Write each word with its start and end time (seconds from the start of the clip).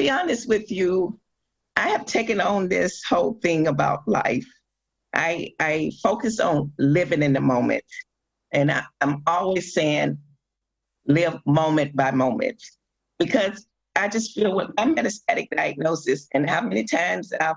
be 0.00 0.08
honest 0.08 0.48
with 0.48 0.70
you, 0.70 1.20
I 1.76 1.88
have 1.90 2.06
taken 2.06 2.40
on 2.40 2.68
this 2.68 3.02
whole 3.04 3.34
thing 3.42 3.66
about 3.66 4.08
life. 4.08 4.46
I 5.14 5.50
I 5.60 5.92
focus 6.02 6.40
on 6.40 6.72
living 6.78 7.22
in 7.22 7.34
the 7.34 7.40
moment. 7.40 7.84
And 8.50 8.72
I, 8.72 8.82
I'm 9.02 9.22
always 9.26 9.74
saying 9.74 10.16
live 11.06 11.38
moment 11.44 11.94
by 11.94 12.12
moment. 12.12 12.62
Because 13.18 13.66
I 13.94 14.08
just 14.08 14.32
feel 14.34 14.56
with 14.56 14.70
my 14.78 14.86
metastatic 14.86 15.48
diagnosis 15.54 16.26
and 16.32 16.48
how 16.48 16.62
many 16.62 16.84
times 16.84 17.32
I've 17.38 17.56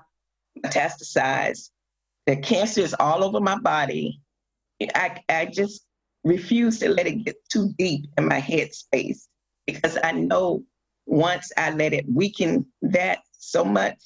metastasized, 0.58 1.70
the 2.26 2.36
cancer 2.36 2.82
is 2.82 2.94
all 3.00 3.24
over 3.24 3.40
my 3.40 3.58
body. 3.58 4.20
I, 4.94 5.22
I 5.30 5.46
just 5.46 5.86
refuse 6.24 6.78
to 6.80 6.90
let 6.90 7.06
it 7.06 7.24
get 7.24 7.36
too 7.50 7.72
deep 7.78 8.10
in 8.18 8.28
my 8.28 8.38
head 8.38 8.74
space 8.74 9.28
because 9.66 9.96
I 10.02 10.12
know 10.12 10.64
once 11.06 11.50
I 11.56 11.70
let 11.70 11.92
it 11.92 12.06
weaken 12.08 12.66
that 12.82 13.18
so 13.32 13.64
much 13.64 13.98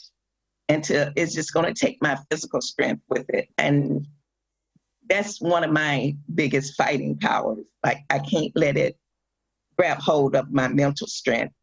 until 0.68 1.10
it's 1.16 1.34
just 1.34 1.52
going 1.52 1.72
to 1.72 1.78
take 1.78 1.98
my 2.02 2.18
physical 2.30 2.60
strength 2.60 3.02
with 3.08 3.28
it. 3.30 3.48
And 3.56 4.06
that's 5.08 5.40
one 5.40 5.64
of 5.64 5.72
my 5.72 6.14
biggest 6.34 6.76
fighting 6.76 7.16
powers. 7.18 7.64
Like 7.84 7.98
I 8.10 8.18
can't 8.18 8.52
let 8.54 8.76
it 8.76 8.98
grab 9.78 9.98
hold 9.98 10.36
of 10.36 10.52
my 10.52 10.68
mental 10.68 11.06
strength. 11.06 11.54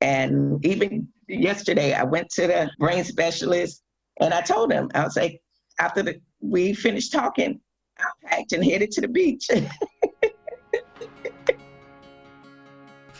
And 0.00 0.64
even 0.66 1.08
yesterday, 1.28 1.92
I 1.94 2.02
went 2.02 2.30
to 2.30 2.46
the 2.46 2.70
brain 2.78 3.04
specialist 3.04 3.82
and 4.20 4.34
I 4.34 4.40
told 4.40 4.72
him, 4.72 4.90
I 4.94 5.04
was 5.04 5.16
like, 5.16 5.40
after 5.78 6.02
the, 6.02 6.20
we 6.40 6.74
finished 6.74 7.12
talking, 7.12 7.60
I 7.98 8.04
packed 8.26 8.52
and 8.52 8.64
headed 8.64 8.90
to 8.92 9.00
the 9.00 9.08
beach. 9.08 9.48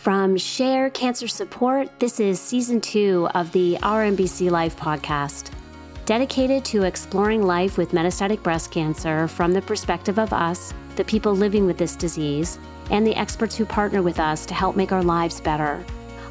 From 0.05 0.37
Share 0.37 0.91
Cancer 0.91 1.27
Support, 1.27 1.99
this 1.99 2.19
is 2.19 2.39
season 2.39 2.79
two 2.79 3.27
of 3.33 3.51
the 3.53 3.75
Our 3.81 4.03
MBC 4.05 4.51
Life 4.51 4.77
podcast, 4.77 5.49
dedicated 6.05 6.63
to 6.65 6.83
exploring 6.83 7.41
life 7.41 7.79
with 7.79 7.89
metastatic 7.89 8.43
breast 8.43 8.69
cancer 8.69 9.27
from 9.27 9.51
the 9.51 9.63
perspective 9.63 10.19
of 10.19 10.31
us, 10.31 10.75
the 10.95 11.03
people 11.03 11.33
living 11.33 11.65
with 11.65 11.79
this 11.79 11.95
disease, 11.95 12.59
and 12.91 13.03
the 13.03 13.15
experts 13.15 13.55
who 13.55 13.65
partner 13.65 14.03
with 14.03 14.19
us 14.19 14.45
to 14.45 14.53
help 14.53 14.75
make 14.75 14.91
our 14.91 15.01
lives 15.01 15.41
better. 15.41 15.83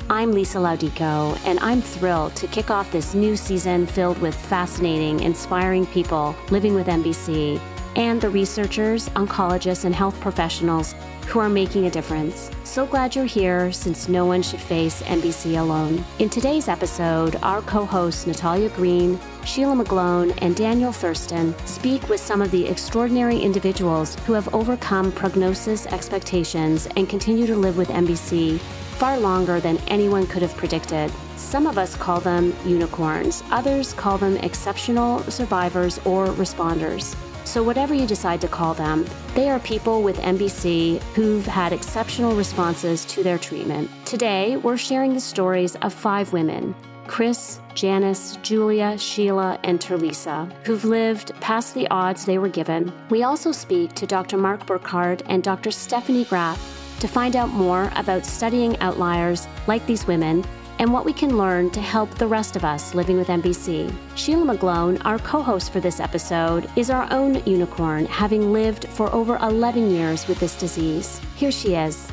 I'm 0.09 0.31
Lisa 0.31 0.59
Laudico, 0.59 1.37
and 1.45 1.59
I'm 1.59 1.83
thrilled 1.83 2.37
to 2.37 2.47
kick 2.47 2.71
off 2.71 2.93
this 2.93 3.13
new 3.13 3.37
season 3.37 3.89
filled 3.89 4.19
with 4.19 4.37
fascinating, 4.37 5.19
inspiring 5.19 5.85
people 5.87 6.37
living 6.53 6.77
with 6.77 6.87
MBC 6.87 7.61
and 7.97 8.21
the 8.21 8.31
researchers, 8.31 9.09
oncologists, 9.11 9.85
and 9.85 9.95
health 9.95 10.19
professionals 10.21 10.95
who 11.27 11.39
are 11.39 11.49
making 11.49 11.87
a 11.87 11.91
difference. 11.91 12.51
So 12.65 12.87
glad 12.87 13.15
you're 13.15 13.25
here 13.25 13.73
since 13.73 14.09
no 14.09 14.27
one 14.27 14.43
should 14.43 14.61
face 14.61 15.03
MBC 15.03 15.59
alone. 15.59 16.05
In 16.19 16.29
today's 16.29 16.69
episode, 16.69 17.37
our 17.43 17.63
co 17.63 17.85
hosts 17.85 18.27
Natalia 18.27 18.69
Green, 18.71 19.19
Sheila 19.45 19.75
McGlone, 19.75 20.37
and 20.43 20.57
Daniel 20.57 20.93
Thurston 20.93 21.55
speak 21.67 22.09
with 22.09 22.21
some 22.21 22.43
of 22.43 22.51
the 22.51 22.67
extraordinary 22.67 23.39
individuals 23.39 24.17
who 24.27 24.33
have 24.33 24.53
overcome 24.55 25.13
prognosis 25.13 25.87
expectations 25.87 26.87
and 26.97 27.09
continue 27.09 27.47
to 27.47 27.57
live 27.57 27.77
with 27.77 27.89
MBC 27.89 28.59
far 28.95 29.19
longer 29.19 29.61
than 29.61 29.79
anyone 29.89 30.27
could 30.27 30.43
have 30.43 30.57
predicted. 30.57 31.13
Some 31.37 31.67
of 31.67 31.79
us 31.79 31.97
call 31.97 32.21
them 32.21 32.55
unicorns, 32.65 33.43
others 33.51 33.93
call 33.93 34.19
them 34.19 34.37
exceptional 34.39 35.19
survivors 35.25 35.99
or 36.05 36.29
responders. 36.29 37.17
So, 37.45 37.63
whatever 37.63 37.95
you 37.95 38.07
decide 38.07 38.41
to 38.41 38.49
call 38.49 38.75
them, 38.75 39.07
they 39.35 39.49
are 39.51 39.61
people 39.61 40.03
with 40.03 40.19
MBC 40.19 41.01
who've 41.15 41.47
had 41.47 41.73
exceptional 41.73 42.35
responses 42.35 43.05
to 43.07 43.23
their 43.23 43.39
treatment. 43.39 43.91
Today, 44.07 44.57
we're 44.57 44.77
sharing 44.77 45.13
the 45.15 45.21
stories 45.21 45.77
of 45.77 45.93
five 45.93 46.33
women 46.33 46.75
Chris, 47.07 47.61
Janice, 47.75 48.39
Julia, 48.43 48.97
Sheila, 48.97 49.59
and 49.63 49.79
Terlisa, 49.79 50.51
who've 50.65 50.85
lived 50.85 51.39
past 51.41 51.75
the 51.75 51.87
odds 51.89 52.25
they 52.25 52.39
were 52.39 52.49
given. 52.49 52.93
We 53.11 53.23
also 53.23 53.53
speak 53.53 53.93
to 53.95 54.07
Dr. 54.07 54.39
Mark 54.39 54.65
Burkard 54.67 55.23
and 55.27 55.43
Dr. 55.43 55.71
Stephanie 55.71 56.25
Graff 56.25 56.59
to 57.01 57.09
find 57.09 57.37
out 57.37 57.51
more 57.51 57.93
about 57.97 58.25
studying 58.25 58.79
outliers 58.79 59.47
like 59.67 59.85
these 59.87 60.07
women 60.07 60.45
and 60.85 60.93
what 60.93 61.07
we 61.07 61.15
can 61.15 61.39
learn 61.39 61.71
to 61.71 61.81
help 61.81 62.11
the 62.17 62.27
rest 62.27 62.57
of 62.57 62.63
us 62.63 62.95
living 62.95 63.17
with 63.17 63.29
MBC. 63.29 63.91
Sheila 64.17 64.55
McGlone, 64.55 65.01
our 65.07 65.19
co 65.19 65.41
host 65.41 65.73
for 65.73 65.81
this 65.81 65.99
episode, 65.99 66.69
is 66.77 66.91
our 66.91 67.11
own 67.11 67.43
unicorn, 67.47 68.05
having 68.05 68.53
lived 68.53 68.87
for 68.89 69.11
over 69.15 69.39
11 69.39 69.91
years 69.91 70.29
with 70.29 70.39
this 70.39 70.55
disease. 70.55 71.23
Here 71.37 71.51
she 71.51 71.75
is. 71.75 72.07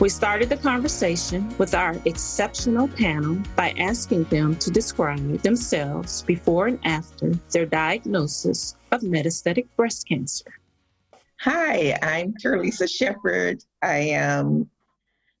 We 0.00 0.10
started 0.10 0.50
the 0.50 0.58
conversation 0.58 1.50
with 1.56 1.72
our 1.74 1.96
exceptional 2.04 2.88
panel 2.88 3.38
by 3.56 3.70
asking 3.78 4.24
them 4.24 4.56
to 4.56 4.70
describe 4.70 5.38
themselves 5.38 6.20
before 6.20 6.66
and 6.66 6.78
after 6.84 7.32
their 7.52 7.64
diagnosis 7.64 8.76
of 8.92 9.00
metastatic 9.00 9.66
breast 9.78 10.06
cancer. 10.06 10.52
Hi, 11.40 11.98
I'm 12.02 12.34
Terlisa 12.34 12.86
Shepherd. 12.86 13.64
I 13.80 13.96
am 14.10 14.68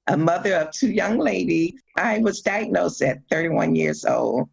a 0.08 0.16
mother 0.16 0.54
of 0.54 0.72
two 0.72 0.90
young 0.90 1.18
ladies. 1.18 1.74
I 1.96 2.18
was 2.18 2.40
diagnosed 2.40 3.02
at 3.02 3.18
31 3.30 3.74
years 3.76 4.04
old, 4.04 4.48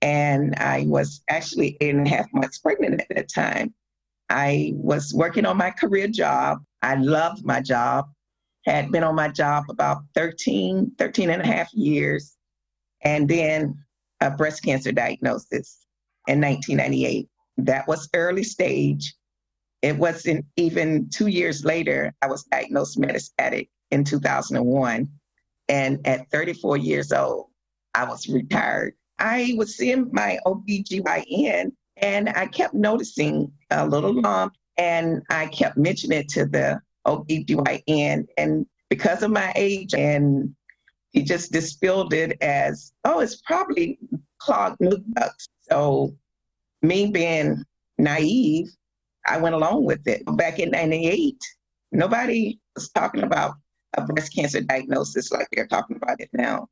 and 0.00 0.54
I 0.56 0.86
was 0.86 1.22
actually 1.28 1.76
eight 1.80 1.94
and 1.94 2.06
a 2.06 2.10
half 2.10 2.26
months 2.32 2.58
pregnant 2.58 3.00
at 3.00 3.08
that 3.10 3.28
time. 3.28 3.74
I 4.30 4.72
was 4.76 5.12
working 5.12 5.44
on 5.44 5.56
my 5.56 5.70
career 5.70 6.08
job. 6.08 6.58
I 6.82 6.94
loved 6.94 7.44
my 7.44 7.60
job, 7.60 8.06
had 8.64 8.90
been 8.90 9.02
on 9.04 9.14
my 9.14 9.28
job 9.28 9.64
about 9.68 10.02
13, 10.14 10.92
13 10.98 11.30
and 11.30 11.42
a 11.42 11.46
half 11.46 11.72
years, 11.74 12.36
and 13.02 13.28
then 13.28 13.76
a 14.20 14.30
breast 14.30 14.62
cancer 14.62 14.92
diagnosis 14.92 15.84
in 16.28 16.40
1998. 16.40 17.28
That 17.58 17.86
was 17.88 18.08
early 18.14 18.44
stage. 18.44 19.14
It 19.82 19.98
wasn't 19.98 20.46
even 20.56 21.08
two 21.10 21.26
years 21.26 21.64
later, 21.64 22.14
I 22.22 22.28
was 22.28 22.44
diagnosed 22.44 23.00
metastatic 23.00 23.68
in 23.92 24.02
2001. 24.04 25.08
And 25.68 26.06
at 26.06 26.28
34 26.30 26.78
years 26.78 27.12
old, 27.12 27.46
I 27.94 28.04
was 28.04 28.28
retired. 28.28 28.94
I 29.18 29.54
was 29.56 29.76
seeing 29.76 30.10
my 30.12 30.38
OBGYN 30.44 31.72
and 31.98 32.28
I 32.30 32.46
kept 32.46 32.74
noticing 32.74 33.52
a 33.70 33.86
little 33.86 34.20
lump 34.20 34.54
and 34.76 35.22
I 35.30 35.46
kept 35.46 35.76
mentioning 35.76 36.20
it 36.20 36.28
to 36.30 36.46
the 36.46 36.80
OBGYN. 37.06 38.26
And 38.36 38.66
because 38.88 39.22
of 39.22 39.30
my 39.30 39.52
age, 39.54 39.94
and 39.94 40.54
he 41.10 41.22
just 41.22 41.52
dispelled 41.52 42.12
it 42.14 42.38
as, 42.40 42.92
oh, 43.04 43.20
it's 43.20 43.36
probably 43.36 43.98
clogged 44.38 44.80
milk 44.80 45.02
ducts. 45.14 45.48
So, 45.70 46.14
me 46.80 47.10
being 47.10 47.62
naive, 47.98 48.68
I 49.26 49.38
went 49.38 49.54
along 49.54 49.84
with 49.84 50.06
it. 50.08 50.22
Back 50.36 50.58
in 50.58 50.70
98, 50.70 51.38
nobody 51.92 52.58
was 52.74 52.90
talking 52.90 53.22
about 53.22 53.54
a 53.94 54.02
breast 54.02 54.34
cancer 54.34 54.60
diagnosis 54.60 55.32
like 55.32 55.48
they're 55.52 55.66
talking 55.66 55.96
about 55.96 56.20
it 56.20 56.30
now. 56.32 56.68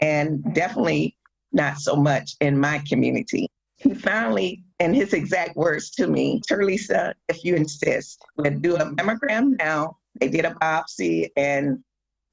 And 0.00 0.42
definitely 0.54 1.16
not 1.52 1.78
so 1.78 1.96
much 1.96 2.36
in 2.40 2.58
my 2.58 2.82
community. 2.88 3.48
He 3.76 3.94
finally, 3.94 4.64
in 4.80 4.94
his 4.94 5.12
exact 5.12 5.56
words 5.56 5.90
to 5.92 6.06
me, 6.06 6.40
Terlisa, 6.50 7.14
if 7.28 7.44
you 7.44 7.54
insist, 7.56 8.22
we'll 8.36 8.58
do 8.58 8.76
a 8.76 8.86
mammogram 8.94 9.58
now. 9.58 9.96
They 10.18 10.28
did 10.28 10.44
a 10.44 10.54
biopsy 10.54 11.28
and 11.36 11.78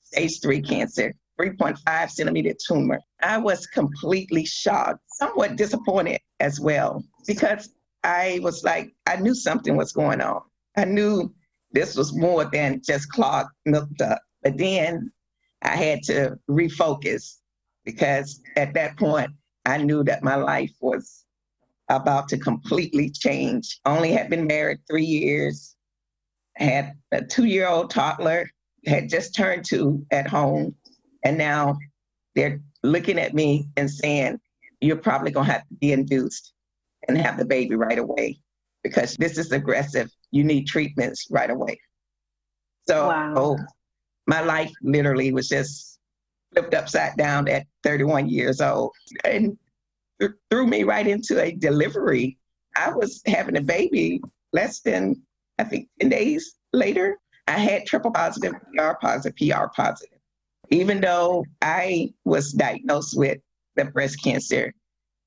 stage 0.03 0.41
three 0.41 0.61
cancer, 0.61 1.13
3.5 1.39 2.09
centimeter 2.09 2.53
tumor. 2.65 2.99
I 3.21 3.37
was 3.37 3.67
completely 3.67 4.45
shocked, 4.45 4.99
somewhat 5.07 5.57
disappointed 5.57 6.19
as 6.39 6.59
well, 6.59 7.03
because 7.27 7.69
I 8.03 8.39
was 8.41 8.63
like, 8.63 8.93
I 9.05 9.17
knew 9.17 9.33
something 9.33 9.75
was 9.75 9.91
going 9.91 10.21
on. 10.21 10.41
I 10.77 10.85
knew 10.85 11.33
this 11.73 11.95
was 11.95 12.15
more 12.15 12.45
than 12.45 12.81
just 12.83 13.09
clogged 13.09 13.49
milk 13.65 13.89
duct. 13.97 14.21
But 14.41 14.57
then 14.57 15.11
I 15.61 15.75
had 15.75 16.03
to 16.03 16.37
refocus 16.49 17.37
because 17.85 18.41
at 18.55 18.73
that 18.73 18.97
point 18.97 19.31
I 19.65 19.77
knew 19.77 20.03
that 20.03 20.23
my 20.23 20.35
life 20.35 20.73
was 20.79 21.25
about 21.89 22.29
to 22.29 22.37
completely 22.37 23.09
change. 23.09 23.79
Only 23.85 24.11
had 24.11 24.29
been 24.29 24.47
married 24.47 24.79
three 24.89 25.05
years, 25.05 25.75
had 26.55 26.93
a 27.11 27.23
two-year-old 27.23 27.89
toddler, 27.89 28.49
had 28.85 29.09
just 29.09 29.35
turned 29.35 29.65
two 29.65 30.05
at 30.11 30.27
home, 30.27 30.75
and 31.23 31.37
now 31.37 31.77
they're 32.35 32.61
looking 32.83 33.19
at 33.19 33.33
me 33.33 33.69
and 33.77 33.89
saying, 33.89 34.39
"You're 34.81 34.97
probably 34.97 35.31
gonna 35.31 35.51
have 35.51 35.67
to 35.67 35.75
be 35.75 35.93
induced 35.93 36.53
and 37.07 37.17
have 37.17 37.37
the 37.37 37.45
baby 37.45 37.75
right 37.75 37.99
away." 37.99 38.39
because 38.83 39.15
this 39.15 39.37
is 39.37 39.51
aggressive. 39.51 40.11
You 40.33 40.43
need 40.43 40.65
treatments 40.65 41.27
right 41.29 41.51
away. 41.51 41.79
So 42.87 43.07
wow. 43.07 43.33
Oh, 43.37 43.57
my 44.25 44.41
life 44.41 44.71
literally 44.81 45.31
was 45.31 45.47
just 45.47 45.99
flipped 46.53 46.73
upside 46.73 47.15
down 47.17 47.47
at 47.47 47.67
31 47.83 48.29
years 48.29 48.61
old 48.61 48.93
and 49.23 49.55
th- 50.19 50.31
threw 50.49 50.65
me 50.65 50.83
right 50.83 51.05
into 51.05 51.39
a 51.39 51.51
delivery. 51.51 52.39
I 52.75 52.89
was 52.89 53.21
having 53.27 53.57
a 53.57 53.61
baby 53.61 54.21
less 54.53 54.79
than, 54.81 55.21
I 55.59 55.65
think, 55.65 55.87
10 55.99 56.09
days 56.09 56.55
later. 56.73 57.19
I 57.47 57.59
had 57.59 57.85
triple 57.85 58.11
positive, 58.11 58.53
PR 58.73 58.93
positive, 58.99 59.35
PR 59.37 59.67
positive. 59.75 60.17
even 60.71 60.99
though 60.99 61.45
I 61.61 62.11
was 62.25 62.53
diagnosed 62.53 63.15
with 63.15 63.37
the 63.75 63.85
breast 63.85 64.23
cancer, 64.23 64.73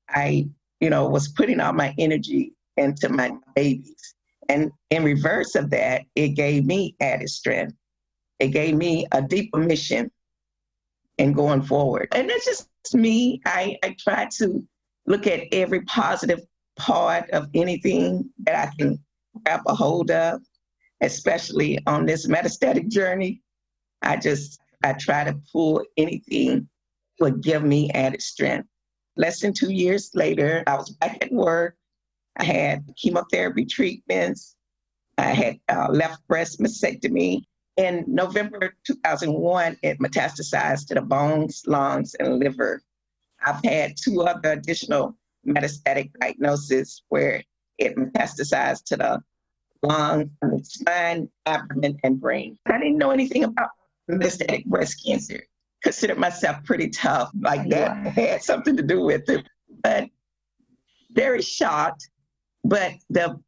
I, 0.09 0.49
you 0.81 0.89
know, 0.89 1.07
was 1.07 1.29
putting 1.29 1.61
all 1.61 1.73
my 1.73 1.95
energy 1.97 2.53
into 2.75 3.07
my 3.09 3.31
babies. 3.55 4.15
And 4.49 4.71
in 4.89 5.03
reverse 5.03 5.55
of 5.55 5.69
that, 5.71 6.03
it 6.15 6.29
gave 6.29 6.65
me 6.65 6.95
added 7.01 7.29
strength. 7.29 7.75
It 8.39 8.49
gave 8.49 8.75
me 8.75 9.05
a 9.11 9.21
deeper 9.21 9.59
mission 9.59 10.11
in 11.17 11.33
going 11.33 11.63
forward. 11.63 12.09
And 12.13 12.29
it's 12.29 12.45
just 12.45 12.69
me. 12.93 13.41
I, 13.45 13.77
I 13.83 13.95
try 13.99 14.27
to 14.37 14.65
look 15.05 15.27
at 15.27 15.47
every 15.51 15.81
positive 15.81 16.41
part 16.77 17.29
of 17.31 17.49
anything 17.53 18.29
that 18.43 18.55
I 18.67 18.75
can 18.77 18.99
grab 19.43 19.61
a 19.67 19.73
hold 19.73 20.11
of, 20.11 20.41
especially 21.01 21.79
on 21.87 22.05
this 22.05 22.27
metastatic 22.27 22.89
journey. 22.89 23.41
I 24.01 24.17
just 24.17 24.59
I 24.83 24.93
try 24.93 25.23
to 25.23 25.39
pull 25.51 25.83
anything 25.97 26.69
would 27.19 27.41
give 27.41 27.63
me 27.63 27.89
added 27.91 28.21
strength. 28.21 28.67
Less 29.15 29.39
than 29.39 29.53
two 29.53 29.71
years 29.71 30.11
later, 30.13 30.63
I 30.67 30.75
was 30.75 30.91
back 30.91 31.17
at 31.21 31.31
work. 31.31 31.75
I 32.37 32.43
had 32.43 32.93
chemotherapy 32.95 33.65
treatments. 33.65 34.55
I 35.17 35.29
had 35.29 35.59
uh, 35.69 35.87
left 35.89 36.25
breast 36.27 36.59
mastectomy. 36.59 37.41
In 37.77 38.05
November 38.07 38.73
2001, 38.85 39.77
it 39.83 39.99
metastasized 39.99 40.87
to 40.87 40.95
the 40.95 41.01
bones, 41.01 41.63
lungs, 41.67 42.15
and 42.15 42.39
liver. 42.39 42.81
I've 43.45 43.63
had 43.63 43.95
two 43.97 44.23
other 44.23 44.53
additional 44.53 45.15
metastatic 45.45 46.11
diagnoses 46.19 47.03
where 47.09 47.43
it 47.77 47.95
metastasized 47.95 48.85
to 48.85 48.97
the 48.97 49.23
lung, 49.83 50.31
spine, 50.63 51.29
abdomen, 51.45 51.97
and 52.03 52.19
brain. 52.19 52.57
I 52.65 52.79
didn't 52.79 52.97
know 52.97 53.11
anything 53.11 53.43
about 53.43 53.69
metastatic 54.09 54.65
breast 54.65 55.03
cancer. 55.05 55.43
Considered 55.83 56.17
myself 56.17 56.63
pretty 56.63 56.89
tough, 56.89 57.29
like 57.39 57.69
that 57.69 57.95
had 58.07 58.41
something 58.41 58.75
to 58.77 58.83
do 58.83 59.01
with 59.01 59.29
it. 59.29 59.45
But 59.83 60.09
very 61.11 61.41
shocked. 61.41 62.09
But 62.67 62.95
the 63.09 63.39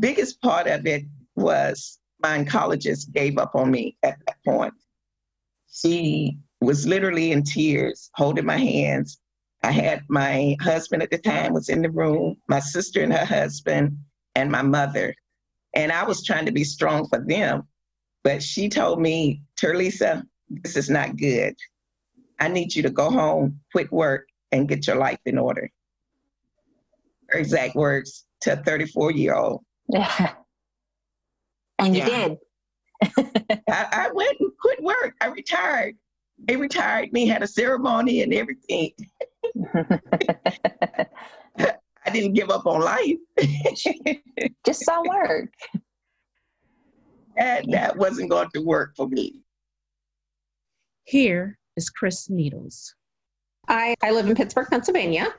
biggest 0.00 0.42
part 0.42 0.66
of 0.66 0.84
it 0.84 1.04
was 1.36 2.00
my 2.20 2.36
oncologist 2.36 3.12
gave 3.12 3.38
up 3.38 3.54
on 3.54 3.70
me 3.70 3.96
at 4.02 4.18
that 4.26 4.36
point. 4.44 4.74
She 5.72 6.38
was 6.60 6.84
literally 6.84 7.30
in 7.30 7.44
tears, 7.44 8.10
holding 8.14 8.44
my 8.44 8.56
hands. 8.56 9.20
I 9.62 9.70
had 9.70 10.02
my 10.08 10.56
husband 10.60 11.04
at 11.04 11.12
the 11.12 11.18
time 11.18 11.52
was 11.52 11.68
in 11.68 11.82
the 11.82 11.90
room, 11.90 12.36
my 12.48 12.58
sister 12.58 13.00
and 13.00 13.12
her 13.12 13.24
husband, 13.24 13.96
and 14.34 14.50
my 14.50 14.62
mother. 14.62 15.14
And 15.74 15.92
I 15.92 16.02
was 16.04 16.24
trying 16.24 16.46
to 16.46 16.52
be 16.52 16.64
strong 16.64 17.06
for 17.08 17.20
them. 17.20 17.68
But 18.24 18.42
she 18.42 18.68
told 18.68 19.00
me, 19.00 19.42
Terlisa, 19.56 20.24
this 20.48 20.76
is 20.76 20.90
not 20.90 21.16
good. 21.16 21.54
I 22.40 22.48
need 22.48 22.74
you 22.74 22.82
to 22.82 22.90
go 22.90 23.08
home, 23.08 23.60
quit 23.70 23.92
work, 23.92 24.26
and 24.50 24.68
get 24.68 24.88
your 24.88 24.96
life 24.96 25.20
in 25.26 25.38
order. 25.38 25.70
Her 27.28 27.38
exact 27.38 27.76
words 27.76 28.26
to 28.44 28.52
a 28.52 28.56
34 28.56 29.12
year 29.12 29.34
old. 29.34 29.64
Yeah. 29.88 30.34
And 31.80 31.96
you 31.96 32.04
did. 32.04 32.36
I, 33.68 33.68
I, 33.68 34.08
went 34.14 34.36
and 34.38 34.52
quit 34.60 34.80
work. 34.80 35.16
I 35.20 35.26
retired. 35.26 35.96
They 36.38 36.54
retired 36.54 37.12
me, 37.12 37.26
had 37.26 37.42
a 37.42 37.48
ceremony 37.48 38.22
and 38.22 38.32
everything. 38.32 38.92
I 39.74 41.08
didn't 42.12 42.34
give 42.34 42.50
up 42.50 42.66
on 42.66 42.80
life. 42.80 43.16
Just 44.64 44.84
saw 44.84 45.02
work. 45.02 45.52
And 47.36 47.72
that 47.72 47.96
wasn't 47.96 48.30
going 48.30 48.50
to 48.54 48.60
work 48.60 48.94
for 48.96 49.08
me. 49.08 49.40
Here 51.02 51.58
is 51.76 51.90
Chris 51.90 52.30
Needles. 52.30 52.94
I, 53.66 53.96
I 54.00 54.12
live 54.12 54.28
in 54.28 54.36
Pittsburgh, 54.36 54.68
Pennsylvania. 54.70 55.34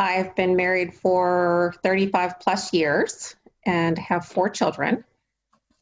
I've 0.00 0.34
been 0.34 0.56
married 0.56 0.94
for 0.94 1.74
35 1.82 2.40
plus 2.40 2.72
years 2.72 3.36
and 3.66 3.98
have 3.98 4.24
four 4.24 4.48
children. 4.48 5.04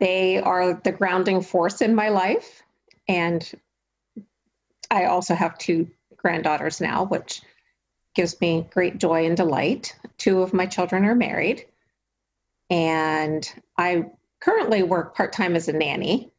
They 0.00 0.38
are 0.38 0.74
the 0.74 0.90
grounding 0.90 1.40
force 1.40 1.80
in 1.80 1.94
my 1.94 2.08
life. 2.08 2.64
And 3.06 3.48
I 4.90 5.04
also 5.04 5.36
have 5.36 5.56
two 5.56 5.88
granddaughters 6.16 6.80
now, 6.80 7.04
which 7.04 7.42
gives 8.16 8.40
me 8.40 8.66
great 8.72 8.98
joy 8.98 9.24
and 9.24 9.36
delight. 9.36 9.96
Two 10.16 10.42
of 10.42 10.52
my 10.52 10.66
children 10.66 11.04
are 11.04 11.14
married. 11.14 11.64
And 12.70 13.48
I 13.76 14.06
currently 14.40 14.82
work 14.82 15.14
part 15.14 15.32
time 15.32 15.54
as 15.54 15.68
a 15.68 15.72
nanny. 15.72 16.32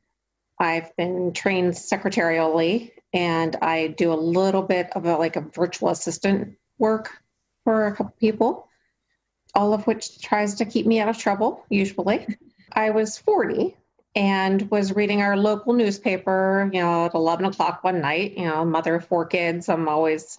I've 0.60 0.94
been 0.98 1.32
trained 1.32 1.76
secretarially 1.76 2.92
and 3.14 3.56
I 3.62 3.88
do 3.88 4.12
a 4.12 4.16
little 4.16 4.64
bit 4.64 4.90
of 4.98 5.06
a, 5.06 5.16
like 5.16 5.38
a 5.38 5.42
virtual 5.42 5.92
assistant 5.92 6.58
work 6.78 7.22
for 7.64 7.88
a 7.88 7.96
couple 7.96 8.14
people, 8.20 8.68
all 9.56 9.74
of 9.74 9.86
which 9.88 10.22
tries 10.22 10.56
to 10.56 10.66
keep 10.66 10.86
me 10.86 11.00
out 11.00 11.10
of 11.10 11.18
trouble, 11.18 11.66
usually. 11.70 12.28
I 12.74 12.92
was 12.92 13.18
40 13.18 13.76
and 14.16 14.70
was 14.72 14.96
reading 14.96 15.22
our 15.22 15.38
local 15.38 15.74
newspaper, 15.74 16.70
you 16.74 16.82
know, 16.82 17.06
at 17.06 17.14
11 17.14 17.46
o'clock 17.46 17.84
one 17.84 18.02
night, 18.02 18.38
you 18.38 18.46
know, 18.46 18.66
mother 18.66 18.96
of 18.96 19.06
four 19.06 19.26
kids. 19.26 19.70
I'm 19.70 19.88
always 19.88 20.38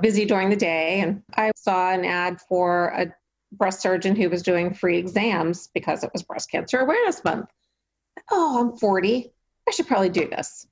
busy 0.00 0.24
during 0.24 0.50
the 0.50 0.56
day. 0.56 1.00
And 1.00 1.22
I 1.36 1.52
saw 1.56 1.92
an 1.92 2.04
ad 2.04 2.40
for 2.40 2.88
a 2.88 3.12
breast 3.52 3.80
surgeon 3.80 4.14
who 4.14 4.28
was 4.28 4.42
doing 4.42 4.74
free 4.74 4.98
exams 4.98 5.68
because 5.74 6.04
it 6.04 6.10
was 6.12 6.22
Breast 6.22 6.50
Cancer 6.50 6.78
Awareness 6.80 7.24
Month. 7.24 7.50
Oh, 8.30 8.60
I'm 8.60 8.76
40. 8.76 9.32
I 9.66 9.70
should 9.70 9.86
probably 9.86 10.10
do 10.10 10.28
this. 10.28 10.66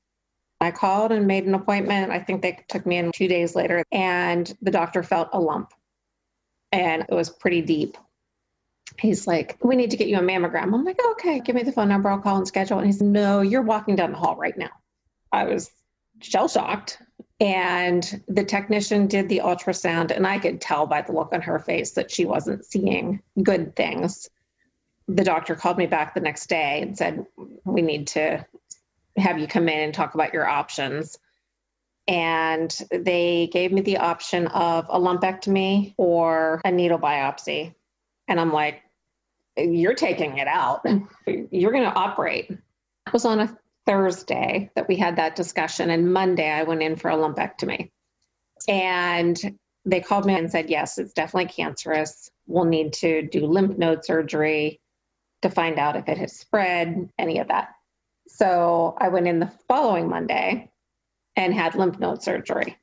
I 0.61 0.71
called 0.71 1.13
and 1.13 1.27
made 1.27 1.47
an 1.47 1.55
appointment. 1.55 2.11
I 2.11 2.19
think 2.19 2.43
they 2.43 2.59
took 2.69 2.87
me 2.87 2.97
in 2.97 3.13
two 3.13 3.29
days 3.29 3.55
later, 3.55 3.85
and 3.93 4.57
the 4.63 4.71
doctor 4.71 5.03
felt 5.03 5.29
a 5.33 5.41
lump, 5.41 5.73
and 6.73 7.05
it 7.09 7.15
was 7.15 7.31
pretty 7.31 7.61
deep. 7.61 7.97
He's 8.99 9.27
like, 9.27 9.59
We 9.63 9.77
need 9.77 9.91
to 9.91 9.97
get 9.97 10.09
you 10.09 10.17
a 10.17 10.23
mammogram. 10.23 10.73
I'm 10.73 10.85
like, 10.85 11.01
Okay, 11.13 11.41
give 11.41 11.55
me 11.55 11.63
the 11.63 11.73
phone 11.73 11.89
number. 11.89 12.09
I'll 12.09 12.19
call 12.19 12.39
and 12.39 12.49
schedule. 12.49 12.79
And 12.79 12.87
he's, 12.87 13.03
No, 13.03 13.43
you're 13.43 13.63
walking 13.63 13.97
down 13.97 14.13
the 14.13 14.19
hall 14.19 14.37
right 14.37 14.57
now. 14.57 14.71
I 15.33 15.45
was 15.45 15.71
shell 16.23 16.49
shocked. 16.49 16.99
And 17.39 18.23
the 18.29 18.45
technician 18.45 19.09
did 19.09 19.29
the 19.29 19.43
ultrasound, 19.45 20.11
and 20.11 20.27
I 20.27 20.39
could 20.39 20.59
tell 20.59 20.87
by 20.87 21.03
the 21.03 21.13
look 21.13 21.35
on 21.35 21.43
her 21.43 21.59
face 21.59 21.91
that 21.93 22.11
she 22.11 22.25
wasn't 22.25 22.65
seeing 22.65 23.21
good 23.43 23.77
things. 23.77 24.31
The 25.07 25.25
doctor 25.25 25.55
called 25.55 25.77
me 25.77 25.87
back 25.87 26.15
the 26.15 26.21
next 26.21 26.47
day 26.47 26.81
and 26.81 26.97
said, 26.97 27.27
We 27.65 27.83
need 27.83 28.07
to 28.09 28.47
have 29.17 29.39
you 29.39 29.47
come 29.47 29.69
in 29.69 29.81
and 29.81 29.95
talk 29.95 30.15
about 30.15 30.35
your 30.35 30.47
options. 30.47 31.19
And 32.09 32.73
they 32.91 33.49
gave 33.53 33.73
me 33.73 33.81
the 33.81 33.99
option 33.99 34.47
of 34.49 34.87
a 34.89 34.99
lumpectomy 34.99 35.95
or 35.97 36.61
a 36.65 36.71
needle 36.71 36.99
biopsy. 36.99 37.75
And 38.29 38.41
I'm 38.41 38.53
like, 38.53 38.83
You're 39.57 39.95
taking 39.95 40.39
it 40.39 40.47
out. 40.47 40.87
You're 41.27 41.73
going 41.73 41.85
to 41.85 41.95
operate. 41.95 42.51
It 42.51 43.13
was 43.13 43.25
on 43.25 43.41
a 43.41 43.59
Thursday 43.87 44.71
that 44.75 44.89
we 44.89 44.97
had 44.97 45.17
that 45.17 45.37
discussion, 45.37 45.91
and 45.91 46.13
Monday 46.13 46.51
I 46.51 46.65
went 46.65 46.83
in 46.83 46.97
for 46.97 47.11
a 47.11 47.17
lumpectomy. 47.17 47.91
And 48.69 49.59
they 49.85 50.01
called 50.01 50.27
me 50.27 50.35
and 50.35 50.51
said, 50.51 50.69
Yes, 50.69 50.99
it's 50.99 51.13
definitely 51.13 51.53
cancerous. 51.53 52.29
We'll 52.47 52.65
need 52.65 52.93
to 52.95 53.23
do 53.23 53.47
lymph 53.47 53.79
node 53.79 54.05
surgery 54.05 54.81
to 55.43 55.51
find 55.51 55.79
out 55.79 55.97
if 55.97 56.09
it 56.09 56.19
has 56.19 56.37
spread, 56.37 57.09
any 57.19 57.39
of 57.39 57.49
that. 57.49 57.71
So 58.29 58.97
I 58.99 59.09
went 59.09 59.29
in 59.29 59.39
the 59.39 59.53
following 59.69 60.09
Monday 60.09 60.71
and 61.37 61.55
had 61.55 61.75
lymph 61.75 61.99
node 61.99 62.23
surgery. 62.23 62.79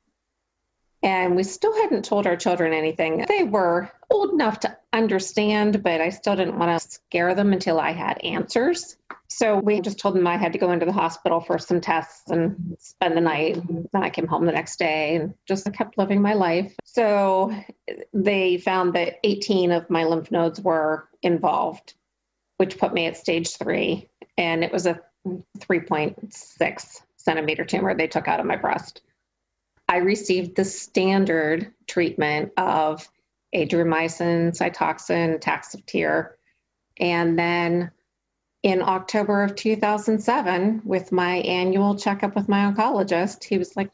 And 1.02 1.36
we 1.36 1.42
still 1.42 1.74
hadn't 1.74 2.06
told 2.06 2.26
our 2.26 2.36
children 2.36 2.72
anything. 2.72 3.26
They 3.28 3.44
were 3.44 3.92
old 4.08 4.32
enough 4.32 4.60
to 4.60 4.74
understand, 4.94 5.82
but 5.82 6.00
I 6.00 6.08
still 6.08 6.34
didn't 6.34 6.58
want 6.58 6.80
to 6.80 6.88
scare 6.88 7.34
them 7.34 7.52
until 7.52 7.78
I 7.78 7.92
had 7.92 8.24
answers. 8.24 8.96
So 9.28 9.58
we 9.58 9.80
just 9.80 9.98
told 9.98 10.14
them 10.14 10.26
I 10.26 10.38
had 10.38 10.52
to 10.54 10.58
go 10.58 10.72
into 10.72 10.86
the 10.86 10.92
hospital 10.92 11.40
for 11.40 11.58
some 11.58 11.80
tests 11.80 12.30
and 12.30 12.76
spend 12.78 13.16
the 13.16 13.20
night. 13.20 13.60
Then 13.68 14.02
I 14.02 14.08
came 14.08 14.26
home 14.26 14.46
the 14.46 14.52
next 14.52 14.78
day 14.78 15.16
and 15.16 15.34
just 15.46 15.70
kept 15.74 15.98
living 15.98 16.22
my 16.22 16.32
life. 16.32 16.74
So 16.84 17.54
they 18.14 18.56
found 18.56 18.94
that 18.94 19.18
18 19.24 19.72
of 19.72 19.90
my 19.90 20.04
lymph 20.04 20.30
nodes 20.30 20.60
were 20.60 21.08
involved, 21.22 21.94
which 22.56 22.78
put 22.78 22.94
me 22.94 23.06
at 23.06 23.18
stage 23.18 23.56
three. 23.58 24.08
And 24.38 24.64
it 24.64 24.72
was 24.72 24.86
a 24.86 25.00
3.6 25.26 27.02
centimeter 27.16 27.64
tumor 27.64 27.94
they 27.94 28.06
took 28.06 28.28
out 28.28 28.40
of 28.40 28.46
my 28.46 28.56
breast. 28.56 29.02
I 29.88 29.98
received 29.98 30.56
the 30.56 30.64
standard 30.64 31.72
treatment 31.86 32.52
of 32.56 33.08
adriamycin, 33.54 34.56
cytoxan, 34.56 35.40
taxotere. 35.40 36.30
And 36.98 37.38
then 37.38 37.90
in 38.62 38.82
October 38.82 39.42
of 39.42 39.54
2007, 39.54 40.82
with 40.84 41.12
my 41.12 41.36
annual 41.36 41.96
checkup 41.96 42.34
with 42.34 42.48
my 42.48 42.70
oncologist, 42.70 43.44
he 43.44 43.58
was 43.58 43.76
like, 43.76 43.90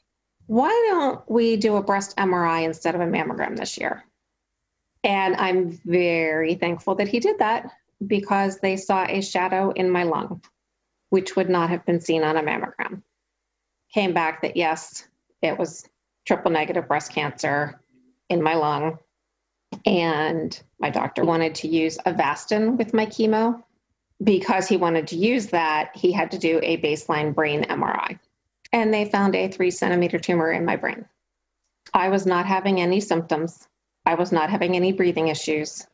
why 0.47 0.71
don't 0.91 1.29
we 1.31 1.57
do 1.57 1.77
a 1.77 1.83
breast 1.83 2.17
MRI 2.17 2.65
instead 2.65 2.95
of 2.95 3.01
a 3.01 3.07
mammogram 3.07 3.57
this 3.57 3.79
year? 3.79 4.05
And 5.03 5.37
I'm 5.37 5.73
very 5.85 6.55
thankful 6.55 6.95
that 6.97 7.09
he 7.09 7.21
did 7.21 7.39
that 7.39 7.71
because 8.07 8.59
they 8.59 8.77
saw 8.77 9.05
a 9.07 9.21
shadow 9.21 9.71
in 9.71 9.91
my 9.91 10.05
lung, 10.05 10.43
which 11.11 11.37
would 11.37 11.49
not 11.49 11.71
have 11.71 11.85
been 11.85 12.01
seen 12.01 12.23
on 12.25 12.37
a 12.37 12.43
mammogram. 12.43 13.03
came 13.93 14.13
back 14.13 14.43
that 14.43 14.57
yes, 14.57 15.09
it 15.43 15.59
was 15.59 15.89
triple 16.27 16.51
negative 16.51 16.89
breast 16.89 17.13
cancer 17.13 17.81
in 18.29 18.43
my 18.43 18.55
lung. 18.55 18.99
And 19.87 20.61
my 20.79 20.91
doctor 20.91 21.25
wanted 21.25 21.55
to 21.57 21.69
use 21.69 21.99
Avastin 22.07 22.77
with 22.77 22.95
my 22.95 23.07
chemo. 23.07 23.63
Because 24.23 24.69
he 24.69 24.77
wanted 24.77 25.07
to 25.09 25.17
use 25.17 25.47
that, 25.47 25.97
he 25.97 26.13
had 26.13 26.31
to 26.33 26.39
do 26.39 26.61
a 26.63 26.81
baseline 26.83 27.35
brain 27.35 27.65
MRI. 27.65 28.19
And 28.73 28.93
they 28.93 29.07
found 29.07 29.35
a 29.35 29.49
three 29.49 29.71
centimeter 29.71 30.19
tumor 30.19 30.53
in 30.53 30.65
my 30.65 30.77
brain. 30.77 31.07
I 31.95 32.11
was 32.11 32.27
not 32.27 32.47
having 32.47 32.81
any 32.81 33.01
symptoms. 33.01 33.67
I 34.07 34.15
was 34.15 34.31
not 34.31 34.51
having 34.51 34.77
any 34.77 34.93
breathing 34.93 35.29
issues. 35.29 35.87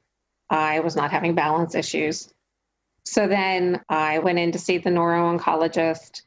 I 0.50 0.80
was 0.80 0.96
not 0.96 1.10
having 1.10 1.34
balance 1.34 1.74
issues. 1.74 2.32
So 3.06 3.28
then 3.28 3.80
I 3.88 4.18
went 4.18 4.40
in 4.40 4.52
to 4.52 4.58
see 4.58 4.78
the 4.78 4.90
neuro 4.90 5.32
oncologist, 5.32 6.22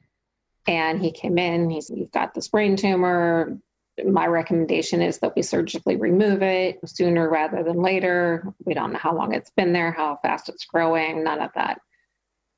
and 0.66 1.02
he 1.02 1.12
came 1.12 1.38
in. 1.38 1.70
He 1.70 1.82
said, 1.82 1.98
You've 1.98 2.12
got 2.12 2.34
this 2.34 2.48
brain 2.48 2.78
tumor. 2.78 3.58
My 4.06 4.28
recommendation 4.28 5.02
is 5.02 5.20
that 5.20 5.36
we 5.36 5.42
surgically 5.42 5.98
remove 5.98 6.42
it 6.42 6.80
sooner 6.88 7.30
rather 7.30 7.64
than 7.64 7.82
later. 7.82 8.54
We 8.64 8.74
don't 8.74 8.94
know 8.94 9.00
how 9.00 9.14
long 9.14 9.34
it's 9.34 9.50
been 9.52 9.74
there, 9.74 9.92
how 9.92 10.20
fast 10.22 10.48
it's 10.48 10.64
growing, 10.66 11.24
none 11.24 11.42
of 11.42 11.52
that. 11.56 11.82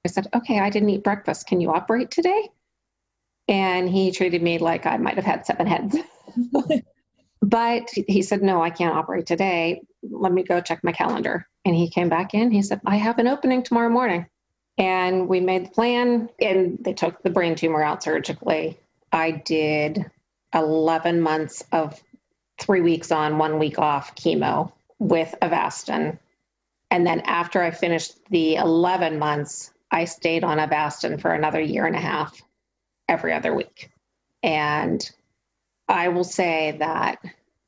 I 0.06 0.10
said, 0.10 0.28
Okay, 0.36 0.60
I 0.60 0.70
didn't 0.70 0.90
eat 0.90 1.04
breakfast. 1.04 1.48
Can 1.48 1.60
you 1.60 1.72
operate 1.72 2.12
today? 2.12 2.50
And 3.48 3.90
he 3.90 4.12
treated 4.12 4.44
me 4.44 4.60
like 4.60 4.86
I 4.86 4.98
might 4.98 5.16
have 5.16 5.26
had 5.26 5.48
seven 5.48 5.66
heads. 5.66 5.98
but 7.42 7.90
he 8.08 8.22
said, 8.22 8.44
No, 8.44 8.62
I 8.62 8.70
can't 8.70 8.96
operate 8.96 9.26
today. 9.26 9.82
Let 10.04 10.32
me 10.32 10.44
go 10.44 10.62
check 10.62 10.84
my 10.84 10.92
calendar. 10.92 11.48
And 11.66 11.76
he 11.76 11.90
came 11.90 12.10
back 12.10 12.34
in. 12.34 12.52
He 12.52 12.62
said, 12.62 12.82
I 12.86 12.96
have 12.96 13.20
an 13.20 13.28
opening 13.28 13.64
tomorrow 13.64 13.90
morning. 13.90 14.26
And 14.78 15.28
we 15.28 15.40
made 15.40 15.66
the 15.66 15.70
plan, 15.72 16.30
and 16.40 16.78
they 16.82 16.94
took 16.94 17.22
the 17.22 17.30
brain 17.30 17.56
tumor 17.56 17.84
out 17.84 18.02
surgically. 18.02 18.80
I 19.12 19.32
did 19.32 20.10
11 20.54 21.22
months 21.22 21.64
of 21.72 22.02
three 22.60 22.82
weeks 22.82 23.12
on, 23.12 23.38
one 23.38 23.60
week 23.60 23.80
off 23.80 24.16
chemo 24.16 24.72
with 25.00 25.36
Avastin. 25.42 26.18
And 26.90 27.06
then 27.06 27.22
after 27.22 27.62
I 27.62 27.72
finished 27.72 28.18
the 28.30 28.56
11 28.56 29.20
months, 29.20 29.74
I 29.92 30.06
stayed 30.06 30.44
on 30.44 30.58
Avastin 30.58 31.20
for 31.20 31.32
another 31.32 31.60
year 31.60 31.86
and 31.86 31.96
a 31.96 32.00
half 32.00 32.42
every 33.08 33.34
other 33.34 33.54
week. 33.54 33.92
And 34.44 35.08
I 35.88 36.08
will 36.08 36.24
say 36.24 36.76
that 36.80 37.20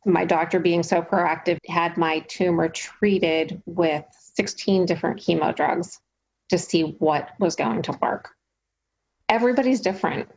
my 0.05 0.25
doctor 0.25 0.59
being 0.59 0.83
so 0.83 1.01
proactive 1.01 1.57
had 1.67 1.97
my 1.97 2.19
tumor 2.21 2.69
treated 2.69 3.61
with 3.65 4.05
16 4.35 4.85
different 4.85 5.19
chemo 5.19 5.55
drugs 5.55 5.99
to 6.49 6.57
see 6.57 6.95
what 6.99 7.29
was 7.39 7.55
going 7.55 7.81
to 7.83 7.97
work. 8.01 8.31
Everybody's 9.29 9.81
different. 9.81 10.29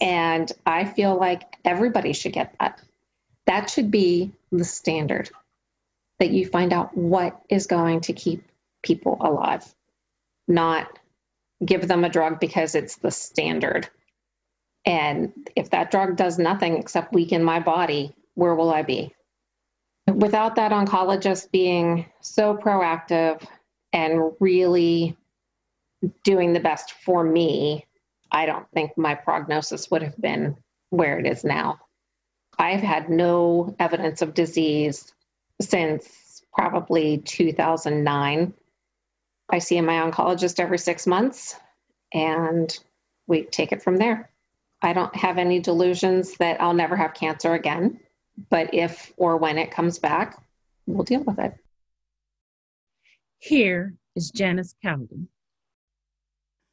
And 0.00 0.50
I 0.66 0.84
feel 0.84 1.18
like 1.18 1.56
everybody 1.64 2.12
should 2.12 2.32
get 2.32 2.54
that. 2.60 2.80
That 3.46 3.68
should 3.68 3.90
be 3.90 4.32
the 4.52 4.64
standard 4.64 5.30
that 6.20 6.30
you 6.30 6.46
find 6.46 6.72
out 6.72 6.96
what 6.96 7.40
is 7.48 7.66
going 7.66 8.00
to 8.02 8.12
keep 8.12 8.44
people 8.82 9.16
alive, 9.20 9.74
not 10.46 10.98
give 11.64 11.88
them 11.88 12.04
a 12.04 12.08
drug 12.08 12.38
because 12.40 12.74
it's 12.74 12.96
the 12.96 13.10
standard. 13.10 13.88
And 14.86 15.32
if 15.56 15.70
that 15.70 15.90
drug 15.90 16.16
does 16.16 16.38
nothing 16.38 16.76
except 16.76 17.12
weaken 17.12 17.42
my 17.42 17.58
body, 17.60 18.14
where 18.34 18.54
will 18.54 18.70
I 18.70 18.82
be? 18.82 19.14
Without 20.12 20.56
that 20.56 20.72
oncologist 20.72 21.50
being 21.50 22.06
so 22.20 22.56
proactive 22.56 23.46
and 23.92 24.32
really 24.40 25.16
doing 26.24 26.52
the 26.52 26.60
best 26.60 26.92
for 27.04 27.22
me, 27.22 27.86
I 28.32 28.46
don't 28.46 28.66
think 28.72 28.96
my 28.96 29.14
prognosis 29.14 29.90
would 29.90 30.02
have 30.02 30.20
been 30.20 30.56
where 30.90 31.18
it 31.18 31.26
is 31.26 31.44
now. 31.44 31.78
I've 32.58 32.80
had 32.80 33.08
no 33.08 33.74
evidence 33.78 34.22
of 34.22 34.34
disease 34.34 35.12
since 35.60 36.42
probably 36.52 37.18
2009. 37.18 38.54
I 39.50 39.58
see 39.58 39.80
my 39.80 39.94
oncologist 39.94 40.60
every 40.60 40.78
six 40.78 41.06
months 41.06 41.56
and 42.12 42.76
we 43.26 43.44
take 43.44 43.72
it 43.72 43.82
from 43.82 43.96
there. 43.96 44.30
I 44.82 44.92
don't 44.92 45.14
have 45.14 45.38
any 45.38 45.60
delusions 45.60 46.36
that 46.36 46.60
I'll 46.60 46.74
never 46.74 46.96
have 46.96 47.14
cancer 47.14 47.54
again. 47.54 48.00
But 48.48 48.72
if 48.72 49.12
or 49.16 49.36
when 49.36 49.58
it 49.58 49.70
comes 49.70 49.98
back, 49.98 50.42
we'll 50.86 51.04
deal 51.04 51.22
with 51.22 51.38
it. 51.38 51.54
Here 53.38 53.94
is 54.16 54.30
Janice 54.30 54.74
Cowden. 54.82 55.28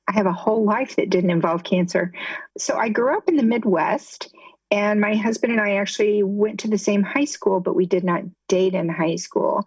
I 0.08 0.14
have 0.14 0.26
a 0.26 0.34
whole 0.34 0.64
life 0.64 0.96
that 0.96 1.10
didn't 1.10 1.32
involve 1.32 1.64
cancer. 1.64 2.14
So 2.58 2.78
I 2.78 2.90
grew 2.90 3.18
up 3.18 3.28
in 3.28 3.36
the 3.36 3.44
Midwest, 3.44 4.34
and 4.72 5.02
my 5.02 5.16
husband 5.16 5.52
and 5.52 5.62
I 5.62 5.76
actually 5.76 6.24
went 6.24 6.60
to 6.62 6.70
the 6.70 6.78
same 6.78 7.04
high 7.04 7.26
school, 7.26 7.60
but 7.60 7.76
we 7.76 7.86
did 7.86 8.04
not 8.04 8.24
date 8.48 8.74
in 8.74 8.88
high 8.90 9.16
school. 9.16 9.66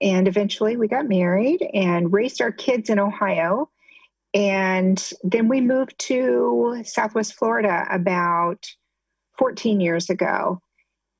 And 0.00 0.28
eventually 0.28 0.76
we 0.76 0.88
got 0.88 1.08
married 1.08 1.66
and 1.72 2.12
raised 2.12 2.42
our 2.42 2.52
kids 2.52 2.90
in 2.90 2.98
Ohio. 2.98 3.70
And 4.34 5.12
then 5.22 5.48
we 5.48 5.60
moved 5.60 5.98
to 6.00 6.82
Southwest 6.84 7.34
Florida 7.34 7.86
about 7.90 8.66
14 9.38 9.80
years 9.80 10.10
ago 10.10 10.60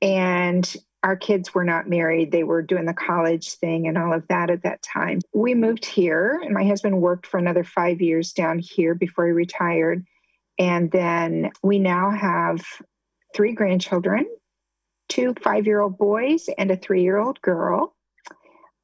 and 0.01 0.75
our 1.03 1.15
kids 1.15 1.53
were 1.53 1.63
not 1.63 1.87
married. 1.87 2.31
They 2.31 2.43
were 2.43 2.61
doing 2.61 2.85
the 2.85 2.93
college 2.93 3.53
thing 3.53 3.87
and 3.87 3.97
all 3.97 4.13
of 4.13 4.27
that 4.27 4.49
at 4.49 4.63
that 4.63 4.81
time. 4.81 5.19
We 5.33 5.53
moved 5.53 5.85
here, 5.85 6.41
and 6.43 6.53
my 6.53 6.65
husband 6.65 7.01
worked 7.01 7.25
for 7.25 7.37
another 7.37 7.63
five 7.63 8.01
years 8.01 8.33
down 8.33 8.59
here 8.59 8.95
before 8.95 9.25
he 9.25 9.31
retired. 9.31 10.05
And 10.57 10.91
then 10.91 11.51
we 11.63 11.79
now 11.79 12.11
have 12.11 12.61
three 13.33 13.53
grandchildren 13.53 14.25
two 15.09 15.33
five 15.41 15.65
year 15.65 15.81
old 15.81 15.97
boys 15.97 16.47
and 16.57 16.71
a 16.71 16.77
three 16.77 17.03
year 17.03 17.17
old 17.17 17.41
girl, 17.41 17.95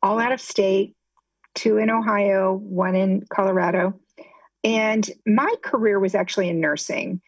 all 0.02 0.20
out 0.20 0.32
of 0.32 0.42
state, 0.42 0.96
two 1.54 1.78
in 1.78 1.90
Ohio, 1.90 2.54
one 2.54 2.96
in 2.96 3.26
Colorado. 3.30 4.00
And 4.64 5.10
my 5.26 5.54
career 5.64 6.00
was 6.00 6.16
actually 6.16 6.50
in 6.50 6.60
nursing 6.60 7.22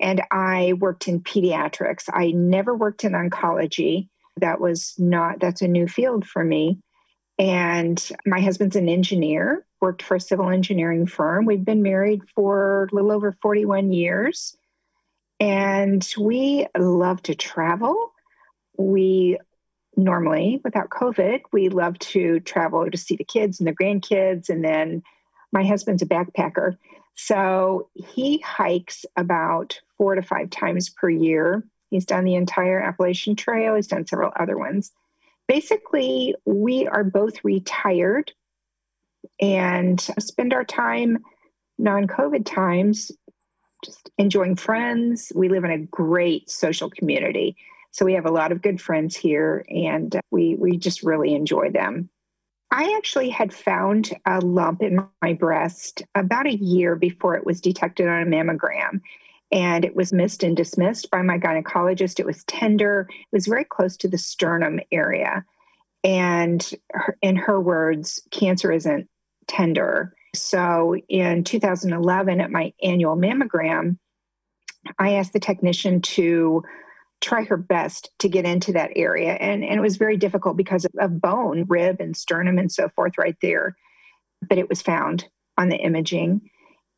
and 0.00 0.22
I 0.30 0.72
worked 0.78 1.06
in 1.06 1.20
pediatrics. 1.20 2.08
I 2.12 2.30
never 2.30 2.74
worked 2.74 3.04
in 3.04 3.12
oncology. 3.12 4.08
That 4.38 4.60
was 4.60 4.94
not, 4.98 5.38
that's 5.38 5.62
a 5.62 5.68
new 5.68 5.86
field 5.86 6.26
for 6.26 6.42
me. 6.42 6.78
And 7.38 8.10
my 8.26 8.40
husband's 8.40 8.76
an 8.76 8.88
engineer, 8.88 9.64
worked 9.80 10.02
for 10.02 10.14
a 10.14 10.20
civil 10.20 10.48
engineering 10.48 11.06
firm. 11.06 11.44
We've 11.44 11.64
been 11.64 11.82
married 11.82 12.22
for 12.34 12.88
a 12.90 12.94
little 12.94 13.12
over 13.12 13.36
41 13.42 13.92
years. 13.92 14.56
And 15.38 16.06
we 16.18 16.66
love 16.78 17.22
to 17.22 17.34
travel. 17.34 18.12
We 18.76 19.38
normally, 19.96 20.60
without 20.64 20.90
COVID, 20.90 21.40
we 21.52 21.68
love 21.68 21.98
to 21.98 22.40
travel 22.40 22.90
to 22.90 22.98
see 22.98 23.16
the 23.16 23.24
kids 23.24 23.58
and 23.58 23.66
the 23.66 23.74
grandkids. 23.74 24.48
And 24.48 24.64
then 24.64 25.02
my 25.52 25.64
husband's 25.64 26.02
a 26.02 26.06
backpacker. 26.06 26.76
So 27.14 27.88
he 27.94 28.38
hikes 28.38 29.04
about 29.16 29.78
four 29.98 30.14
to 30.14 30.22
five 30.22 30.50
times 30.50 30.88
per 30.88 31.10
year. 31.10 31.64
He's 31.90 32.06
done 32.06 32.24
the 32.24 32.34
entire 32.34 32.80
Appalachian 32.80 33.36
Trail, 33.36 33.74
he's 33.74 33.88
done 33.88 34.06
several 34.06 34.32
other 34.38 34.56
ones. 34.56 34.92
Basically, 35.48 36.34
we 36.46 36.86
are 36.86 37.02
both 37.04 37.44
retired 37.44 38.32
and 39.40 40.00
spend 40.18 40.52
our 40.52 40.64
time 40.64 41.18
non 41.78 42.06
COVID 42.06 42.46
times 42.46 43.10
just 43.84 44.10
enjoying 44.18 44.56
friends. 44.56 45.32
We 45.34 45.48
live 45.48 45.64
in 45.64 45.70
a 45.70 45.78
great 45.78 46.50
social 46.50 46.90
community. 46.90 47.56
So 47.92 48.04
we 48.04 48.12
have 48.14 48.26
a 48.26 48.30
lot 48.30 48.52
of 48.52 48.62
good 48.62 48.80
friends 48.80 49.16
here 49.16 49.64
and 49.68 50.14
uh, 50.14 50.20
we, 50.30 50.54
we 50.54 50.76
just 50.76 51.02
really 51.02 51.34
enjoy 51.34 51.70
them. 51.70 52.08
I 52.70 52.94
actually 52.96 53.30
had 53.30 53.52
found 53.52 54.12
a 54.26 54.40
lump 54.40 54.82
in 54.82 55.04
my 55.20 55.32
breast 55.32 56.02
about 56.14 56.46
a 56.46 56.56
year 56.56 56.94
before 56.94 57.34
it 57.34 57.44
was 57.44 57.60
detected 57.60 58.06
on 58.06 58.22
a 58.22 58.26
mammogram. 58.26 59.00
And 59.52 59.84
it 59.84 59.96
was 59.96 60.12
missed 60.12 60.44
and 60.44 60.56
dismissed 60.56 61.10
by 61.10 61.22
my 61.22 61.36
gynecologist. 61.36 62.20
It 62.20 62.26
was 62.26 62.44
tender, 62.44 63.08
it 63.10 63.26
was 63.32 63.46
very 63.46 63.64
close 63.64 63.96
to 63.98 64.08
the 64.08 64.18
sternum 64.18 64.78
area. 64.92 65.44
And 66.04 66.68
in 67.20 67.36
her 67.36 67.60
words, 67.60 68.22
cancer 68.30 68.70
isn't 68.70 69.08
tender. 69.48 70.14
So 70.34 70.94
in 71.08 71.42
2011, 71.42 72.40
at 72.40 72.52
my 72.52 72.72
annual 72.82 73.16
mammogram, 73.16 73.98
I 74.98 75.14
asked 75.14 75.32
the 75.32 75.40
technician 75.40 76.00
to 76.02 76.62
try 77.20 77.44
her 77.44 77.56
best 77.56 78.10
to 78.18 78.28
get 78.28 78.44
into 78.44 78.72
that 78.72 78.92
area. 78.96 79.32
And, 79.32 79.62
and 79.64 79.74
it 79.74 79.82
was 79.82 79.96
very 79.96 80.16
difficult 80.16 80.56
because 80.56 80.86
of 80.98 81.20
bone, 81.20 81.64
rib, 81.68 82.00
and 82.00 82.16
sternum, 82.16 82.58
and 82.58 82.72
so 82.72 82.88
forth, 82.90 83.18
right 83.18 83.36
there. 83.42 83.76
But 84.48 84.58
it 84.58 84.68
was 84.68 84.82
found 84.82 85.28
on 85.58 85.68
the 85.68 85.76
imaging. 85.76 86.50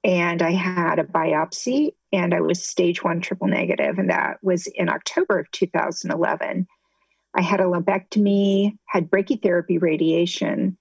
And 0.04 0.42
I 0.42 0.52
had 0.52 0.98
a 0.98 1.04
biopsy, 1.04 1.92
and 2.12 2.34
I 2.34 2.40
was 2.40 2.64
stage 2.64 3.02
one 3.02 3.20
triple 3.20 3.46
negative, 3.46 3.98
and 3.98 4.10
that 4.10 4.38
was 4.42 4.66
in 4.66 4.88
October 4.88 5.38
of 5.38 5.50
2011. 5.52 6.66
I 7.34 7.40
had 7.40 7.60
a 7.60 7.64
lumpectomy, 7.64 8.76
had 8.86 9.10
brachytherapy 9.10 9.80
radiation, 9.80 10.76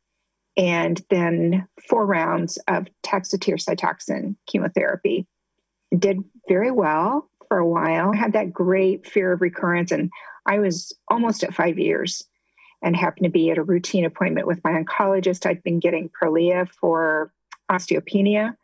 and 0.57 1.01
then 1.09 1.67
four 1.87 2.05
rounds 2.05 2.57
of 2.67 2.87
taxotere 3.03 3.63
cytoxan 3.63 4.35
chemotherapy. 4.47 5.27
Did 5.97 6.23
very 6.47 6.71
well 6.71 7.30
for 7.51 7.57
a 7.57 7.67
while. 7.67 8.13
I 8.13 8.15
had 8.15 8.31
that 8.31 8.53
great 8.53 9.05
fear 9.05 9.33
of 9.33 9.41
recurrence, 9.41 9.91
and 9.91 10.09
I 10.45 10.59
was 10.59 10.93
almost 11.09 11.43
at 11.43 11.53
five 11.53 11.77
years 11.77 12.23
and 12.81 12.95
happened 12.95 13.25
to 13.25 13.29
be 13.29 13.51
at 13.51 13.57
a 13.57 13.63
routine 13.63 14.05
appointment 14.05 14.47
with 14.47 14.63
my 14.63 14.71
oncologist. 14.71 15.45
I'd 15.45 15.61
been 15.61 15.81
getting 15.81 16.09
Prolia 16.09 16.69
for 16.69 17.33
osteopenia. 17.69 18.55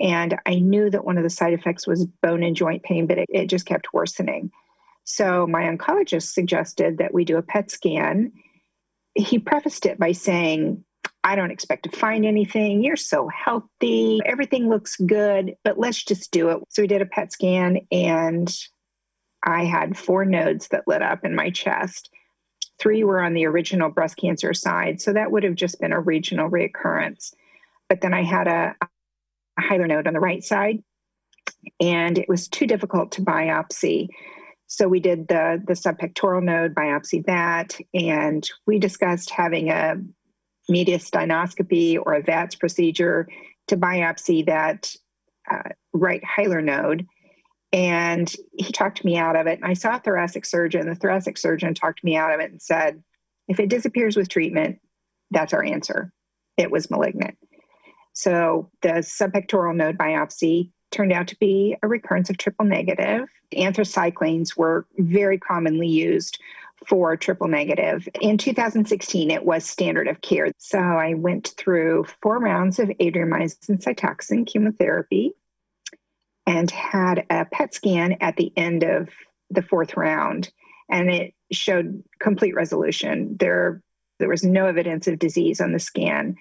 And 0.00 0.40
I 0.44 0.56
knew 0.56 0.90
that 0.90 1.04
one 1.04 1.18
of 1.18 1.22
the 1.22 1.30
side 1.30 1.52
effects 1.52 1.86
was 1.86 2.04
bone 2.20 2.42
and 2.42 2.56
joint 2.56 2.82
pain, 2.82 3.06
but 3.06 3.18
it, 3.18 3.26
it 3.28 3.46
just 3.46 3.64
kept 3.64 3.94
worsening. 3.94 4.50
So 5.04 5.46
my 5.46 5.62
oncologist 5.62 6.32
suggested 6.32 6.98
that 6.98 7.14
we 7.14 7.24
do 7.24 7.36
a 7.36 7.42
PET 7.42 7.70
scan. 7.70 8.32
He 9.14 9.38
prefaced 9.38 9.86
it 9.86 10.00
by 10.00 10.10
saying, 10.10 10.84
I 11.26 11.34
don't 11.34 11.50
expect 11.50 11.82
to 11.82 11.98
find 11.98 12.24
anything. 12.24 12.84
You're 12.84 12.94
so 12.94 13.28
healthy. 13.28 14.20
Everything 14.24 14.68
looks 14.68 14.94
good, 14.94 15.56
but 15.64 15.76
let's 15.76 16.04
just 16.04 16.30
do 16.30 16.50
it. 16.50 16.58
So 16.68 16.82
we 16.82 16.86
did 16.86 17.02
a 17.02 17.06
PET 17.06 17.32
scan 17.32 17.80
and 17.90 18.48
I 19.42 19.64
had 19.64 19.98
four 19.98 20.24
nodes 20.24 20.68
that 20.68 20.86
lit 20.86 21.02
up 21.02 21.24
in 21.24 21.34
my 21.34 21.50
chest. 21.50 22.10
Three 22.78 23.02
were 23.02 23.20
on 23.20 23.34
the 23.34 23.44
original 23.44 23.90
breast 23.90 24.16
cancer 24.16 24.54
side. 24.54 25.00
So 25.00 25.14
that 25.14 25.32
would 25.32 25.42
have 25.42 25.56
just 25.56 25.80
been 25.80 25.92
a 25.92 25.98
regional 25.98 26.48
reoccurrence. 26.48 27.34
But 27.88 28.02
then 28.02 28.14
I 28.14 28.22
had 28.22 28.46
a, 28.46 28.76
a 28.80 29.62
hilar 29.62 29.88
node 29.88 30.06
on 30.06 30.14
the 30.14 30.20
right 30.20 30.44
side, 30.44 30.84
and 31.80 32.18
it 32.18 32.28
was 32.28 32.46
too 32.46 32.68
difficult 32.68 33.10
to 33.12 33.22
biopsy. 33.22 34.06
So 34.68 34.86
we 34.86 35.00
did 35.00 35.26
the, 35.26 35.60
the 35.66 35.74
subpectoral 35.74 36.42
node, 36.42 36.72
biopsy 36.72 37.26
that, 37.26 37.76
and 37.92 38.48
we 38.64 38.78
discussed 38.78 39.30
having 39.30 39.70
a 39.70 39.96
mediastinoscopy 40.70 41.98
or 42.04 42.14
a 42.14 42.22
VATS 42.22 42.54
procedure 42.54 43.28
to 43.68 43.76
biopsy 43.76 44.44
that 44.46 44.94
uh, 45.50 45.70
right 45.92 46.22
hilar 46.24 46.62
node. 46.62 47.06
And 47.72 48.32
he 48.56 48.72
talked 48.72 49.04
me 49.04 49.16
out 49.16 49.36
of 49.36 49.46
it. 49.46 49.60
And 49.60 49.70
I 49.70 49.74
saw 49.74 49.96
a 49.96 50.00
thoracic 50.00 50.44
surgeon. 50.44 50.88
The 50.88 50.94
thoracic 50.94 51.36
surgeon 51.36 51.74
talked 51.74 52.02
me 52.02 52.16
out 52.16 52.32
of 52.32 52.40
it 52.40 52.50
and 52.50 52.62
said, 52.62 53.02
if 53.48 53.60
it 53.60 53.68
disappears 53.68 54.16
with 54.16 54.28
treatment, 54.28 54.78
that's 55.30 55.52
our 55.52 55.64
answer. 55.64 56.12
It 56.56 56.70
was 56.70 56.90
malignant. 56.90 57.36
So 58.12 58.70
the 58.82 59.00
subpectoral 59.00 59.76
node 59.76 59.98
biopsy 59.98 60.70
turned 60.90 61.12
out 61.12 61.28
to 61.28 61.36
be 61.36 61.76
a 61.82 61.88
recurrence 61.88 62.30
of 62.30 62.38
triple 62.38 62.64
negative. 62.64 63.28
Anthracyclines 63.54 64.56
were 64.56 64.86
very 64.96 65.38
commonly 65.38 65.88
used 65.88 66.40
for 66.88 67.16
triple 67.16 67.48
negative. 67.48 68.08
In 68.20 68.38
2016, 68.38 69.30
it 69.30 69.44
was 69.44 69.64
standard 69.64 70.08
of 70.08 70.20
care. 70.20 70.50
So 70.58 70.78
I 70.78 71.14
went 71.14 71.54
through 71.56 72.06
four 72.22 72.38
rounds 72.38 72.78
of 72.78 72.88
adriamycin 72.88 73.82
cytoxan 73.82 74.46
chemotherapy 74.46 75.32
and 76.46 76.70
had 76.70 77.26
a 77.28 77.44
PET 77.44 77.74
scan 77.74 78.16
at 78.20 78.36
the 78.36 78.52
end 78.56 78.84
of 78.84 79.08
the 79.50 79.62
fourth 79.62 79.96
round, 79.96 80.50
and 80.88 81.10
it 81.10 81.34
showed 81.52 82.02
complete 82.20 82.54
resolution. 82.54 83.36
There, 83.38 83.82
there 84.18 84.28
was 84.28 84.44
no 84.44 84.66
evidence 84.66 85.08
of 85.08 85.18
disease 85.18 85.60
on 85.60 85.72
the 85.72 85.78
scan. 85.78 86.36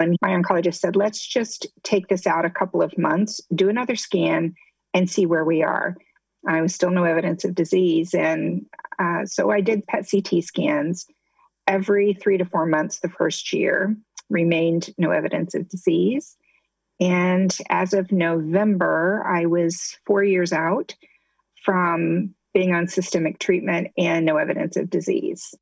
And 0.00 0.16
my 0.22 0.30
oncologist 0.30 0.76
said, 0.76 0.96
let's 0.96 1.24
just 1.24 1.66
take 1.82 2.08
this 2.08 2.26
out 2.26 2.44
a 2.44 2.50
couple 2.50 2.82
of 2.82 2.96
months, 2.98 3.40
do 3.54 3.68
another 3.68 3.94
scan, 3.94 4.54
and 4.94 5.08
see 5.08 5.26
where 5.26 5.44
we 5.44 5.62
are. 5.62 5.96
I 6.46 6.60
was 6.60 6.74
still 6.74 6.90
no 6.90 7.04
evidence 7.04 7.44
of 7.44 7.54
disease. 7.54 8.14
And 8.14 8.66
uh, 8.98 9.26
so 9.26 9.50
I 9.50 9.60
did 9.60 9.86
PET 9.86 10.06
CT 10.10 10.42
scans 10.42 11.06
every 11.66 12.14
three 12.14 12.38
to 12.38 12.44
four 12.44 12.66
months 12.66 13.00
the 13.00 13.08
first 13.08 13.52
year, 13.52 13.96
remained 14.28 14.90
no 14.98 15.10
evidence 15.10 15.54
of 15.54 15.68
disease. 15.68 16.36
And 17.00 17.56
as 17.68 17.94
of 17.94 18.12
November, 18.12 19.24
I 19.26 19.46
was 19.46 19.96
four 20.06 20.22
years 20.22 20.52
out 20.52 20.94
from 21.64 22.34
being 22.54 22.74
on 22.74 22.88
systemic 22.88 23.38
treatment 23.38 23.88
and 23.96 24.26
no 24.26 24.36
evidence 24.36 24.76
of 24.76 24.90
disease. 24.90 25.54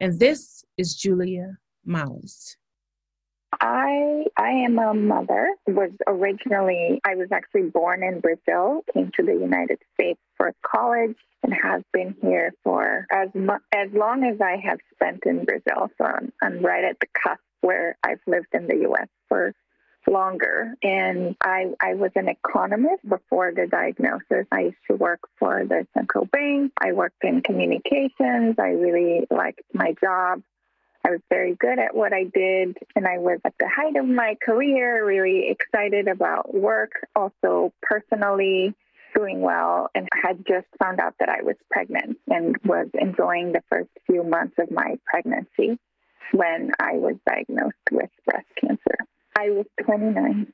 And 0.00 0.18
this 0.18 0.64
is 0.76 0.94
Julia 0.94 1.58
Miles. 1.84 2.56
I 3.60 4.24
I 4.36 4.50
am 4.66 4.78
a 4.78 4.94
mother. 4.94 5.48
Was 5.66 5.90
originally 6.06 7.00
I 7.04 7.14
was 7.14 7.28
actually 7.32 7.70
born 7.70 8.02
in 8.02 8.20
Brazil. 8.20 8.82
Came 8.92 9.10
to 9.16 9.22
the 9.22 9.32
United 9.34 9.78
States 9.94 10.20
for 10.36 10.52
college 10.62 11.16
and 11.42 11.54
have 11.62 11.82
been 11.92 12.16
here 12.22 12.52
for 12.64 13.06
as 13.10 13.28
mu- 13.34 13.64
as 13.72 13.90
long 13.92 14.24
as 14.24 14.40
I 14.40 14.56
have 14.64 14.78
spent 14.94 15.24
in 15.26 15.44
Brazil. 15.44 15.90
So 15.98 16.04
I'm, 16.04 16.32
I'm 16.42 16.64
right 16.64 16.84
at 16.84 16.98
the 17.00 17.06
cusp 17.22 17.40
where 17.60 17.96
I've 18.02 18.20
lived 18.26 18.48
in 18.52 18.66
the 18.66 18.76
U.S. 18.82 19.08
for 19.28 19.52
longer. 20.08 20.74
And 20.82 21.36
I, 21.40 21.66
I 21.80 21.94
was 21.94 22.10
an 22.14 22.28
economist 22.28 23.08
before 23.08 23.52
the 23.52 23.66
diagnosis. 23.66 24.46
I 24.52 24.60
used 24.60 24.76
to 24.90 24.96
work 24.96 25.20
for 25.38 25.64
the 25.64 25.86
central 25.94 26.26
bank. 26.26 26.72
I 26.80 26.92
worked 26.92 27.22
in 27.22 27.42
communications. 27.42 28.56
I 28.58 28.68
really 28.68 29.26
liked 29.30 29.62
my 29.72 29.94
job. 30.00 30.42
I 31.06 31.10
was 31.10 31.20
very 31.30 31.54
good 31.54 31.78
at 31.78 31.94
what 31.94 32.12
I 32.12 32.24
did, 32.24 32.78
and 32.96 33.06
I 33.06 33.18
was 33.18 33.38
at 33.44 33.54
the 33.60 33.68
height 33.68 33.94
of 33.96 34.06
my 34.06 34.36
career, 34.44 35.06
really 35.06 35.48
excited 35.48 36.08
about 36.08 36.52
work, 36.52 36.90
also 37.14 37.72
personally 37.80 38.74
doing 39.14 39.40
well, 39.40 39.88
and 39.94 40.08
had 40.20 40.44
just 40.48 40.66
found 40.82 40.98
out 40.98 41.14
that 41.20 41.28
I 41.28 41.42
was 41.42 41.54
pregnant 41.70 42.18
and 42.26 42.56
was 42.64 42.88
enjoying 43.00 43.52
the 43.52 43.62
first 43.70 43.90
few 44.06 44.24
months 44.24 44.56
of 44.58 44.72
my 44.72 44.96
pregnancy 45.04 45.78
when 46.32 46.72
I 46.80 46.94
was 46.94 47.14
diagnosed 47.24 47.76
with 47.92 48.10
breast 48.24 48.48
cancer. 48.60 48.98
I 49.38 49.50
was 49.50 49.66
29. 49.84 50.52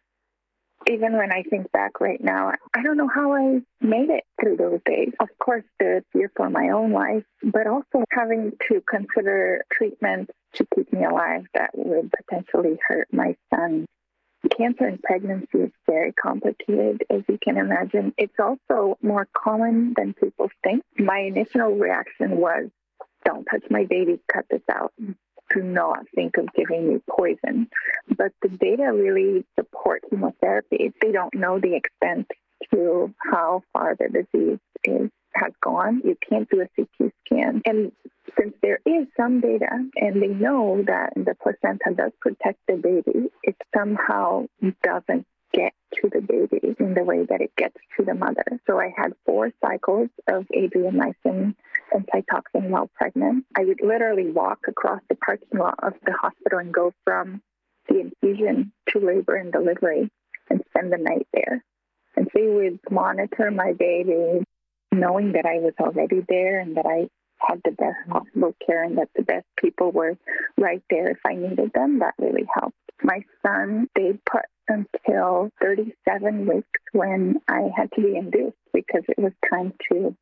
Even 0.90 1.16
when 1.16 1.33
I 1.33 1.42
think 1.45 1.71
back 1.73 2.01
right 2.01 2.23
now, 2.23 2.53
I 2.75 2.83
don't 2.83 2.97
know 2.97 3.09
how 3.12 3.35
I 3.35 3.61
made 3.81 4.11
it 4.11 4.25
through 4.40 4.57
those 4.57 4.81
days. 4.85 5.12
Of 5.21 5.29
course, 5.38 5.64
the 5.79 6.05
fear 6.12 6.31
for 6.37 6.51
my 6.51 6.71
own 6.71 6.92
life, 6.92 7.25
but 7.42 7.66
also 7.66 8.05
having 8.11 8.53
to 8.71 8.83
consider 8.88 9.64
treatment 9.73 10.31
to 10.55 10.66
keep 10.75 10.92
me 10.92 11.05
alive 11.05 11.45
that 11.55 11.71
would 11.75 12.11
potentially 12.12 12.79
hurt 12.87 13.09
my 13.12 13.37
son. 13.55 13.87
Cancer 14.59 14.88
in 14.88 14.99
pregnancy 14.99 15.59
is 15.59 15.71
very 15.87 16.12
complicated, 16.12 17.05
as 17.11 17.23
you 17.29 17.38
can 17.40 17.57
imagine. 17.57 18.12
It's 18.18 18.38
also 18.40 18.99
more 19.01 19.29
common 19.37 19.95
than 19.97 20.14
people 20.14 20.51
think. 20.64 20.83
My 20.99 21.18
initial 21.18 21.77
reaction 21.77 22.38
was, 22.38 22.68
don't 23.25 23.45
touch 23.45 23.62
my 23.71 23.85
baby, 23.85 24.18
cut 24.33 24.47
this 24.51 24.62
out 24.68 24.92
do 25.54 25.62
not 25.62 26.06
think 26.14 26.36
of 26.36 26.48
giving 26.54 26.88
me 26.88 27.00
poison. 27.10 27.68
But 28.08 28.32
the 28.42 28.48
data 28.48 28.92
really 28.92 29.44
support 29.58 30.02
chemotherapy. 30.08 30.92
They 31.00 31.12
don't 31.12 31.34
know 31.34 31.58
the 31.58 31.76
extent 31.76 32.30
to 32.72 33.12
how 33.18 33.62
far 33.72 33.96
the 33.96 34.08
disease 34.08 34.58
is 34.84 35.10
has 35.34 35.52
gone. 35.62 36.02
You 36.04 36.16
can't 36.28 36.48
do 36.50 36.60
a 36.60 36.68
CT 36.76 37.12
scan. 37.24 37.62
And 37.64 37.92
since 38.38 38.54
there 38.62 38.80
is 38.84 39.06
some 39.16 39.40
data 39.40 39.68
and 39.96 40.22
they 40.22 40.28
know 40.28 40.82
that 40.86 41.12
the 41.16 41.34
placenta 41.42 41.94
does 41.96 42.12
protect 42.20 42.58
the 42.68 42.76
baby, 42.76 43.30
it 43.42 43.56
somehow 43.74 44.46
doesn't 44.82 45.26
get 45.52 45.72
to 45.94 46.08
the 46.08 46.20
baby 46.20 46.74
in 46.78 46.94
the 46.94 47.04
way 47.04 47.24
that 47.28 47.40
it 47.40 47.54
gets 47.56 47.76
to 47.96 48.04
the 48.04 48.14
mother. 48.14 48.44
So 48.66 48.78
I 48.78 48.92
had 48.96 49.12
four 49.26 49.50
cycles 49.64 50.08
of 50.26 50.46
adriamycin 50.54 51.54
and 51.92 52.07
cytoxan 52.07 52.70
while 52.70 52.90
pregnant. 52.94 53.44
I 53.57 53.64
would 53.64 53.81
literally 53.83 54.31
walk 54.31 54.61
across 54.68 55.00
the 55.09 55.16
parking 55.16 55.59
lot 55.59 55.78
of 55.83 55.94
the 56.05 56.12
hospital 56.12 56.59
and 56.59 56.72
go 56.72 56.92
from 57.05 57.42
the 57.88 58.00
infusion 58.00 58.72
to 58.88 58.98
labor 58.98 59.37
and 59.37 59.52
delivery 59.52 60.11
and 60.50 60.62
spend 60.68 60.92
the 60.92 60.98
night 60.98 61.26
there. 61.33 61.64
And 62.16 62.28
they 62.35 62.46
would 62.46 62.78
monitor 62.90 63.50
my 63.50 63.72
baby, 63.72 64.44
knowing 64.92 65.33
that 65.33 65.46
I 65.46 65.59
was 65.59 65.74
already 65.81 66.24
there 66.28 66.61
and 66.61 66.76
that 66.76 66.87
I 66.87 67.09
had 67.38 67.61
the 67.64 67.72
best 67.72 67.96
possible 68.09 68.55
care 68.64 68.85
and 68.85 68.98
that 68.98 69.09
the 69.16 69.22
best 69.22 69.46
people 69.59 69.90
were 69.90 70.16
right 70.57 70.83
there 70.90 71.11
if 71.11 71.18
I 71.26 71.35
needed 71.35 71.72
them. 71.74 71.98
That 72.00 72.14
really 72.18 72.46
helped. 72.55 72.76
My 73.02 73.24
son 73.44 73.88
stayed 73.96 74.20
put 74.24 74.42
until 74.68 75.50
37 75.61 76.46
weeks 76.46 76.81
when 76.92 77.40
I 77.48 77.68
had 77.76 77.90
to 77.92 78.02
be 78.02 78.16
induced 78.16 78.57
because 78.72 79.02
it 79.09 79.18
was 79.18 79.33
time 79.50 79.72
to 79.90 80.14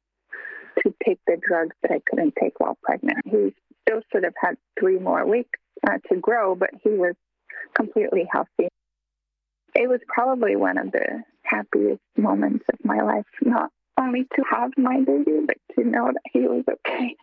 to 0.83 0.95
take 1.05 1.19
the 1.27 1.37
drugs 1.41 1.77
that 1.83 1.91
I 1.91 2.01
couldn't 2.09 2.35
take 2.41 2.59
while 2.59 2.79
pregnant. 2.83 3.19
He 3.25 3.55
still 3.83 4.01
should 4.13 4.25
have 4.25 4.35
had 4.41 4.57
three 4.79 4.99
more 4.99 5.27
weeks 5.27 5.59
uh, 5.87 5.99
to 6.11 6.17
grow, 6.17 6.55
but 6.55 6.71
he 6.83 6.91
was 6.91 7.15
completely 7.75 8.29
healthy. 8.31 8.69
It 9.75 9.89
was 9.89 10.01
probably 10.09 10.57
one 10.57 10.79
of 10.79 10.93
the 10.93 11.23
happiest 11.43 12.03
moments 12.17 12.65
of 12.73 12.85
my 12.85 13.01
life, 13.01 13.27
not 13.43 13.71
only 13.99 14.25
to 14.37 14.43
have 14.51 14.71
my 14.77 15.01
baby, 15.01 15.41
but 15.47 15.57
to 15.75 15.85
know 15.85 16.11
that 16.13 16.23
he 16.33 16.41
was 16.41 16.65
okay. 16.69 17.17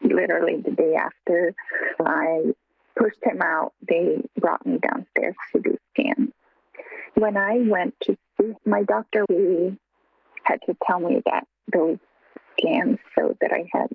Literally 0.00 0.62
the 0.62 0.70
day 0.70 0.94
after 0.94 1.54
I 2.00 2.52
pushed 2.96 3.22
him 3.22 3.42
out, 3.42 3.72
they 3.86 4.22
brought 4.38 4.64
me 4.66 4.78
downstairs 4.78 5.34
to 5.52 5.60
do 5.60 5.76
scans. 5.90 6.30
When 7.14 7.36
I 7.36 7.58
went 7.66 7.94
to 8.02 8.16
see 8.40 8.52
my 8.64 8.84
doctor, 8.84 9.24
we 9.28 9.76
had 10.44 10.60
to 10.66 10.76
tell 10.86 11.00
me 11.00 11.20
that 11.26 11.46
those 11.72 11.98
scans 12.58 12.98
showed 13.16 13.36
that 13.40 13.52
I 13.52 13.68
had 13.72 13.90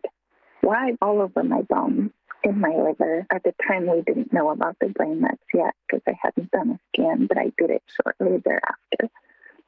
white 0.61 0.97
all 1.01 1.21
over 1.21 1.43
my 1.43 1.61
bones 1.63 2.11
in 2.43 2.59
my 2.59 2.69
liver. 2.69 3.25
At 3.31 3.43
the 3.43 3.53
time, 3.67 3.87
we 3.87 4.01
didn't 4.01 4.33
know 4.33 4.49
about 4.49 4.77
the 4.79 4.87
brain 4.87 5.21
mets 5.21 5.43
yet 5.53 5.73
because 5.87 6.01
I 6.07 6.13
hadn't 6.21 6.51
done 6.51 6.71
a 6.71 6.79
scan, 6.93 7.27
but 7.27 7.37
I 7.37 7.51
did 7.57 7.69
it 7.69 7.83
shortly 8.01 8.41
thereafter. 8.43 9.09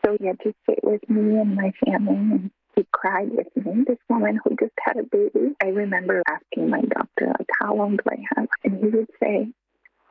So 0.06 0.18
he 0.20 0.28
had 0.28 0.40
to 0.42 0.54
sit 0.70 0.84
with 0.84 1.08
me 1.10 1.40
and 1.40 1.56
my 1.56 1.72
family 1.86 2.16
and 2.16 2.52
he 2.76 2.86
cried 2.92 3.30
with 3.32 3.48
me. 3.56 3.86
This 3.88 3.98
woman 4.10 4.40
who 4.44 4.56
just 4.58 4.74
had 4.84 4.98
a 4.98 5.04
baby. 5.04 5.56
I 5.64 5.68
remember 5.68 6.22
asking 6.28 6.70
my 6.70 6.82
doctor, 6.82 7.28
like, 7.28 7.48
how 7.60 7.76
long 7.76 7.98
do 7.98 8.04
I 8.10 8.18
have? 8.36 8.48
And 8.64 8.84
he 8.84 8.90
would 8.90 9.10
say, 9.22 9.48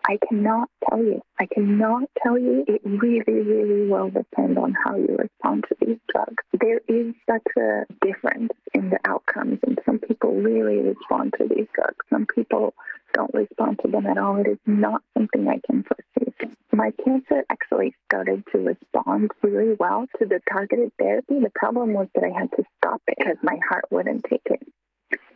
I 0.06 0.18
cannot 0.28 0.68
tell 0.88 1.02
you. 1.02 1.22
I 1.40 1.46
cannot 1.46 2.10
tell 2.22 2.38
you. 2.38 2.64
It 2.68 2.82
really, 2.84 3.40
really 3.40 3.88
will 3.88 4.10
depend 4.10 4.58
on 4.58 4.74
how 4.84 4.96
you 4.96 5.16
respond 5.18 5.64
to 5.68 5.76
these 5.80 5.98
drugs. 6.12 6.44
There 6.60 6.80
is 6.88 7.14
such 7.28 7.46
a 7.56 7.86
difference 8.04 8.52
in 8.74 8.90
the 8.90 8.98
outcomes, 9.06 9.60
and 9.66 9.78
some 9.86 9.98
people 9.98 10.34
really 10.34 10.80
respond 10.80 11.34
to 11.38 11.48
these 11.48 11.68
drugs. 11.74 12.04
Some 12.10 12.26
people 12.26 12.74
don't 13.14 13.32
respond 13.32 13.80
to 13.82 13.90
them 13.90 14.04
at 14.06 14.18
all. 14.18 14.36
It 14.36 14.48
is 14.48 14.58
not 14.66 15.02
something 15.16 15.48
I 15.48 15.60
can 15.66 15.84
foresee. 15.84 16.04
My 16.72 16.92
cancer 17.02 17.44
actually 17.50 17.94
started 18.04 18.44
to 18.52 18.58
respond 18.58 19.30
really 19.42 19.74
well 19.78 20.06
to 20.18 20.26
the 20.26 20.40
targeted 20.52 20.92
therapy. 20.98 21.40
The 21.40 21.52
problem 21.54 21.94
was 21.94 22.08
that 22.14 22.24
I 22.24 22.38
had 22.38 22.50
to 22.56 22.64
stop 22.78 23.00
it 23.06 23.16
because 23.18 23.38
my 23.42 23.58
heart 23.66 23.84
wouldn't 23.90 24.24
take 24.28 24.46
it. 24.46 24.60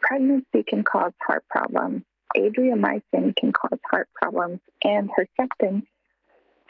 Pregnancy 0.00 0.64
can 0.68 0.84
cause 0.84 1.12
heart 1.26 1.44
problems 1.48 2.02
Adriamycin 2.36 3.34
can 3.36 3.52
cause 3.52 3.78
heart 3.90 4.08
problems, 4.14 4.60
and 4.84 5.10
Herceptin 5.10 5.82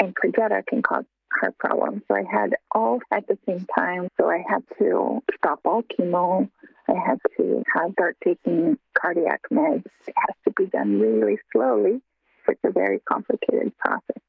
and 0.00 0.14
Perjeta 0.14 0.66
can 0.66 0.82
cause 0.82 1.04
heart 1.32 1.56
problems. 1.58 2.02
So 2.08 2.16
I 2.16 2.24
had 2.30 2.54
all 2.72 3.00
at 3.10 3.26
the 3.26 3.38
same 3.46 3.66
time. 3.76 4.08
So 4.20 4.28
I 4.28 4.44
had 4.48 4.62
to 4.78 5.20
stop 5.36 5.60
all 5.64 5.82
chemo. 5.82 6.48
I 6.88 6.94
had 6.94 7.18
to 7.36 7.62
have, 7.74 7.92
start 7.92 8.16
taking 8.24 8.78
cardiac 8.98 9.42
meds. 9.52 9.84
It 10.06 10.14
has 10.16 10.34
to 10.44 10.52
be 10.56 10.66
done 10.66 10.98
really 10.98 11.38
slowly. 11.52 12.00
It's 12.48 12.60
a 12.64 12.72
very 12.72 13.00
complicated 13.00 13.76
process. 13.76 14.22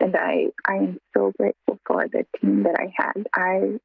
And 0.00 0.16
I, 0.16 0.46
I 0.66 0.76
am 0.76 0.98
so 1.14 1.32
grateful 1.38 1.78
for 1.86 2.08
the 2.08 2.24
team 2.40 2.62
that 2.62 2.76
I 2.78 2.92
had. 2.96 3.28
I, 3.34 3.78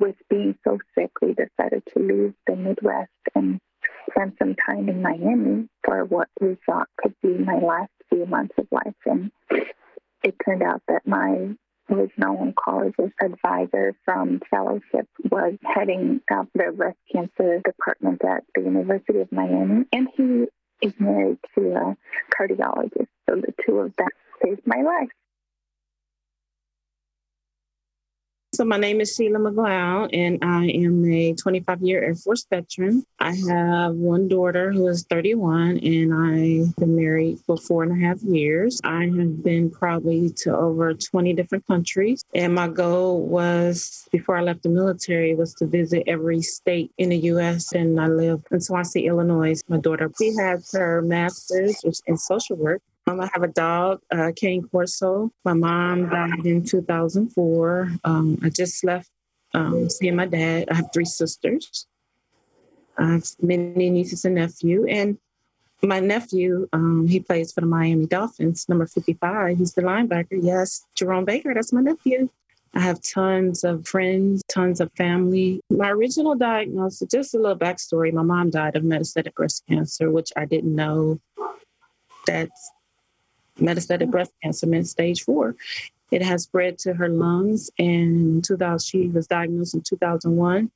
with 0.00 0.16
being 0.28 0.56
so 0.64 0.78
sick, 0.98 1.10
we 1.22 1.34
decided 1.34 1.84
to 1.92 2.00
leave 2.00 2.34
the 2.48 2.56
Midwest 2.56 3.10
and 3.36 3.60
spent 4.10 4.34
some 4.38 4.54
time 4.54 4.88
in 4.88 5.02
Miami 5.02 5.68
for 5.84 6.04
what 6.04 6.28
we 6.40 6.56
thought 6.66 6.88
could 6.98 7.14
be 7.22 7.36
my 7.38 7.58
last 7.58 7.90
few 8.08 8.26
months 8.26 8.54
of 8.58 8.66
life. 8.70 8.94
And 9.06 9.30
it 10.22 10.34
turned 10.44 10.62
out 10.62 10.82
that 10.88 11.06
my 11.06 11.54
original 11.90 12.36
oncologist 12.36 13.12
advisor 13.22 13.94
from 14.04 14.40
fellowship 14.50 15.06
was 15.30 15.54
heading 15.62 16.20
up 16.32 16.48
the 16.54 16.72
breast 16.74 16.98
cancer 17.12 17.60
department 17.64 18.22
at 18.24 18.44
the 18.54 18.62
University 18.62 19.20
of 19.20 19.30
Miami. 19.30 19.84
And 19.92 20.08
he 20.16 20.46
is 20.80 20.94
married 20.98 21.38
to 21.54 21.72
a 21.74 21.96
cardiologist. 22.34 23.08
So 23.28 23.36
the 23.36 23.54
two 23.66 23.78
of 23.78 23.94
them 23.96 24.08
saved 24.42 24.62
my 24.66 24.82
life. 24.82 25.10
So, 28.54 28.64
my 28.64 28.76
name 28.76 29.00
is 29.00 29.16
Sheila 29.16 29.40
McLeod, 29.40 30.10
and 30.12 30.38
I 30.40 30.66
am 30.66 31.04
a 31.10 31.34
25 31.34 31.82
year 31.82 32.04
Air 32.04 32.14
Force 32.14 32.46
veteran. 32.48 33.04
I 33.18 33.34
have 33.48 33.96
one 33.96 34.28
daughter 34.28 34.70
who 34.70 34.86
is 34.86 35.02
31, 35.10 35.78
and 35.78 36.14
I've 36.14 36.76
been 36.76 36.94
married 36.94 37.40
for 37.40 37.56
four 37.56 37.82
and 37.82 37.90
a 37.90 38.06
half 38.06 38.22
years. 38.22 38.80
I 38.84 39.06
have 39.06 39.42
been 39.42 39.72
probably 39.72 40.30
to 40.44 40.56
over 40.56 40.94
20 40.94 41.32
different 41.32 41.66
countries, 41.66 42.24
and 42.32 42.54
my 42.54 42.68
goal 42.68 43.22
was 43.22 44.08
before 44.12 44.36
I 44.36 44.42
left 44.42 44.62
the 44.62 44.68
military 44.68 45.34
was 45.34 45.52
to 45.54 45.66
visit 45.66 46.04
every 46.06 46.40
state 46.40 46.92
in 46.96 47.08
the 47.08 47.18
U.S. 47.34 47.72
And 47.72 48.00
I 48.00 48.06
live 48.06 48.40
in 48.52 48.60
Swansea, 48.60 49.08
Illinois. 49.08 49.60
My 49.66 49.78
daughter, 49.78 50.12
she 50.16 50.32
has 50.38 50.70
her 50.70 51.02
master's 51.02 51.82
in 52.06 52.16
social 52.16 52.54
work 52.54 52.82
um, 53.06 53.20
I 53.20 53.28
have 53.32 53.42
a 53.42 53.48
dog, 53.48 54.00
uh, 54.10 54.32
Cane 54.34 54.68
Corso. 54.68 55.30
My 55.44 55.52
mom 55.52 56.08
died 56.08 56.46
in 56.46 56.64
2004. 56.64 57.92
Um, 58.04 58.38
I 58.42 58.48
just 58.48 58.82
left 58.84 59.10
um, 59.52 59.90
seeing 59.90 60.16
my 60.16 60.26
dad. 60.26 60.68
I 60.70 60.74
have 60.74 60.90
three 60.92 61.04
sisters. 61.04 61.86
I 62.96 63.12
have 63.12 63.26
many 63.42 63.90
nieces 63.90 64.24
and 64.24 64.36
nephew. 64.36 64.86
And 64.88 65.18
my 65.82 66.00
nephew, 66.00 66.68
um, 66.72 67.06
he 67.06 67.20
plays 67.20 67.52
for 67.52 67.60
the 67.60 67.66
Miami 67.66 68.06
Dolphins, 68.06 68.68
number 68.68 68.86
55. 68.86 69.58
He's 69.58 69.74
the 69.74 69.82
linebacker. 69.82 70.38
Yes, 70.40 70.86
Jerome 70.94 71.24
Baker, 71.24 71.52
that's 71.52 71.72
my 71.72 71.82
nephew. 71.82 72.30
I 72.76 72.80
have 72.80 73.00
tons 73.02 73.62
of 73.62 73.86
friends, 73.86 74.42
tons 74.48 74.80
of 74.80 74.90
family. 74.96 75.60
My 75.70 75.90
original 75.90 76.34
diagnosis, 76.34 77.08
just 77.08 77.34
a 77.34 77.38
little 77.38 77.56
backstory 77.56 78.12
my 78.12 78.22
mom 78.22 78.50
died 78.50 78.74
of 78.76 78.82
metastatic 78.82 79.34
breast 79.34 79.62
cancer, 79.68 80.10
which 80.10 80.32
I 80.36 80.44
didn't 80.44 80.74
know. 80.74 81.20
That's 82.26 82.72
metastatic 83.58 84.10
breast 84.10 84.32
cancer, 84.42 84.66
mid 84.66 84.86
stage 84.86 85.22
four. 85.22 85.56
It 86.10 86.22
has 86.22 86.44
spread 86.44 86.78
to 86.80 86.94
her 86.94 87.08
lungs, 87.08 87.70
and 87.78 88.44
2000, 88.44 88.84
she 88.84 89.08
was 89.08 89.26
diagnosed 89.26 89.74
in 89.74 89.82
2001. 89.82 90.70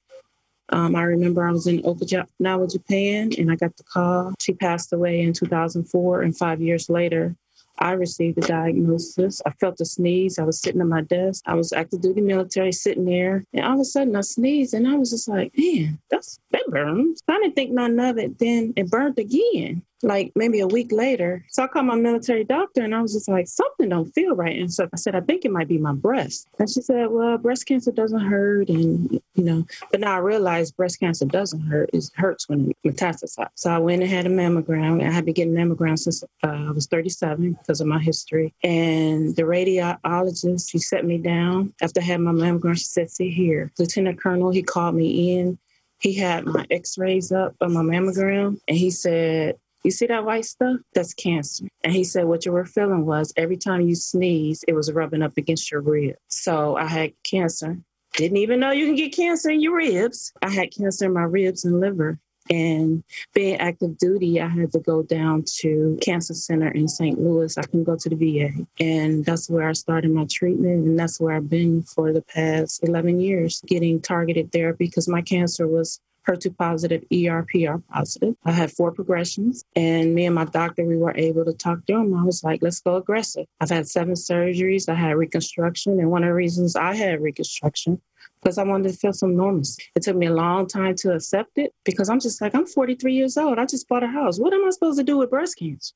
Um, 0.70 0.96
I 0.96 1.02
remember 1.02 1.46
I 1.46 1.52
was 1.52 1.66
in 1.66 1.82
Okinawa, 1.82 2.70
Japan, 2.70 3.30
and 3.38 3.50
I 3.50 3.56
got 3.56 3.76
the 3.76 3.84
call. 3.84 4.34
She 4.40 4.52
passed 4.52 4.92
away 4.92 5.20
in 5.20 5.32
2004, 5.32 6.22
and 6.22 6.36
five 6.36 6.60
years 6.60 6.90
later, 6.90 7.36
I 7.78 7.92
received 7.92 8.36
the 8.36 8.46
diagnosis. 8.46 9.40
I 9.46 9.50
felt 9.52 9.80
a 9.80 9.84
sneeze. 9.84 10.38
I 10.38 10.42
was 10.42 10.60
sitting 10.60 10.80
at 10.80 10.86
my 10.86 11.02
desk. 11.02 11.44
I 11.46 11.54
was 11.54 11.72
active 11.72 12.00
duty 12.00 12.20
military 12.20 12.72
sitting 12.72 13.04
there. 13.04 13.44
And 13.52 13.64
all 13.64 13.74
of 13.74 13.80
a 13.80 13.84
sudden 13.84 14.16
I 14.16 14.22
sneezed 14.22 14.74
and 14.74 14.86
I 14.88 14.96
was 14.96 15.10
just 15.10 15.28
like, 15.28 15.52
man, 15.56 15.98
that's 16.10 16.40
that 16.50 16.66
burns. 16.68 17.22
I 17.28 17.38
didn't 17.38 17.54
think 17.54 17.70
none 17.70 17.98
of 18.00 18.18
it. 18.18 18.38
Then 18.38 18.72
it 18.76 18.90
burned 18.90 19.18
again 19.18 19.82
like 20.02 20.32
maybe 20.34 20.60
a 20.60 20.66
week 20.66 20.92
later. 20.92 21.44
So 21.48 21.62
I 21.62 21.66
called 21.66 21.86
my 21.86 21.96
military 21.96 22.44
doctor 22.44 22.82
and 22.82 22.94
I 22.94 23.02
was 23.02 23.12
just 23.12 23.28
like, 23.28 23.48
something 23.48 23.88
don't 23.88 24.12
feel 24.12 24.34
right. 24.34 24.58
And 24.58 24.72
so 24.72 24.88
I 24.92 24.96
said, 24.96 25.14
I 25.14 25.20
think 25.20 25.44
it 25.44 25.50
might 25.50 25.68
be 25.68 25.78
my 25.78 25.92
breast. 25.92 26.48
And 26.58 26.70
she 26.70 26.82
said, 26.82 27.08
well, 27.10 27.38
breast 27.38 27.66
cancer 27.66 27.90
doesn't 27.90 28.20
hurt. 28.20 28.68
And, 28.68 29.20
you 29.34 29.44
know, 29.44 29.66
but 29.90 30.00
now 30.00 30.14
I 30.14 30.18
realized 30.18 30.76
breast 30.76 31.00
cancer 31.00 31.24
doesn't 31.24 31.60
hurt. 31.60 31.90
It 31.92 32.04
hurts 32.14 32.48
when 32.48 32.70
it 32.70 32.76
metastasizes. 32.86 33.48
So 33.54 33.70
I 33.70 33.78
went 33.78 34.02
and 34.02 34.10
had 34.10 34.26
a 34.26 34.30
mammogram. 34.30 35.04
I 35.04 35.10
had 35.10 35.24
been 35.24 35.34
getting 35.34 35.54
mammogram 35.54 35.98
since 35.98 36.22
uh, 36.22 36.46
I 36.46 36.70
was 36.70 36.86
37 36.86 37.52
because 37.52 37.80
of 37.80 37.86
my 37.86 37.98
history. 37.98 38.54
And 38.62 39.34
the 39.36 39.42
radiologist, 39.42 40.70
she 40.70 40.78
set 40.78 41.04
me 41.04 41.18
down 41.18 41.74
after 41.82 42.00
I 42.00 42.04
had 42.04 42.20
my 42.20 42.32
mammogram. 42.32 42.78
She 42.78 42.84
said, 42.84 43.10
sit 43.10 43.30
here. 43.30 43.72
Lieutenant 43.78 44.20
Colonel, 44.20 44.50
he 44.50 44.62
called 44.62 44.94
me 44.94 45.38
in. 45.38 45.58
He 46.00 46.14
had 46.14 46.46
my 46.46 46.64
x-rays 46.70 47.32
up 47.32 47.56
on 47.60 47.72
my 47.72 47.82
mammogram 47.82 48.60
and 48.68 48.76
he 48.76 48.90
said, 48.90 49.58
you 49.84 49.90
see 49.90 50.06
that 50.06 50.24
white 50.24 50.44
stuff? 50.44 50.80
That's 50.94 51.14
cancer. 51.14 51.66
And 51.84 51.92
he 51.92 52.04
said 52.04 52.24
what 52.24 52.44
you 52.44 52.52
were 52.52 52.64
feeling 52.64 53.06
was 53.06 53.32
every 53.36 53.56
time 53.56 53.82
you 53.82 53.94
sneeze, 53.94 54.64
it 54.66 54.74
was 54.74 54.92
rubbing 54.92 55.22
up 55.22 55.36
against 55.36 55.70
your 55.70 55.80
rib. 55.80 56.16
So 56.28 56.76
I 56.76 56.86
had 56.86 57.12
cancer. 57.22 57.78
Didn't 58.14 58.38
even 58.38 58.60
know 58.60 58.72
you 58.72 58.86
can 58.86 58.96
get 58.96 59.14
cancer 59.14 59.50
in 59.50 59.60
your 59.60 59.76
ribs. 59.76 60.32
I 60.42 60.50
had 60.50 60.74
cancer 60.74 61.06
in 61.06 61.12
my 61.12 61.22
ribs 61.22 61.64
and 61.64 61.80
liver. 61.80 62.18
And 62.50 63.04
being 63.34 63.56
active 63.56 63.98
duty, 63.98 64.40
I 64.40 64.48
had 64.48 64.72
to 64.72 64.78
go 64.78 65.02
down 65.02 65.44
to 65.60 65.98
Cancer 66.00 66.32
Center 66.32 66.68
in 66.68 66.88
St. 66.88 67.20
Louis. 67.20 67.56
I 67.58 67.62
couldn't 67.62 67.84
go 67.84 67.96
to 67.96 68.08
the 68.08 68.16
VA. 68.16 68.66
And 68.80 69.24
that's 69.24 69.50
where 69.50 69.68
I 69.68 69.72
started 69.74 70.10
my 70.10 70.26
treatment. 70.30 70.86
And 70.86 70.98
that's 70.98 71.20
where 71.20 71.36
I've 71.36 71.50
been 71.50 71.82
for 71.82 72.12
the 72.12 72.22
past 72.22 72.82
11 72.82 73.20
years, 73.20 73.62
getting 73.66 74.00
targeted 74.00 74.50
therapy 74.50 74.86
because 74.86 75.08
my 75.08 75.20
cancer 75.20 75.68
was 75.68 76.00
HER2 76.28 76.56
positive, 76.56 77.04
ERPR 77.10 77.82
positive. 77.88 78.34
I 78.44 78.52
had 78.52 78.70
four 78.70 78.92
progressions, 78.92 79.64
and 79.74 80.14
me 80.14 80.26
and 80.26 80.34
my 80.34 80.44
doctor, 80.44 80.84
we 80.84 80.96
were 80.96 81.16
able 81.16 81.44
to 81.44 81.54
talk 81.54 81.86
through 81.86 81.98
them. 81.98 82.14
I 82.14 82.24
was 82.24 82.44
like, 82.44 82.62
let's 82.62 82.80
go 82.80 82.96
aggressive. 82.96 83.46
I've 83.60 83.70
had 83.70 83.88
seven 83.88 84.14
surgeries. 84.14 84.88
I 84.88 84.94
had 84.94 85.16
reconstruction, 85.16 85.98
and 85.98 86.10
one 86.10 86.24
of 86.24 86.28
the 86.28 86.34
reasons 86.34 86.76
I 86.76 86.94
had 86.94 87.22
reconstruction 87.22 88.00
because 88.42 88.58
I 88.58 88.64
wanted 88.64 88.92
to 88.92 88.96
feel 88.96 89.12
some 89.12 89.36
normalcy. 89.36 89.82
It 89.94 90.02
took 90.02 90.16
me 90.16 90.26
a 90.26 90.34
long 90.34 90.66
time 90.66 90.94
to 90.96 91.12
accept 91.12 91.58
it 91.58 91.72
because 91.84 92.08
I'm 92.08 92.20
just 92.20 92.40
like, 92.40 92.54
I'm 92.54 92.66
43 92.66 93.14
years 93.14 93.36
old. 93.36 93.58
I 93.58 93.64
just 93.64 93.88
bought 93.88 94.04
a 94.04 94.06
house. 94.06 94.38
What 94.38 94.52
am 94.52 94.64
I 94.64 94.70
supposed 94.70 94.98
to 94.98 95.04
do 95.04 95.18
with 95.18 95.30
breast 95.30 95.58
cancer? 95.58 95.94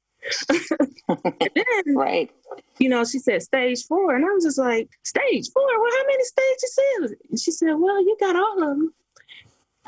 then, 0.49 1.95
right. 1.95 2.31
You 2.79 2.89
know, 2.89 3.05
she 3.05 3.19
said 3.19 3.43
stage 3.43 3.85
four. 3.87 4.17
And 4.17 4.25
I 4.25 4.29
was 4.29 4.45
just 4.45 4.59
like, 4.59 4.89
stage 5.05 5.51
four? 5.53 5.63
Well, 5.65 5.93
how 5.97 6.07
many 6.07 6.25
stages 6.25 6.79
is 7.01 7.11
it? 7.13 7.19
And 7.31 7.39
she 7.39 7.51
said, 7.53 7.75
well, 7.75 8.03
you 8.03 8.17
got 8.19 8.35
all 8.35 8.63
of 8.63 8.77
them 8.77 8.95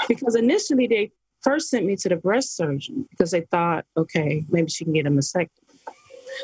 because 0.09 0.35
initially 0.35 0.87
they 0.87 1.13
first 1.43 1.69
sent 1.71 1.85
me 1.87 1.97
to 1.97 2.09
the 2.09 2.17
breast 2.17 2.57
surgeon 2.57 3.07
because 3.11 3.31
they 3.31 3.43
thought, 3.43 3.85
okay, 3.97 4.45
maybe 4.49 4.71
she 4.71 4.85
can 4.85 4.95
get 4.95 5.07
a 5.07 5.11
mastectomy. 5.11 5.49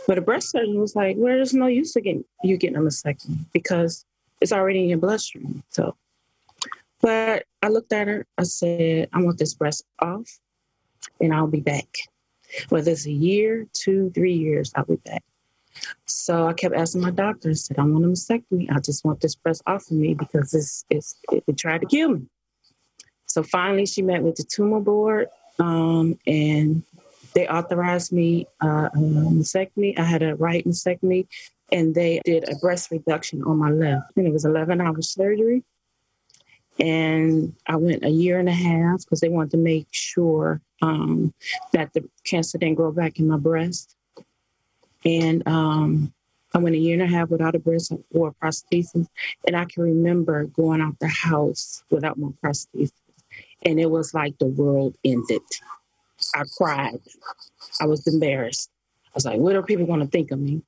But 0.06 0.16
the 0.16 0.20
breast 0.20 0.50
surgeon 0.50 0.80
was 0.80 0.94
like, 0.94 1.16
well, 1.18 1.34
there's 1.34 1.54
no 1.54 1.66
use 1.66 1.92
to 1.94 2.00
getting 2.00 2.24
you 2.44 2.56
getting 2.56 2.76
a 2.76 2.80
mastectomy 2.80 3.38
because 3.52 4.04
it's 4.40 4.52
already 4.52 4.82
in 4.82 4.88
your 4.88 4.98
bloodstream. 4.98 5.62
So, 5.70 5.96
but 7.00 7.44
I 7.62 7.68
looked 7.68 7.92
at 7.92 8.08
her. 8.08 8.26
I 8.38 8.44
said, 8.44 9.08
I 9.12 9.22
want 9.22 9.38
this 9.38 9.54
breast 9.54 9.84
off, 9.98 10.28
and 11.20 11.34
I'll 11.34 11.46
be 11.46 11.60
back. 11.60 11.96
Whether 12.68 12.92
it's 12.92 13.06
a 13.06 13.12
year, 13.12 13.66
two, 13.72 14.10
three 14.10 14.34
years, 14.34 14.72
I'll 14.76 14.84
be 14.84 14.96
back. 14.96 15.22
So 16.06 16.46
I 16.46 16.52
kept 16.52 16.74
asking 16.74 17.02
my 17.02 17.10
doctor. 17.10 17.50
I 17.50 17.54
said, 17.54 17.78
I 17.78 17.84
want 17.84 18.04
a 18.04 18.08
mastectomy. 18.08 18.70
I 18.70 18.80
just 18.80 19.04
want 19.04 19.20
this 19.20 19.34
breast 19.34 19.62
off 19.66 19.90
of 19.90 19.96
me 19.96 20.14
because 20.14 20.52
it's, 20.52 20.84
it's 20.90 21.16
it, 21.30 21.44
it 21.46 21.56
tried 21.58 21.80
to 21.82 21.86
kill 21.86 22.10
me. 22.10 22.26
So 23.30 23.42
finally, 23.42 23.86
she 23.86 24.02
met 24.02 24.22
with 24.22 24.36
the 24.36 24.44
tumor 24.44 24.80
board, 24.80 25.28
um, 25.58 26.18
and 26.26 26.82
they 27.34 27.46
authorized 27.46 28.12
me 28.12 28.46
uh, 28.60 28.88
a 28.92 28.98
mastectomy. 28.98 29.98
I 29.98 30.02
had 30.02 30.22
a 30.22 30.34
right 30.34 30.64
mastectomy, 30.66 31.26
and 31.70 31.94
they 31.94 32.20
did 32.24 32.48
a 32.48 32.56
breast 32.56 32.90
reduction 32.90 33.42
on 33.44 33.58
my 33.58 33.70
left. 33.70 34.16
And 34.16 34.26
it 34.26 34.32
was 34.32 34.44
11 34.44 34.80
hour 34.80 35.00
surgery. 35.00 35.62
And 36.78 37.54
I 37.66 37.76
went 37.76 38.04
a 38.04 38.08
year 38.08 38.38
and 38.38 38.48
a 38.48 38.52
half 38.52 39.00
because 39.00 39.20
they 39.20 39.28
wanted 39.28 39.50
to 39.52 39.58
make 39.58 39.86
sure 39.90 40.60
um, 40.82 41.34
that 41.72 41.92
the 41.92 42.08
cancer 42.24 42.58
didn't 42.58 42.76
grow 42.76 42.90
back 42.90 43.18
in 43.18 43.28
my 43.28 43.36
breast. 43.36 43.96
And 45.04 45.46
um, 45.46 46.12
I 46.54 46.58
went 46.58 46.74
a 46.74 46.78
year 46.78 46.94
and 46.94 47.02
a 47.02 47.06
half 47.06 47.28
without 47.28 47.54
a 47.54 47.58
breast 47.58 47.92
or 48.12 48.32
prosthesis. 48.42 49.06
And 49.46 49.56
I 49.56 49.66
can 49.66 49.82
remember 49.82 50.44
going 50.46 50.80
out 50.80 50.98
the 51.00 51.08
house 51.08 51.84
without 51.90 52.18
my 52.18 52.30
prosthesis. 52.42 52.92
And 53.62 53.78
it 53.78 53.90
was 53.90 54.14
like 54.14 54.38
the 54.38 54.46
world 54.46 54.96
ended. 55.04 55.42
I 56.34 56.44
cried. 56.56 57.00
I 57.80 57.86
was 57.86 58.06
embarrassed. 58.06 58.70
I 59.06 59.10
was 59.14 59.24
like, 59.24 59.40
what 59.40 59.56
are 59.56 59.62
people 59.62 59.86
going 59.86 60.00
to 60.00 60.06
think 60.06 60.30
of 60.30 60.38
me? 60.38 60.62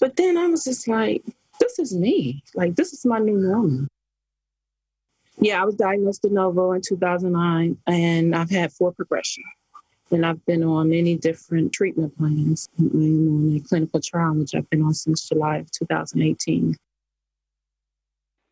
But 0.00 0.16
then 0.16 0.36
I 0.36 0.46
was 0.46 0.64
just 0.64 0.88
like, 0.88 1.24
this 1.60 1.78
is 1.78 1.94
me. 1.94 2.42
Like, 2.54 2.76
this 2.76 2.92
is 2.92 3.04
my 3.04 3.18
new 3.18 3.36
normal. 3.36 3.86
Yeah, 5.38 5.60
I 5.60 5.64
was 5.64 5.74
diagnosed 5.74 6.22
de 6.22 6.30
novo 6.30 6.72
in 6.72 6.80
2009, 6.80 7.76
and 7.86 8.36
I've 8.36 8.50
had 8.50 8.72
four 8.72 8.92
progressions. 8.92 9.46
And 10.10 10.24
I've 10.24 10.44
been 10.46 10.62
on 10.62 10.90
many 10.90 11.16
different 11.16 11.72
treatment 11.72 12.16
plans. 12.16 12.68
I'm 12.78 13.50
on 13.50 13.56
a 13.56 13.60
clinical 13.60 14.00
trial, 14.00 14.34
which 14.34 14.54
I've 14.54 14.68
been 14.70 14.82
on 14.82 14.94
since 14.94 15.28
July 15.28 15.58
of 15.58 15.70
2018. 15.72 16.76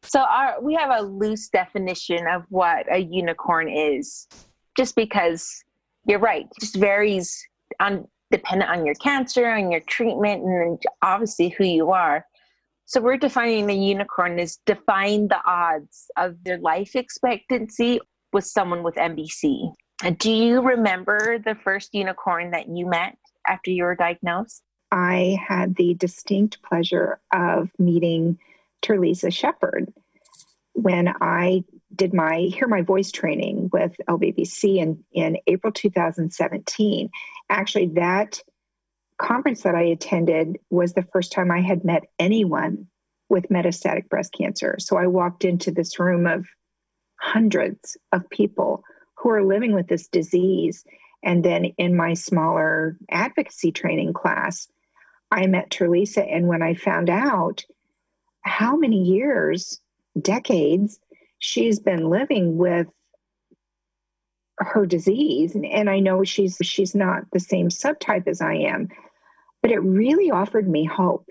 So 0.03 0.21
our, 0.21 0.61
we 0.61 0.75
have 0.75 0.91
a 0.91 1.03
loose 1.03 1.49
definition 1.49 2.27
of 2.27 2.45
what 2.49 2.87
a 2.93 2.99
unicorn 2.99 3.69
is, 3.69 4.27
just 4.77 4.97
because 4.97 5.63
you're 6.07 6.19
right, 6.19 6.45
it 6.45 6.61
just 6.61 6.77
varies 6.77 7.47
on 7.81 8.07
dependent 8.31 8.71
on 8.71 8.85
your 8.85 8.95
cancer, 8.97 9.49
on 9.49 9.71
your 9.71 9.83
treatment, 9.83 10.43
and 10.43 10.83
obviously 11.03 11.51
who 11.51 11.65
you 11.65 11.91
are. 11.91 12.27
So 12.87 13.01
we're 13.01 13.17
defining 13.17 13.67
the 13.67 13.75
unicorn 13.75 14.39
as 14.41 14.59
define 14.67 15.29
the 15.29 15.41
odds 15.47 16.11
of 16.17 16.43
their 16.43 16.59
life 16.59 16.97
expectancy 16.97 18.01
with 18.33 18.45
someone 18.45 18.83
with 18.83 18.97
MBC. 18.97 19.73
Do 20.19 20.33
you 20.33 20.61
remember 20.63 21.39
the 21.39 21.55
first 21.55 21.95
unicorn 21.95 22.51
that 22.51 22.69
you 22.69 22.87
met 22.87 23.17
after 23.47 23.71
you 23.71 23.85
were 23.85 23.95
diagnosed? 23.95 24.63
I 24.91 25.39
had 25.47 25.77
the 25.77 25.95
distinct 25.95 26.61
pleasure 26.63 27.21
of 27.33 27.71
meeting 27.79 28.39
Terlisa 28.83 29.33
Shepard 29.33 29.93
when 30.75 31.09
I 31.21 31.65
did 31.95 32.15
my 32.15 32.49
Hear 32.53 32.67
My 32.67 32.83
Voice 32.83 33.11
training 33.11 33.69
with 33.73 33.95
LBBC 34.09 34.79
in, 34.79 35.05
in 35.13 35.39
April 35.47 35.73
2017. 35.73 37.11
Actually, 37.51 37.89
that 37.95 38.41
conference 39.19 39.63
that 39.63 39.75
I 39.75 39.83
attended 39.83 40.59
was 40.71 40.95
the 40.95 41.07
first 41.13 41.33
time 41.33 41.51
I 41.51 41.61
had 41.61 41.85
met 41.85 42.05
anyone 42.19 42.89
with 43.29 43.49
metastatic 43.49 44.09
breast 44.09 44.35
cancer. 44.37 44.77
So 44.79 44.97
I 44.97 45.07
walked 45.07 45.45
into 45.45 45.71
this 45.71 45.99
room 45.99 46.27
of 46.27 46.47
hundreds 47.21 47.97
of 48.13 48.29
people 48.31 48.83
who 49.17 49.31
are 49.31 49.45
living 49.45 49.75
with 49.75 49.87
this 49.87 50.09
disease. 50.09 50.85
And 51.23 51.45
then 51.45 51.67
in 51.79 51.97
my 51.97 52.15
smaller 52.15 52.97
advocacy 53.11 53.71
training 53.71 54.13
class, 54.13 54.69
I 55.31 55.47
met 55.47 55.71
Terlisa. 55.71 56.27
And 56.29 56.49
when 56.49 56.63
I 56.63 56.75
found 56.75 57.09
out 57.09 57.65
how 58.43 58.77
many 58.77 59.03
years, 59.03 59.81
decades, 60.21 60.99
she's 61.39 61.81
been 61.81 62.11
living 62.11 62.57
with 62.57 62.87
her 64.59 64.87
disease. 64.87 65.55
And 65.55 65.91
i 65.91 65.99
know 65.99 66.23
she's 66.25 66.59
she's 66.63 66.95
not 66.95 67.25
the 67.33 67.41
same 67.41 67.69
subtype 67.69 68.29
as 68.29 68.41
i 68.41 68.55
am 68.55 68.89
but 69.63 69.71
it 69.71 69.79
really 69.79 70.31
offered 70.31 70.69
me 70.69 70.85
hope. 70.85 71.29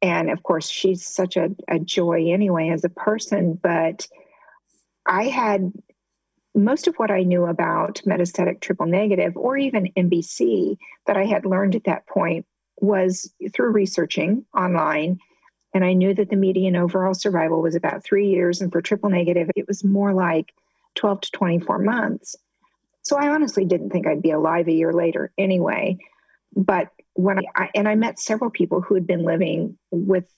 And 0.00 0.30
of 0.30 0.42
course 0.42 0.68
she's 0.68 1.06
such 1.06 1.36
a, 1.36 1.50
a 1.68 1.78
joy 1.78 2.30
anyway 2.30 2.70
as 2.70 2.84
a 2.84 2.88
person 2.88 3.58
but 3.60 4.06
i 5.06 5.24
had 5.24 5.72
most 6.54 6.86
of 6.86 6.94
what 6.96 7.10
i 7.10 7.22
knew 7.22 7.46
about 7.46 8.00
metastatic 8.06 8.60
triple 8.60 8.86
negative 8.86 9.36
or 9.36 9.56
even 9.56 9.92
mbc 9.96 10.76
that 11.06 11.16
i 11.16 11.24
had 11.24 11.44
learned 11.44 11.74
at 11.74 11.84
that 11.84 12.06
point 12.06 12.46
was 12.80 13.32
through 13.52 13.70
researching 13.70 14.44
online 14.56 15.18
and 15.78 15.84
I 15.84 15.92
knew 15.92 16.12
that 16.12 16.28
the 16.28 16.34
median 16.34 16.74
overall 16.74 17.14
survival 17.14 17.62
was 17.62 17.76
about 17.76 18.02
three 18.02 18.30
years. 18.30 18.60
And 18.60 18.72
for 18.72 18.82
triple 18.82 19.10
negative, 19.10 19.48
it 19.54 19.68
was 19.68 19.84
more 19.84 20.12
like 20.12 20.52
12 20.96 21.20
to 21.20 21.30
24 21.30 21.78
months. 21.78 22.34
So 23.02 23.16
I 23.16 23.28
honestly 23.28 23.64
didn't 23.64 23.90
think 23.90 24.04
I'd 24.04 24.20
be 24.20 24.32
alive 24.32 24.66
a 24.66 24.72
year 24.72 24.92
later 24.92 25.30
anyway. 25.38 25.98
But 26.56 26.88
when 27.14 27.38
I, 27.54 27.70
and 27.76 27.88
I 27.88 27.94
met 27.94 28.18
several 28.18 28.50
people 28.50 28.80
who 28.80 28.96
had 28.96 29.06
been 29.06 29.22
living 29.22 29.78
with 29.92 30.28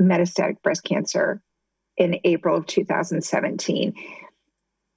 metastatic 0.00 0.60
breast 0.62 0.82
cancer 0.82 1.40
in 1.96 2.18
April 2.24 2.56
of 2.56 2.66
2017. 2.66 3.94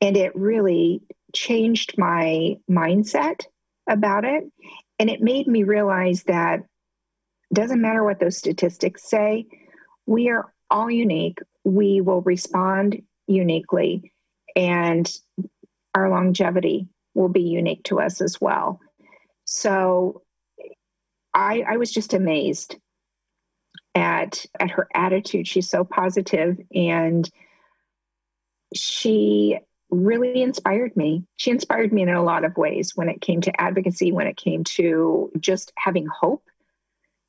And 0.02 0.18
it 0.18 0.36
really 0.36 1.04
changed 1.32 1.96
my 1.96 2.58
mindset 2.68 3.46
about 3.88 4.26
it. 4.26 4.46
And 4.98 5.12
it 5.12 5.22
made 5.22 5.46
me 5.46 5.62
realize 5.62 6.24
that 6.24 6.64
doesn't 7.54 7.82
matter 7.82 8.04
what 8.04 8.20
those 8.20 8.38
statistics 8.38 9.10
say, 9.10 9.48
we 10.06 10.30
are 10.30 10.54
all 10.70 10.90
unique. 10.90 11.40
We 11.64 12.02
will 12.02 12.22
respond 12.22 13.02
uniquely, 13.28 14.12
and 14.56 15.12
our 15.96 16.10
longevity 16.10 16.88
will 17.14 17.30
be 17.30 17.42
unique 17.42 17.84
to 17.84 18.00
us 18.00 18.22
as 18.22 18.40
well. 18.40 18.80
So 19.46 20.22
I, 21.34 21.64
I 21.68 21.78
was 21.78 21.92
just 21.92 22.14
amazed 22.14 22.76
at 23.96 24.46
at 24.60 24.72
her 24.72 24.88
attitude. 24.94 25.48
She's 25.48 25.70
so 25.70 25.84
positive 25.84 26.58
and 26.74 27.30
she 28.76 29.58
really 29.90 30.44
inspired 30.44 30.96
me. 30.96 31.26
She 31.38 31.50
inspired 31.50 31.92
me 31.92 32.04
in 32.04 32.10
a 32.10 32.24
lot 32.24 32.46
of 32.46 32.56
ways 32.56 32.92
when 32.96 33.10
it 33.10 33.22
came 33.22 33.42
to 33.42 33.62
advocacy, 33.62 34.12
when 34.12 34.28
it 34.28 34.38
came 34.38 34.64
to 34.76 35.32
just 35.40 35.74
having 35.76 36.06
hope 36.08 36.44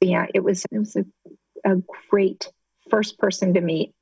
yeah, 0.00 0.26
it 0.34 0.42
was 0.42 0.64
it 0.70 0.78
was 0.78 0.96
a, 0.96 1.04
a 1.64 1.76
great 2.10 2.50
first 2.88 3.18
person 3.18 3.54
to 3.54 3.60
meet. 3.60 3.92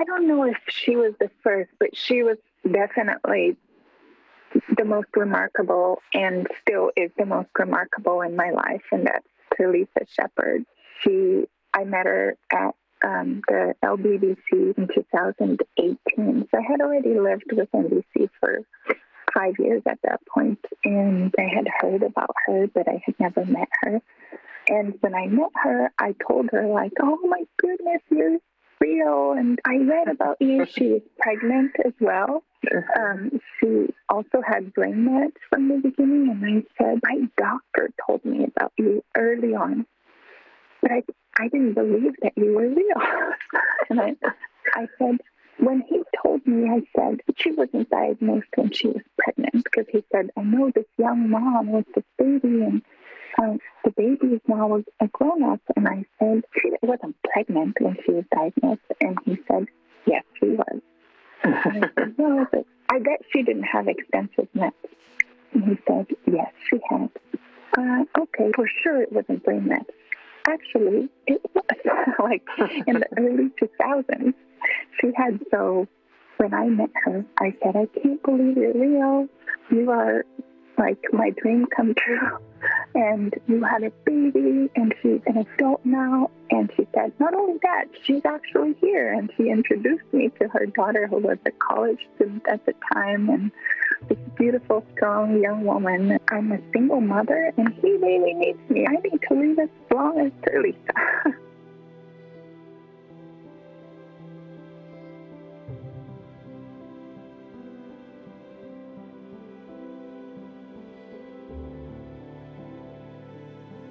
I 0.00 0.04
don't 0.04 0.28
know 0.28 0.44
if 0.44 0.58
she 0.68 0.96
was 0.96 1.14
the 1.18 1.30
first, 1.42 1.70
but 1.80 1.96
she 1.96 2.22
was 2.22 2.38
definitely 2.70 3.56
the 4.76 4.84
most 4.84 5.08
remarkable 5.16 6.00
and 6.14 6.46
still 6.62 6.90
is 6.96 7.10
the 7.18 7.26
most 7.26 7.48
remarkable 7.58 8.22
in 8.22 8.36
my 8.36 8.50
life, 8.50 8.82
and 8.92 9.06
that's 9.06 9.26
Terlisa 9.58 10.08
Shepard. 10.08 10.64
She, 11.00 11.46
I 11.74 11.84
met 11.84 12.06
her 12.06 12.36
at 12.52 12.74
um, 13.04 13.42
the 13.48 13.74
LBBC 13.84 14.76
in 14.76 14.88
2018. 14.92 15.96
So 16.50 16.58
I 16.58 16.62
had 16.62 16.80
already 16.80 17.18
lived 17.18 17.52
with 17.52 17.70
MBC 17.72 18.28
for 18.40 18.60
five 19.38 19.54
years 19.58 19.82
at 19.86 19.98
that 20.02 20.20
point, 20.26 20.58
and 20.84 21.34
I 21.38 21.54
had 21.54 21.66
heard 21.80 22.02
about 22.02 22.34
her, 22.46 22.66
but 22.72 22.88
I 22.88 23.02
had 23.04 23.14
never 23.20 23.44
met 23.44 23.68
her. 23.82 24.00
And 24.68 24.94
when 25.00 25.14
I 25.14 25.26
met 25.26 25.50
her, 25.62 25.90
I 25.98 26.14
told 26.26 26.50
her, 26.52 26.66
like, 26.66 26.92
oh 27.00 27.18
my 27.24 27.42
goodness, 27.56 28.02
you're 28.10 28.38
real. 28.80 29.32
And 29.32 29.58
I 29.64 29.76
read 29.78 30.08
about 30.08 30.36
you. 30.40 30.66
She 30.76 30.84
is 30.84 31.02
pregnant 31.18 31.72
as 31.84 31.92
well. 32.00 32.42
Um, 32.98 33.40
she 33.58 33.86
also 34.08 34.42
had 34.46 34.74
brain 34.74 35.04
mets 35.04 35.36
from 35.50 35.68
the 35.68 35.76
beginning. 35.76 36.30
And 36.30 36.44
I 36.44 36.82
said, 36.82 37.00
my 37.02 37.28
doctor 37.36 37.90
told 38.06 38.24
me 38.24 38.44
about 38.44 38.72
you 38.76 39.02
early 39.16 39.54
on. 39.54 39.86
But 40.82 40.92
I, 40.92 41.02
I 41.38 41.48
didn't 41.48 41.74
believe 41.74 42.14
that 42.22 42.32
you 42.36 42.54
were 42.54 42.68
real. 42.68 43.02
and 43.90 44.00
I, 44.00 44.14
I 44.74 44.86
said, 44.98 45.18
when 45.58 45.82
he 45.88 46.02
told 46.22 46.46
me, 46.46 46.68
I 46.70 46.82
said 46.96 47.20
she 47.36 47.50
wasn't 47.52 47.90
diagnosed 47.90 48.48
when 48.54 48.72
she 48.72 48.88
was 48.88 49.02
pregnant 49.18 49.64
because 49.64 49.86
he 49.90 50.04
said, 50.12 50.30
I 50.36 50.42
know 50.42 50.70
this 50.74 50.86
young 50.96 51.30
mom 51.30 51.72
with 51.72 51.86
this 51.94 52.04
baby 52.16 52.62
and 52.62 52.82
uh, 53.40 53.56
the 53.84 53.90
baby 53.96 54.34
is 54.34 54.40
now 54.46 54.82
a, 55.00 55.08
grown 55.08 55.42
up. 55.42 55.60
And 55.76 55.88
I 55.88 56.04
said, 56.18 56.44
she 56.60 56.70
wasn't 56.82 57.16
pregnant 57.22 57.76
when 57.80 57.96
she 58.04 58.12
was 58.12 58.24
diagnosed. 58.34 58.82
And 59.00 59.18
he 59.24 59.38
said, 59.48 59.66
yes, 60.06 60.24
she 60.40 60.46
was. 60.46 60.80
I 61.44 61.62
said, 61.62 62.14
no, 62.18 62.46
but 62.50 62.64
I 62.90 62.98
bet 62.98 63.20
she 63.32 63.42
didn't 63.42 63.64
have 63.64 63.88
extensive 63.88 64.48
mets. 64.54 64.76
And 65.52 65.64
he 65.64 65.78
said, 65.86 66.06
yes, 66.26 66.52
she 66.68 66.78
had. 66.88 67.10
Uh, 67.76 68.04
okay, 68.18 68.50
for 68.54 68.68
sure 68.82 69.02
it 69.02 69.12
wasn't 69.12 69.44
brain 69.44 69.68
mets. 69.68 69.90
Actually, 70.48 71.08
it 71.26 71.42
was 71.54 71.64
like 72.18 72.42
in 72.86 73.00
the 73.00 73.06
early 73.18 73.50
2000s 73.60 74.34
she 75.00 75.10
had 75.16 75.40
so 75.50 75.86
when 76.38 76.54
I 76.54 76.66
met 76.68 76.90
her, 77.04 77.24
I 77.38 77.54
said, 77.62 77.76
I 77.76 77.86
can't 78.00 78.22
believe 78.22 78.56
you're 78.56 78.72
real. 78.72 79.28
You 79.70 79.90
are 79.90 80.24
like 80.78 80.98
my 81.12 81.30
dream 81.30 81.66
come 81.74 81.94
true. 81.94 82.38
And 82.94 83.34
you 83.48 83.62
had 83.64 83.82
a 83.82 83.90
baby 84.04 84.70
and 84.76 84.94
she's 85.02 85.20
an 85.26 85.38
adult 85.38 85.80
now. 85.84 86.30
And 86.50 86.70
she 86.76 86.86
said, 86.94 87.12
not 87.18 87.34
only 87.34 87.58
that, 87.62 87.86
she's 88.04 88.24
actually 88.24 88.76
here. 88.80 89.12
And 89.12 89.32
she 89.36 89.50
introduced 89.50 90.04
me 90.12 90.30
to 90.40 90.48
her 90.48 90.66
daughter 90.66 91.08
who 91.08 91.18
was 91.18 91.38
a 91.44 91.50
college 91.50 92.00
student 92.14 92.46
at 92.48 92.64
the 92.66 92.74
time. 92.92 93.28
And 93.28 93.50
beautiful, 94.38 94.84
strong 94.94 95.42
young 95.42 95.64
woman. 95.64 96.18
I'm 96.30 96.52
a 96.52 96.58
single 96.72 97.00
mother, 97.00 97.52
and 97.56 97.74
he 97.74 97.92
really 97.96 98.34
needs 98.34 98.70
me. 98.70 98.86
I 98.86 98.92
need 98.92 99.20
to 99.28 99.34
live 99.34 99.58
as 99.58 99.68
long 99.92 100.20
as 100.20 100.32
Teresa. 100.44 100.78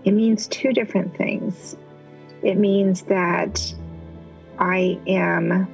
It 0.05 0.13
means 0.13 0.47
two 0.47 0.71
different 0.71 1.17
things. 1.17 1.75
It 2.41 2.55
means 2.55 3.01
that 3.03 3.75
I 4.57 4.97
am 5.05 5.67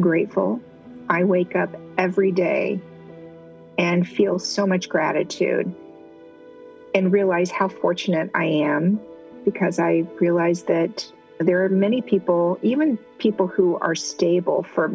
grateful. 0.00 0.58
I 1.10 1.24
wake 1.24 1.54
up 1.54 1.76
every 1.98 2.32
day 2.32 2.80
and 3.78 4.06
feel 4.08 4.38
so 4.38 4.66
much 4.66 4.88
gratitude 4.88 5.74
and 6.94 7.12
realize 7.12 7.50
how 7.50 7.68
fortunate 7.68 8.30
I 8.34 8.44
am 8.44 9.00
because 9.44 9.78
I 9.78 10.04
realize 10.20 10.64
that 10.64 11.10
there 11.38 11.64
are 11.64 11.68
many 11.68 12.00
people, 12.00 12.58
even 12.62 12.96
people 13.18 13.46
who 13.46 13.76
are 13.78 13.94
stable 13.94 14.62
for 14.62 14.92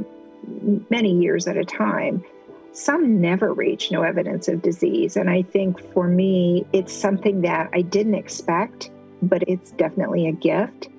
many 0.89 1.11
years 1.11 1.47
at 1.47 1.57
a 1.57 1.65
time, 1.65 2.23
some 2.71 3.19
never 3.19 3.53
reach 3.53 3.91
no 3.91 4.03
evidence 4.03 4.47
of 4.47 4.61
disease. 4.61 5.17
And 5.17 5.29
I 5.29 5.41
think 5.41 5.79
for 5.93 6.07
me, 6.07 6.65
it's 6.71 6.93
something 6.93 7.41
that 7.41 7.69
I 7.73 7.81
didn't 7.81 8.15
expect, 8.15 8.89
but 9.21 9.43
it's 9.47 9.71
definitely 9.71 10.27
a 10.27 10.31
gift. 10.31 10.89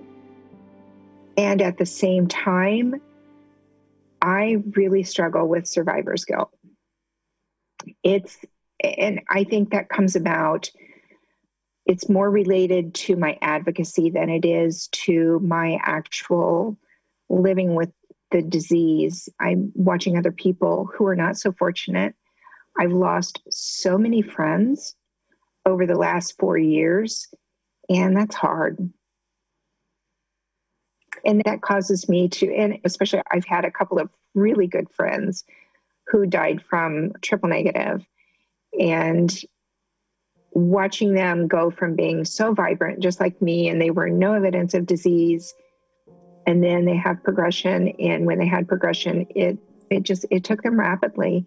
And 1.36 1.62
at 1.62 1.78
the 1.78 1.86
same 1.86 2.28
time, 2.28 3.00
I 4.20 4.58
really 4.72 5.02
struggle 5.02 5.48
with 5.48 5.66
survivor's 5.66 6.24
guilt. 6.24 6.52
It's, 8.02 8.38
and 8.82 9.20
I 9.28 9.44
think 9.44 9.70
that 9.70 9.88
comes 9.88 10.16
about, 10.16 10.70
it's 11.86 12.08
more 12.08 12.30
related 12.30 12.94
to 12.94 13.16
my 13.16 13.38
advocacy 13.42 14.10
than 14.10 14.28
it 14.28 14.44
is 14.44 14.88
to 14.88 15.40
my 15.40 15.78
actual 15.82 16.78
living 17.28 17.74
with 17.74 17.90
the 18.30 18.42
disease. 18.42 19.28
I'm 19.40 19.72
watching 19.74 20.16
other 20.16 20.32
people 20.32 20.88
who 20.94 21.06
are 21.06 21.16
not 21.16 21.36
so 21.36 21.52
fortunate. 21.52 22.14
I've 22.78 22.92
lost 22.92 23.42
so 23.50 23.98
many 23.98 24.22
friends 24.22 24.94
over 25.66 25.86
the 25.86 25.96
last 25.96 26.38
four 26.38 26.56
years, 26.56 27.28
and 27.88 28.16
that's 28.16 28.36
hard. 28.36 28.92
And 31.24 31.42
that 31.44 31.60
causes 31.60 32.08
me 32.08 32.28
to, 32.28 32.54
and 32.54 32.78
especially 32.84 33.22
I've 33.30 33.44
had 33.44 33.64
a 33.64 33.70
couple 33.70 33.98
of 33.98 34.08
really 34.34 34.66
good 34.66 34.88
friends 34.90 35.44
who 36.10 36.26
died 36.26 36.62
from 36.68 37.12
triple 37.22 37.48
negative, 37.48 38.04
and 38.78 39.32
watching 40.52 41.14
them 41.14 41.46
go 41.46 41.70
from 41.70 41.94
being 41.94 42.24
so 42.24 42.52
vibrant, 42.52 43.00
just 43.00 43.20
like 43.20 43.40
me, 43.40 43.68
and 43.68 43.80
they 43.80 43.90
were 43.90 44.08
no 44.08 44.34
evidence 44.34 44.74
of 44.74 44.86
disease 44.86 45.54
and 46.46 46.62
then 46.62 46.84
they 46.84 46.96
have 46.96 47.22
progression 47.22 47.88
and 48.00 48.26
when 48.26 48.38
they 48.38 48.46
had 48.46 48.66
progression 48.66 49.26
it 49.34 49.58
it 49.90 50.02
just 50.02 50.24
it 50.30 50.44
took 50.44 50.62
them 50.62 50.78
rapidly. 50.78 51.44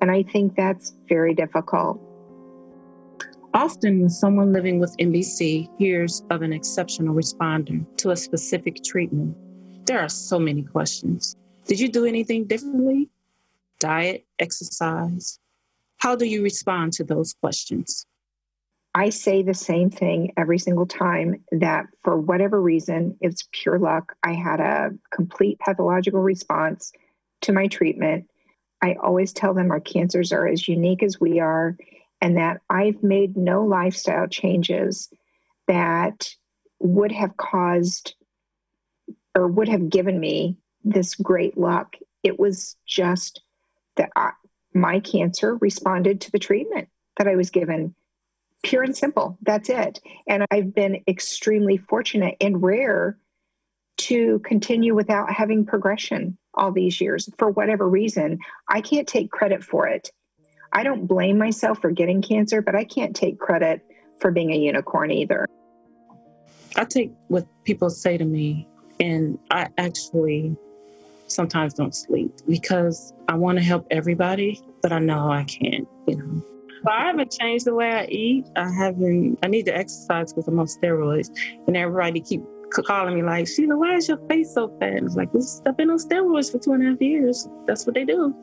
And 0.00 0.10
i 0.10 0.22
think 0.22 0.54
that's 0.56 0.94
very 1.08 1.34
difficult. 1.34 2.00
Often 3.54 4.00
when 4.00 4.10
someone 4.10 4.52
living 4.52 4.78
with 4.78 4.94
MBC 4.98 5.68
hears 5.78 6.22
of 6.30 6.42
an 6.42 6.52
exceptional 6.52 7.14
responder 7.14 7.86
to 7.98 8.10
a 8.10 8.16
specific 8.16 8.84
treatment. 8.84 9.34
There 9.86 9.98
are 10.00 10.10
so 10.10 10.38
many 10.38 10.62
questions. 10.62 11.36
Did 11.66 11.80
you 11.80 11.88
do 11.88 12.04
anything 12.04 12.44
differently 12.46 13.08
diet 13.80 14.26
exercise 14.38 15.38
how 15.98 16.14
do 16.16 16.26
you 16.26 16.42
respond 16.42 16.92
to 16.92 17.04
those 17.04 17.34
questions 17.34 18.06
I 18.96 19.10
say 19.10 19.42
the 19.42 19.52
same 19.52 19.90
thing 19.90 20.32
every 20.38 20.58
single 20.58 20.86
time 20.86 21.44
that 21.52 21.84
for 22.02 22.16
whatever 22.16 22.58
reason, 22.58 23.14
it's 23.20 23.46
pure 23.52 23.78
luck. 23.78 24.16
I 24.22 24.32
had 24.32 24.58
a 24.58 24.88
complete 25.10 25.58
pathological 25.58 26.22
response 26.22 26.92
to 27.42 27.52
my 27.52 27.66
treatment. 27.66 28.24
I 28.80 28.94
always 28.94 29.34
tell 29.34 29.52
them 29.52 29.70
our 29.70 29.80
cancers 29.80 30.32
are 30.32 30.46
as 30.46 30.66
unique 30.66 31.02
as 31.02 31.20
we 31.20 31.40
are, 31.40 31.76
and 32.22 32.38
that 32.38 32.62
I've 32.70 33.02
made 33.02 33.36
no 33.36 33.66
lifestyle 33.66 34.28
changes 34.28 35.10
that 35.66 36.30
would 36.80 37.12
have 37.12 37.36
caused 37.36 38.14
or 39.36 39.46
would 39.46 39.68
have 39.68 39.90
given 39.90 40.18
me 40.18 40.56
this 40.84 41.14
great 41.16 41.58
luck. 41.58 41.96
It 42.22 42.38
was 42.38 42.76
just 42.86 43.42
that 43.96 44.10
I, 44.16 44.30
my 44.74 45.00
cancer 45.00 45.56
responded 45.56 46.20
to 46.22 46.30
the 46.30 46.38
treatment 46.38 46.88
that 47.16 47.28
I 47.28 47.36
was 47.36 47.50
given 47.50 47.94
pure 48.62 48.82
and 48.82 48.96
simple. 48.96 49.38
That's 49.42 49.68
it. 49.68 50.00
And 50.26 50.44
I've 50.50 50.74
been 50.74 51.02
extremely 51.06 51.76
fortunate 51.76 52.36
and 52.40 52.62
rare 52.62 53.18
to 53.98 54.40
continue 54.40 54.94
without 54.94 55.32
having 55.32 55.64
progression 55.64 56.36
all 56.54 56.72
these 56.72 57.00
years 57.00 57.28
for 57.38 57.50
whatever 57.50 57.88
reason. 57.88 58.38
I 58.68 58.80
can't 58.80 59.06
take 59.06 59.30
credit 59.30 59.62
for 59.62 59.86
it. 59.86 60.10
I 60.72 60.82
don't 60.82 61.06
blame 61.06 61.38
myself 61.38 61.80
for 61.80 61.90
getting 61.90 62.22
cancer, 62.22 62.60
but 62.60 62.74
I 62.74 62.84
can't 62.84 63.14
take 63.14 63.38
credit 63.38 63.82
for 64.20 64.30
being 64.30 64.50
a 64.52 64.56
unicorn 64.56 65.10
either. 65.10 65.46
I 66.76 66.84
take 66.84 67.12
what 67.28 67.46
people 67.64 67.88
say 67.88 68.18
to 68.18 68.24
me, 68.24 68.68
and 69.00 69.38
I 69.50 69.68
actually 69.78 70.56
sometimes 71.26 71.74
don't 71.74 71.94
sleep 71.94 72.32
because 72.48 73.12
I 73.28 73.34
want 73.34 73.58
to 73.58 73.64
help 73.64 73.86
everybody, 73.90 74.62
but 74.82 74.92
I 74.92 74.98
know 74.98 75.30
I 75.30 75.44
can't, 75.44 75.88
you 76.06 76.16
know. 76.16 76.42
But 76.82 76.92
I 76.92 77.06
haven't 77.06 77.32
changed 77.32 77.64
the 77.64 77.74
way 77.74 77.90
I 77.90 78.04
eat. 78.06 78.46
I 78.54 78.70
haven't. 78.70 79.38
I 79.42 79.48
need 79.48 79.66
to 79.66 79.76
exercise 79.76 80.32
because 80.32 80.46
I'm 80.46 80.58
on 80.58 80.66
steroids, 80.66 81.30
and 81.66 81.76
everybody 81.76 82.20
keep 82.20 82.42
calling 82.70 83.14
me 83.14 83.22
like, 83.22 83.48
Sheila, 83.48 83.76
why 83.76 83.94
is 83.96 84.08
your 84.08 84.18
face 84.28 84.52
so 84.52 84.68
fat? 84.78 84.92
And 84.94 85.06
it's 85.06 85.16
like, 85.16 85.32
this 85.32 85.62
I've 85.66 85.76
been 85.76 85.90
on 85.90 85.98
steroids 85.98 86.52
for 86.52 86.58
two 86.58 86.72
and 86.72 86.86
a 86.86 86.90
half 86.90 87.00
years. 87.00 87.48
That's 87.66 87.86
what 87.86 87.94
they 87.94 88.04
do. 88.04 88.34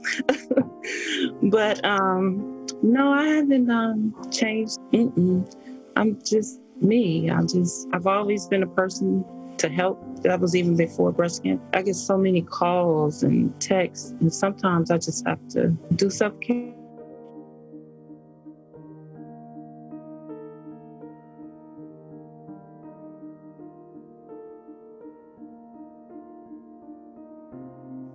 but 1.44 1.84
um, 1.86 2.66
no, 2.82 3.14
I 3.14 3.28
haven't 3.28 3.70
um, 3.70 4.16
changed. 4.32 4.80
Mm-mm. 4.92 5.52
I'm 5.96 6.22
just 6.24 6.60
me. 6.82 7.30
I'm 7.30 7.48
just 7.48 7.88
I've 7.94 8.08
always 8.08 8.48
been 8.48 8.64
a 8.64 8.68
person 8.68 9.24
to 9.58 9.70
help. 9.70 10.00
That 10.24 10.40
was 10.40 10.56
even 10.56 10.76
before 10.76 11.12
breast 11.12 11.44
cancer. 11.44 11.64
I 11.74 11.82
get 11.82 11.96
so 11.96 12.18
many 12.18 12.42
calls 12.42 13.24
and 13.24 13.60
texts, 13.62 14.12
and 14.20 14.34
sometimes 14.34 14.92
I 14.92 14.98
just 14.98 15.26
have 15.28 15.46
to 15.50 15.70
do 15.96 16.10
self 16.10 16.40
care. 16.40 16.74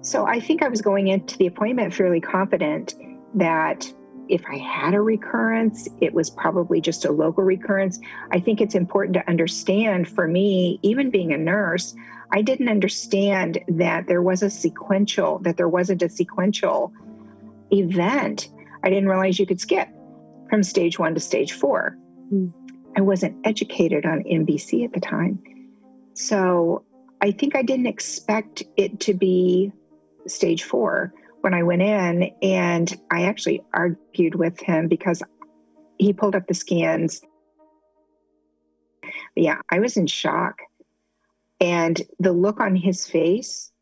So 0.01 0.27
I 0.27 0.40
think 0.40 0.62
I 0.62 0.68
was 0.68 0.81
going 0.81 1.09
into 1.09 1.37
the 1.37 1.46
appointment 1.46 1.92
fairly 1.92 2.20
confident 2.20 2.94
that 3.35 3.92
if 4.28 4.44
I 4.48 4.58
had 4.58 4.94
a 4.94 5.00
recurrence, 5.00 5.88
it 6.00 6.14
was 6.14 6.30
probably 6.30 6.80
just 6.80 7.04
a 7.04 7.12
local 7.12 7.44
recurrence. 7.44 7.98
I 8.30 8.40
think 8.40 8.60
it's 8.60 8.74
important 8.74 9.14
to 9.14 9.28
understand 9.28 10.08
for 10.08 10.28
me, 10.28 10.78
even 10.82 11.10
being 11.10 11.32
a 11.32 11.38
nurse, 11.38 11.94
I 12.32 12.42
didn't 12.42 12.68
understand 12.68 13.60
that 13.68 14.06
there 14.06 14.22
was 14.22 14.42
a 14.42 14.50
sequential, 14.50 15.38
that 15.40 15.56
there 15.56 15.68
wasn't 15.68 16.02
a 16.02 16.08
sequential 16.08 16.92
event. 17.70 18.48
I 18.82 18.90
didn't 18.90 19.08
realize 19.08 19.38
you 19.38 19.46
could 19.46 19.60
skip 19.60 19.88
from 20.50 20.62
stage 20.62 20.98
one 20.98 21.14
to 21.14 21.20
stage 21.20 21.52
four. 21.52 21.96
Mm. 22.32 22.52
I 22.96 23.00
wasn't 23.00 23.36
educated 23.44 24.04
on 24.04 24.24
MBC 24.24 24.84
at 24.84 24.92
the 24.92 25.00
time. 25.00 25.42
So 26.14 26.84
I 27.20 27.30
think 27.30 27.56
I 27.56 27.62
didn't 27.62 27.86
expect 27.86 28.62
it 28.76 29.00
to 29.00 29.14
be 29.14 29.72
stage 30.26 30.64
four 30.64 31.12
when 31.40 31.55
I 31.55 31.62
went 31.62 31.83
in, 31.83 32.33
and 32.42 33.01
I 33.11 33.24
actually 33.24 33.62
argued 33.72 34.35
with 34.35 34.61
him 34.61 34.88
because 34.88 35.22
he 35.98 36.12
pulled 36.12 36.35
up 36.35 36.46
the 36.46 36.55
scans. 36.55 37.20
But 39.03 39.44
yeah, 39.44 39.61
I 39.71 39.81
was 39.81 39.96
in 39.96 40.06
shock. 40.06 40.58
And 41.60 42.00
the 42.21 42.33
look 42.33 42.60
on 42.60 42.77
his 42.77 43.06
face 43.06 43.73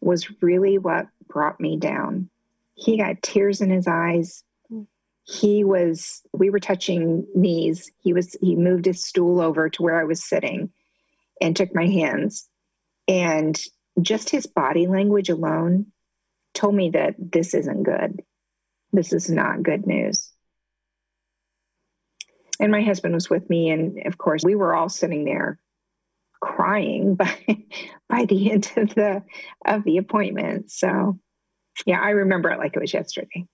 was 0.00 0.30
really 0.40 0.78
what 0.78 1.08
brought 1.26 1.60
me 1.60 1.76
down. 1.76 2.30
He 2.74 2.96
got 2.96 3.22
tears 3.22 3.60
in 3.60 3.70
his 3.70 3.88
eyes. 3.88 4.44
Mm. 4.72 4.86
He 5.24 5.64
was, 5.64 6.22
we 6.32 6.50
were 6.50 6.60
touching 6.60 7.26
knees. 7.34 7.90
He 7.98 8.12
was, 8.12 8.36
he 8.40 8.54
moved 8.54 8.86
his 8.86 9.04
stool 9.04 9.40
over 9.40 9.68
to 9.68 9.82
where 9.82 10.00
I 10.00 10.04
was 10.04 10.22
sitting 10.22 10.70
and 11.40 11.56
took 11.56 11.74
my 11.74 11.86
hands. 11.86 12.48
And 13.08 13.60
just 14.00 14.30
his 14.30 14.46
body 14.46 14.86
language 14.86 15.28
alone 15.28 15.86
told 16.54 16.74
me 16.74 16.90
that 16.90 17.14
this 17.18 17.54
isn't 17.54 17.82
good. 17.82 18.22
This 18.92 19.12
is 19.12 19.30
not 19.30 19.62
good 19.62 19.86
news. 19.86 20.32
And 22.60 22.72
my 22.72 22.82
husband 22.82 23.14
was 23.14 23.30
with 23.30 23.48
me, 23.48 23.70
and 23.70 24.06
of 24.06 24.18
course, 24.18 24.42
we 24.42 24.54
were 24.54 24.74
all 24.74 24.88
sitting 24.88 25.24
there 25.24 25.58
crying 26.40 27.14
by 27.16 27.36
by 28.08 28.24
the 28.24 28.50
end 28.52 28.72
of 28.76 28.94
the 28.94 29.22
of 29.64 29.84
the 29.84 29.98
appointment. 29.98 30.70
So, 30.70 31.18
yeah, 31.86 32.00
I 32.00 32.10
remember 32.10 32.50
it 32.50 32.58
like 32.58 32.74
it 32.74 32.80
was 32.80 32.94
yesterday. 32.94 33.46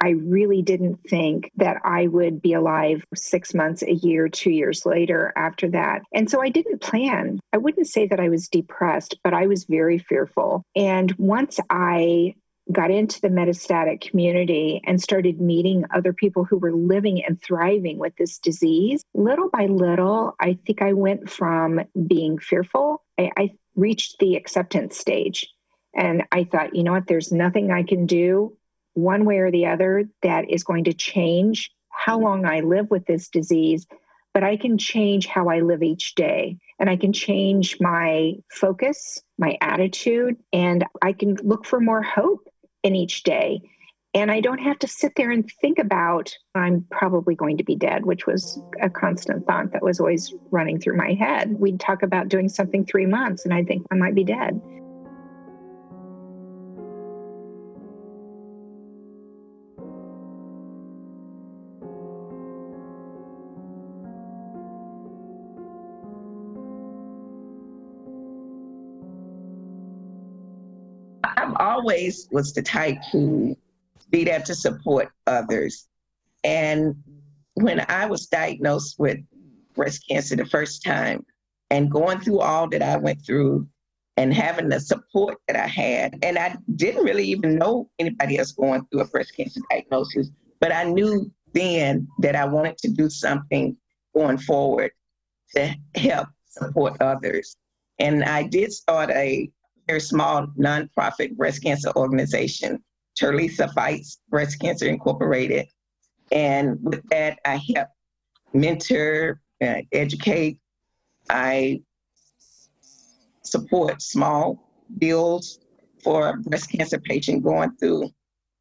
I 0.00 0.10
really 0.10 0.62
didn't 0.62 1.00
think 1.08 1.50
that 1.56 1.78
I 1.84 2.06
would 2.06 2.40
be 2.40 2.52
alive 2.52 3.04
six 3.14 3.54
months, 3.54 3.82
a 3.82 3.94
year, 3.94 4.28
two 4.28 4.50
years 4.50 4.86
later 4.86 5.32
after 5.36 5.68
that. 5.70 6.02
And 6.12 6.30
so 6.30 6.40
I 6.40 6.48
didn't 6.48 6.80
plan. 6.80 7.40
I 7.52 7.58
wouldn't 7.58 7.86
say 7.86 8.06
that 8.06 8.20
I 8.20 8.28
was 8.28 8.48
depressed, 8.48 9.18
but 9.24 9.34
I 9.34 9.46
was 9.46 9.64
very 9.64 9.98
fearful. 9.98 10.62
And 10.76 11.12
once 11.18 11.58
I 11.70 12.34
got 12.70 12.90
into 12.90 13.20
the 13.20 13.28
metastatic 13.28 14.02
community 14.02 14.82
and 14.84 15.00
started 15.00 15.40
meeting 15.40 15.84
other 15.94 16.12
people 16.12 16.44
who 16.44 16.58
were 16.58 16.72
living 16.72 17.24
and 17.24 17.40
thriving 17.42 17.98
with 17.98 18.14
this 18.16 18.38
disease, 18.38 19.02
little 19.14 19.48
by 19.48 19.66
little, 19.66 20.34
I 20.38 20.58
think 20.66 20.82
I 20.82 20.92
went 20.92 21.30
from 21.30 21.80
being 22.06 22.38
fearful, 22.38 23.02
I, 23.18 23.30
I 23.36 23.50
reached 23.74 24.18
the 24.18 24.36
acceptance 24.36 24.98
stage. 24.98 25.48
And 25.94 26.24
I 26.30 26.44
thought, 26.44 26.76
you 26.76 26.82
know 26.82 26.92
what, 26.92 27.06
there's 27.06 27.32
nothing 27.32 27.72
I 27.72 27.82
can 27.82 28.04
do 28.04 28.57
one 28.98 29.24
way 29.24 29.38
or 29.38 29.50
the 29.50 29.66
other 29.66 30.08
that 30.22 30.50
is 30.50 30.64
going 30.64 30.84
to 30.84 30.92
change 30.92 31.70
how 31.90 32.16
mm-hmm. 32.16 32.24
long 32.24 32.46
I 32.46 32.60
live 32.60 32.90
with 32.90 33.06
this 33.06 33.28
disease, 33.28 33.86
but 34.34 34.42
I 34.42 34.56
can 34.56 34.78
change 34.78 35.26
how 35.26 35.48
I 35.48 35.60
live 35.60 35.82
each 35.82 36.14
day. 36.14 36.58
And 36.78 36.88
I 36.88 36.96
can 36.96 37.12
change 37.12 37.78
my 37.80 38.34
focus, 38.52 39.20
my 39.36 39.58
attitude, 39.60 40.36
and 40.52 40.84
I 41.02 41.12
can 41.12 41.36
look 41.42 41.66
for 41.66 41.80
more 41.80 42.02
hope 42.02 42.48
in 42.84 42.94
each 42.94 43.24
day. 43.24 43.60
And 44.14 44.30
I 44.30 44.40
don't 44.40 44.58
have 44.58 44.78
to 44.80 44.88
sit 44.88 45.12
there 45.16 45.30
and 45.30 45.50
think 45.60 45.78
about, 45.78 46.32
I'm 46.54 46.86
probably 46.90 47.34
going 47.34 47.58
to 47.58 47.64
be 47.64 47.76
dead, 47.76 48.06
which 48.06 48.26
was 48.26 48.60
a 48.80 48.88
constant 48.88 49.46
thought 49.46 49.72
that 49.72 49.82
was 49.82 50.00
always 50.00 50.32
running 50.50 50.80
through 50.80 50.96
my 50.96 51.14
head. 51.14 51.58
We'd 51.58 51.78
talk 51.80 52.02
about 52.02 52.28
doing 52.28 52.48
something 52.48 52.86
three 52.86 53.06
months, 53.06 53.44
and 53.44 53.52
I'd 53.52 53.66
think 53.66 53.86
I 53.90 53.96
might 53.96 54.14
be 54.14 54.24
dead. 54.24 54.60
Always 71.88 72.28
was 72.30 72.52
the 72.52 72.60
type 72.60 72.98
to 73.10 73.56
be 74.10 74.22
there 74.24 74.40
to 74.40 74.54
support 74.54 75.08
others. 75.26 75.88
And 76.44 76.94
when 77.54 77.84
I 77.88 78.04
was 78.04 78.26
diagnosed 78.26 78.98
with 78.98 79.18
breast 79.74 80.04
cancer 80.06 80.36
the 80.36 80.44
first 80.44 80.84
time 80.84 81.24
and 81.70 81.90
going 81.90 82.20
through 82.20 82.40
all 82.40 82.68
that 82.68 82.82
I 82.82 82.98
went 82.98 83.24
through 83.24 83.66
and 84.18 84.34
having 84.34 84.68
the 84.68 84.80
support 84.80 85.38
that 85.46 85.56
I 85.56 85.66
had, 85.66 86.18
and 86.22 86.38
I 86.38 86.56
didn't 86.76 87.04
really 87.04 87.24
even 87.24 87.56
know 87.56 87.88
anybody 87.98 88.38
else 88.38 88.52
going 88.52 88.84
through 88.86 89.00
a 89.00 89.06
breast 89.06 89.34
cancer 89.34 89.60
diagnosis, 89.70 90.28
but 90.60 90.72
I 90.72 90.84
knew 90.84 91.32
then 91.54 92.06
that 92.18 92.36
I 92.36 92.44
wanted 92.44 92.76
to 92.78 92.88
do 92.88 93.08
something 93.08 93.74
going 94.14 94.38
forward 94.38 94.90
to 95.56 95.74
help 95.94 96.28
support 96.44 97.00
others. 97.00 97.56
And 97.98 98.24
I 98.24 98.42
did 98.42 98.72
start 98.74 99.10
a 99.10 99.50
very 99.88 100.00
small 100.00 100.46
nonprofit 100.58 101.36
breast 101.36 101.62
cancer 101.62 101.90
organization, 101.96 102.82
Terlisa 103.20 103.72
Fights 103.72 104.20
Breast 104.28 104.60
Cancer 104.60 104.86
Incorporated. 104.86 105.66
And 106.30 106.78
with 106.82 107.02
that, 107.10 107.38
I 107.44 107.60
help 107.74 107.88
mentor, 108.52 109.40
uh, 109.64 109.80
educate. 109.92 110.60
I 111.30 111.80
support 113.42 114.02
small 114.02 114.70
bills 114.98 115.58
for 116.02 116.28
a 116.28 116.36
breast 116.36 116.70
cancer 116.70 117.00
patient 117.00 117.42
going 117.42 117.74
through 117.76 118.10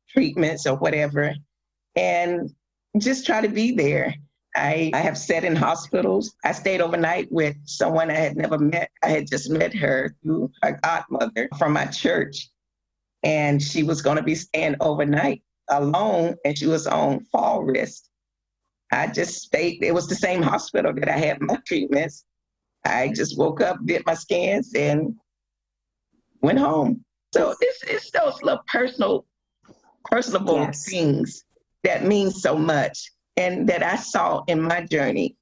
treatments 0.10 0.66
or 0.66 0.78
whatever, 0.78 1.36
and 1.96 2.50
just 2.98 3.26
try 3.26 3.42
to 3.42 3.50
be 3.50 3.74
there 3.74 4.16
I, 4.58 4.92
I 4.94 5.00
have 5.00 5.18
sat 5.18 5.44
in 5.44 5.56
hospitals. 5.56 6.36
I 6.44 6.52
stayed 6.52 6.82
overnight 6.82 7.32
with 7.32 7.56
someone 7.66 8.10
I 8.10 8.16
had 8.16 8.36
never 8.36 8.58
met. 8.58 8.90
I 9.04 9.10
had 9.10 9.28
just 9.28 9.50
met 9.50 9.74
her 9.76 10.16
through 10.24 10.52
her 10.64 10.80
godmother 10.84 11.48
from 11.58 11.74
my 11.74 11.86
church. 11.86 12.50
And 13.24 13.62
she 13.62 13.84
was 13.84 14.02
going 14.02 14.18
to 14.18 14.24
be 14.24 14.36
staying 14.36 14.76
overnight 14.80 15.44
alone, 15.70 16.36
and 16.46 16.58
she 16.58 16.66
was 16.66 16.88
on 16.88 17.24
fall 17.26 17.64
risk. 17.64 18.04
I 18.92 19.08
just 19.08 19.42
stayed, 19.42 19.84
it 19.84 19.94
was 19.94 20.08
the 20.08 20.16
same 20.16 20.42
hospital 20.42 20.94
that 20.94 21.10
I 21.10 21.18
had 21.18 21.42
my 21.42 21.58
treatments. 21.68 22.26
I 22.86 23.12
just 23.14 23.38
woke 23.38 23.62
up, 23.62 23.78
did 23.86 24.06
my 24.06 24.14
scans, 24.14 24.74
and 24.76 25.16
went 26.42 26.60
home. 26.60 27.04
So 27.34 27.54
it's, 27.60 27.84
it's 27.84 28.12
those 28.12 28.42
little 28.42 28.64
personal, 28.68 29.26
personable 30.06 30.56
yes. 30.56 30.86
things 30.86 31.44
that 31.84 32.06
mean 32.06 32.32
so 32.32 32.56
much 32.56 33.12
and 33.38 33.70
that 33.70 33.84
I 33.84 33.96
saw 33.96 34.44
in 34.48 34.62
my 34.62 34.82
journey. 34.82 35.36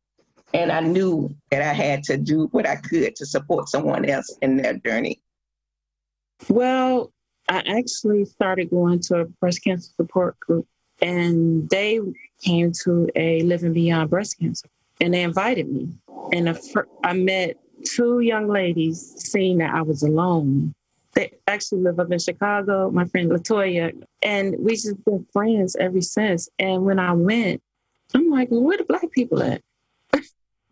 And 0.53 0.71
I 0.71 0.79
knew 0.79 1.35
that 1.51 1.61
I 1.61 1.73
had 1.73 2.03
to 2.03 2.17
do 2.17 2.47
what 2.51 2.67
I 2.67 2.75
could 2.75 3.15
to 3.17 3.25
support 3.25 3.67
someone 3.67 4.05
else 4.05 4.37
in 4.41 4.57
their 4.57 4.75
journey. 4.77 5.19
Well, 6.47 7.11
I 7.49 7.59
actually 7.59 8.25
started 8.25 8.69
going 8.69 8.99
to 9.01 9.21
a 9.21 9.25
breast 9.25 9.63
cancer 9.63 9.89
support 9.97 10.39
group, 10.39 10.65
and 11.01 11.69
they 11.69 11.99
came 12.41 12.71
to 12.83 13.09
a 13.15 13.41
Living 13.41 13.73
Beyond 13.73 14.09
Breast 14.09 14.39
Cancer, 14.39 14.69
and 15.01 15.13
they 15.13 15.23
invited 15.23 15.69
me. 15.69 15.89
And 16.31 16.57
I 17.03 17.13
met 17.13 17.57
two 17.83 18.19
young 18.21 18.47
ladies, 18.47 19.13
seeing 19.17 19.57
that 19.57 19.73
I 19.73 19.81
was 19.81 20.03
alone. 20.03 20.73
They 21.13 21.31
actually 21.47 21.81
live 21.81 21.99
up 21.99 22.11
in 22.11 22.19
Chicago, 22.19 22.91
my 22.91 23.05
friend 23.05 23.29
Latoya, 23.29 23.91
and 24.21 24.55
we 24.59 24.73
just 24.73 25.03
been 25.05 25.25
friends 25.33 25.75
ever 25.75 26.01
since. 26.01 26.49
And 26.59 26.85
when 26.85 26.99
I 26.99 27.13
went, 27.13 27.61
I'm 28.15 28.29
like, 28.29 28.49
well, 28.49 28.61
where 28.61 28.77
the 28.77 28.85
black 28.85 29.11
people 29.11 29.43
at? 29.43 29.61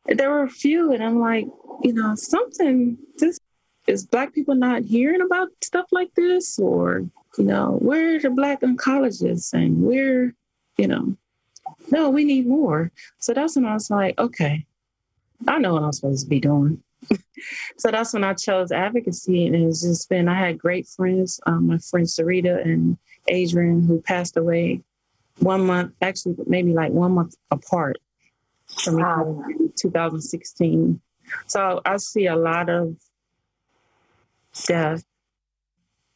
there 0.05 0.29
were 0.29 0.43
a 0.43 0.49
few, 0.49 0.93
and 0.93 1.03
I'm 1.03 1.19
like, 1.19 1.45
you 1.83 1.93
know, 1.93 2.15
something. 2.15 2.97
This 3.17 3.39
is 3.85 4.05
black 4.05 4.33
people 4.33 4.55
not 4.55 4.83
hearing 4.83 5.21
about 5.21 5.49
stuff 5.61 5.87
like 5.91 6.13
this, 6.15 6.57
or 6.57 7.05
you 7.37 7.43
know, 7.43 7.77
where 7.81 8.15
are 8.15 8.19
the 8.19 8.29
black 8.29 8.61
oncologists, 8.61 9.53
and 9.53 9.83
where, 9.83 10.33
you 10.77 10.87
know, 10.87 11.15
no, 11.91 12.09
we 12.09 12.23
need 12.23 12.47
more. 12.47 12.91
So 13.19 13.33
that's 13.33 13.55
when 13.55 13.65
I 13.65 13.73
was 13.73 13.89
like, 13.89 14.17
okay, 14.19 14.65
I 15.47 15.57
know 15.57 15.73
what 15.73 15.83
I'm 15.83 15.91
supposed 15.91 16.23
to 16.23 16.29
be 16.29 16.39
doing. 16.39 16.81
so 17.77 17.91
that's 17.91 18.13
when 18.13 18.23
I 18.23 18.33
chose 18.35 18.71
advocacy, 18.71 19.47
and 19.47 19.55
it's 19.55 19.81
just 19.81 20.09
been. 20.09 20.29
I 20.29 20.39
had 20.39 20.57
great 20.57 20.87
friends, 20.87 21.41
um, 21.45 21.67
my 21.67 21.77
friend 21.79 22.07
Sarita 22.07 22.63
and 22.63 22.97
Adrian, 23.27 23.85
who 23.85 24.01
passed 24.01 24.37
away 24.37 24.81
one 25.39 25.65
month, 25.65 25.93
actually 26.01 26.35
maybe 26.45 26.73
like 26.73 26.91
one 26.91 27.13
month 27.13 27.35
apart 27.51 27.97
from 28.83 28.97
wow. 28.97 29.43
2016. 29.75 30.99
So 31.47 31.81
I 31.85 31.97
see 31.97 32.27
a 32.27 32.35
lot 32.35 32.69
of 32.69 32.95
death 34.65 35.03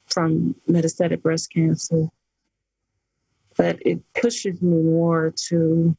from 0.07 0.55
metastatic 0.69 1.21
breast 1.21 1.51
cancer, 1.51 2.07
but 3.57 3.79
it 3.85 4.01
pushes 4.13 4.61
me 4.61 4.81
more 4.81 5.33
to, 5.47 5.95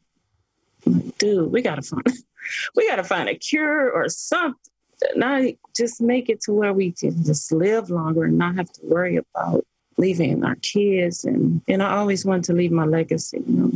dude, 1.19 1.53
we 1.53 1.62
gotta 1.62 1.83
find, 1.83 2.07
we 2.77 2.89
gotta 2.89 3.05
find 3.05 3.29
a 3.29 3.35
cure 3.35 3.91
or 3.91 4.09
something. 4.09 4.55
Not 5.14 5.45
just 5.77 6.01
make 6.01 6.29
it 6.29 6.41
to 6.43 6.53
where 6.53 6.73
we 6.73 6.91
can 6.91 7.23
just 7.25 7.53
live 7.53 7.89
longer 7.89 8.25
and 8.25 8.37
not 8.37 8.57
have 8.57 8.73
to 8.73 8.81
worry 8.83 9.16
about 9.16 9.64
leaving 9.99 10.44
our 10.44 10.55
kids 10.57 11.24
and 11.24 11.61
and 11.68 11.82
I 11.82 11.96
always 11.96 12.24
want 12.24 12.44
to 12.44 12.53
leave 12.53 12.72
my 12.72 12.84
legacy, 12.84 13.42
you 13.46 13.55
know. 13.55 13.72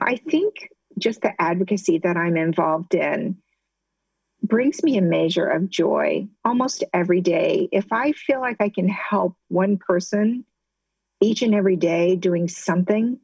I 0.00 0.16
think 0.16 0.68
just 0.98 1.22
the 1.22 1.40
advocacy 1.40 1.98
that 1.98 2.16
I'm 2.16 2.36
involved 2.36 2.94
in 2.94 3.38
brings 4.42 4.82
me 4.82 4.96
a 4.96 5.02
measure 5.02 5.46
of 5.46 5.68
joy 5.68 6.28
almost 6.44 6.84
every 6.92 7.20
day. 7.20 7.68
If 7.72 7.92
I 7.92 8.12
feel 8.12 8.40
like 8.40 8.56
I 8.60 8.68
can 8.68 8.88
help 8.88 9.34
one 9.48 9.76
person 9.76 10.44
each 11.20 11.42
and 11.42 11.54
every 11.54 11.76
day 11.76 12.16
doing 12.16 12.48
something, 12.48 13.18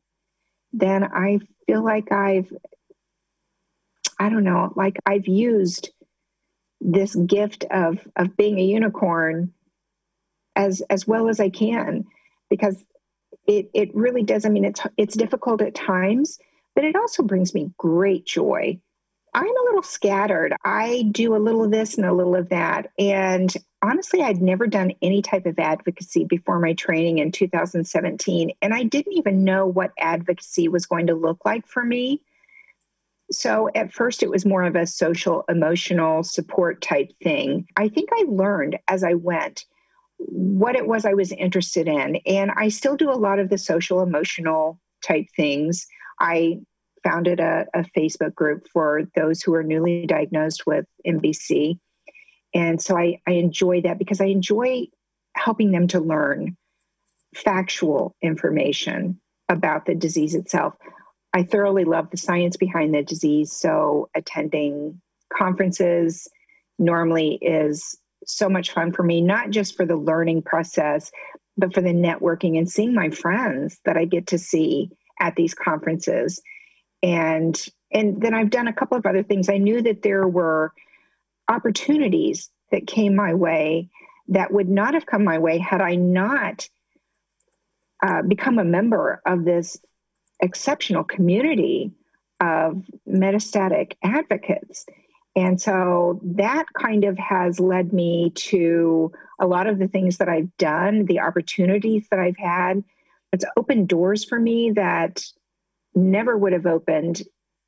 then 0.72 1.04
I 1.04 1.38
feel 1.66 1.84
like 1.84 2.10
I've, 2.10 2.52
I 4.18 4.28
don't 4.28 4.44
know, 4.44 4.72
like 4.74 4.96
I've 5.06 5.28
used 5.28 5.90
this 6.80 7.14
gift 7.14 7.64
of 7.70 7.98
of 8.16 8.36
being 8.36 8.58
a 8.58 8.62
unicorn 8.62 9.53
as 10.56 10.82
as 10.90 11.06
well 11.06 11.28
as 11.28 11.40
I 11.40 11.50
can 11.50 12.04
because 12.50 12.84
it 13.46 13.70
it 13.74 13.94
really 13.94 14.22
does. 14.22 14.44
I 14.44 14.48
mean, 14.48 14.64
it's 14.64 14.80
it's 14.96 15.16
difficult 15.16 15.62
at 15.62 15.74
times, 15.74 16.38
but 16.74 16.84
it 16.84 16.96
also 16.96 17.22
brings 17.22 17.54
me 17.54 17.72
great 17.78 18.26
joy. 18.26 18.78
I'm 19.34 19.46
a 19.46 19.64
little 19.64 19.82
scattered. 19.82 20.54
I 20.64 21.08
do 21.10 21.34
a 21.34 21.38
little 21.38 21.64
of 21.64 21.72
this 21.72 21.96
and 21.96 22.06
a 22.06 22.12
little 22.12 22.36
of 22.36 22.50
that. 22.50 22.92
And 23.00 23.52
honestly, 23.82 24.22
I'd 24.22 24.40
never 24.40 24.68
done 24.68 24.92
any 25.02 25.22
type 25.22 25.44
of 25.46 25.58
advocacy 25.58 26.24
before 26.24 26.60
my 26.60 26.72
training 26.74 27.18
in 27.18 27.32
2017. 27.32 28.52
And 28.62 28.72
I 28.72 28.84
didn't 28.84 29.14
even 29.14 29.42
know 29.42 29.66
what 29.66 29.90
advocacy 29.98 30.68
was 30.68 30.86
going 30.86 31.08
to 31.08 31.14
look 31.14 31.44
like 31.44 31.66
for 31.66 31.84
me. 31.84 32.22
So 33.32 33.68
at 33.74 33.92
first, 33.92 34.22
it 34.22 34.30
was 34.30 34.46
more 34.46 34.62
of 34.62 34.76
a 34.76 34.86
social, 34.86 35.44
emotional 35.48 36.22
support 36.22 36.80
type 36.80 37.10
thing. 37.20 37.66
I 37.76 37.88
think 37.88 38.10
I 38.12 38.26
learned 38.28 38.78
as 38.86 39.02
I 39.02 39.14
went 39.14 39.64
what 40.18 40.76
it 40.76 40.86
was 40.86 41.04
I 41.04 41.14
was 41.14 41.32
interested 41.32 41.88
in. 41.88 42.16
And 42.26 42.50
I 42.56 42.68
still 42.68 42.96
do 42.96 43.10
a 43.10 43.12
lot 43.12 43.38
of 43.38 43.50
the 43.50 43.58
social 43.58 44.00
emotional 44.00 44.80
type 45.04 45.26
things. 45.36 45.86
I 46.20 46.60
founded 47.02 47.40
a, 47.40 47.66
a 47.74 47.84
Facebook 47.96 48.34
group 48.34 48.66
for 48.72 49.02
those 49.14 49.42
who 49.42 49.54
are 49.54 49.62
newly 49.62 50.06
diagnosed 50.06 50.66
with 50.66 50.86
MBC. 51.06 51.78
And 52.54 52.80
so 52.80 52.96
I, 52.96 53.20
I 53.26 53.32
enjoy 53.32 53.82
that 53.82 53.98
because 53.98 54.20
I 54.20 54.26
enjoy 54.26 54.86
helping 55.34 55.72
them 55.72 55.88
to 55.88 56.00
learn 56.00 56.56
factual 57.34 58.14
information 58.22 59.20
about 59.48 59.86
the 59.86 59.94
disease 59.94 60.34
itself. 60.34 60.74
I 61.34 61.42
thoroughly 61.42 61.84
love 61.84 62.10
the 62.10 62.16
science 62.16 62.56
behind 62.56 62.94
the 62.94 63.02
disease. 63.02 63.52
So 63.52 64.08
attending 64.14 65.00
conferences 65.36 66.28
normally 66.78 67.38
is 67.42 67.98
so 68.26 68.48
much 68.48 68.72
fun 68.72 68.92
for 68.92 69.02
me, 69.02 69.20
not 69.20 69.50
just 69.50 69.76
for 69.76 69.86
the 69.86 69.96
learning 69.96 70.42
process, 70.42 71.10
but 71.56 71.74
for 71.74 71.80
the 71.80 71.92
networking 71.92 72.58
and 72.58 72.68
seeing 72.68 72.94
my 72.94 73.10
friends 73.10 73.80
that 73.84 73.96
I 73.96 74.04
get 74.04 74.28
to 74.28 74.38
see 74.38 74.90
at 75.20 75.36
these 75.36 75.54
conferences. 75.54 76.40
And 77.02 77.60
and 77.92 78.20
then 78.20 78.34
I've 78.34 78.50
done 78.50 78.66
a 78.66 78.72
couple 78.72 78.98
of 78.98 79.06
other 79.06 79.22
things. 79.22 79.48
I 79.48 79.58
knew 79.58 79.80
that 79.82 80.02
there 80.02 80.26
were 80.26 80.72
opportunities 81.48 82.50
that 82.72 82.88
came 82.88 83.14
my 83.14 83.34
way 83.34 83.88
that 84.28 84.52
would 84.52 84.68
not 84.68 84.94
have 84.94 85.06
come 85.06 85.22
my 85.22 85.38
way 85.38 85.58
had 85.58 85.80
I 85.80 85.94
not 85.94 86.68
uh, 88.02 88.22
become 88.22 88.58
a 88.58 88.64
member 88.64 89.22
of 89.24 89.44
this 89.44 89.78
exceptional 90.40 91.04
community 91.04 91.92
of 92.40 92.82
metastatic 93.08 93.92
advocates. 94.02 94.86
And 95.36 95.60
so 95.60 96.20
that 96.22 96.66
kind 96.80 97.04
of 97.04 97.18
has 97.18 97.58
led 97.58 97.92
me 97.92 98.30
to 98.30 99.12
a 99.40 99.46
lot 99.46 99.66
of 99.66 99.78
the 99.78 99.88
things 99.88 100.18
that 100.18 100.28
I've 100.28 100.56
done, 100.58 101.06
the 101.06 101.20
opportunities 101.20 102.06
that 102.10 102.20
I've 102.20 102.36
had. 102.36 102.84
It's 103.32 103.44
opened 103.56 103.88
doors 103.88 104.24
for 104.24 104.38
me 104.38 104.70
that 104.72 105.24
never 105.94 106.36
would 106.36 106.52
have 106.52 106.66
opened 106.66 107.22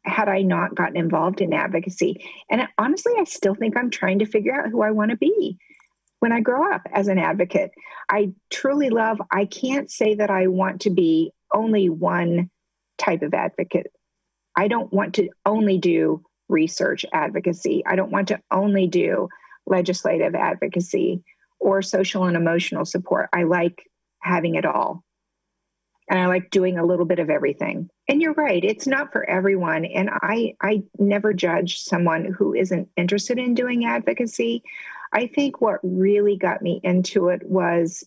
had 0.05 0.29
I 0.29 0.43
not 0.43 0.77
gotten 0.77 0.97
involved 0.97 1.41
in 1.41 1.53
advocacy. 1.53 2.25
And 2.49 2.69
honestly, 2.79 3.13
I 3.19 3.25
still 3.25 3.57
think 3.57 3.77
I'm 3.77 3.91
trying 3.91 4.21
to 4.21 4.27
figure 4.27 4.55
out 4.55 4.71
who 4.71 4.83
I 4.83 4.93
want 4.93 5.11
to 5.11 5.17
be 5.17 5.59
when 6.21 6.33
I 6.33 6.41
grow 6.41 6.73
up 6.73 6.83
as 6.93 7.09
an 7.09 7.19
advocate. 7.19 7.73
I 8.09 8.33
truly 8.51 8.91
love, 8.91 9.21
I 9.33 9.47
can't 9.47 9.91
say 9.91 10.15
that 10.15 10.31
I 10.31 10.47
want 10.47 10.83
to 10.83 10.91
be 10.91 11.33
only 11.53 11.89
one 11.89 12.51
type 12.99 13.23
of 13.23 13.35
advocate. 13.35 13.89
I 14.57 14.69
don't 14.69 14.93
want 14.93 15.17
to 15.17 15.29
only 15.45 15.79
do 15.79 16.25
research 16.49 17.05
advocacy. 17.13 17.83
I 17.87 17.97
don't 17.97 18.11
want 18.11 18.29
to 18.29 18.41
only 18.51 18.87
do 18.87 19.29
legislative 19.67 20.35
advocacy 20.35 21.23
or 21.59 21.83
social 21.83 22.25
and 22.25 22.37
emotional 22.37 22.85
support. 22.85 23.29
I 23.33 23.45
like 23.45 23.91
having 24.21 24.55
it 24.55 24.65
all. 24.65 25.03
And 26.09 26.21
I 26.21 26.27
like 26.27 26.51
doing 26.51 26.79
a 26.79 26.87
little 26.87 27.05
bit 27.05 27.19
of 27.19 27.31
everything. 27.31 27.91
And 28.09 28.23
you're 28.23 28.35
right, 28.35 28.65
it's 28.65 28.87
not 28.87 29.13
for 29.13 29.29
everyone. 29.29 29.85
And 29.85 30.09
I 30.23 30.55
I 30.61 30.85
never 30.99 31.33
judge 31.33 31.81
someone 31.81 32.27
who 32.27 32.55
isn't 32.55 32.89
interested 32.97 33.39
in 33.39 33.55
doing 33.55 33.85
advocacy. 33.85 34.63
I 35.13 35.27
think 35.27 35.61
what 35.61 35.81
really 35.83 36.37
got 36.37 36.63
me 36.63 36.81
into 36.85 37.29
it 37.29 37.43
was 37.45 38.05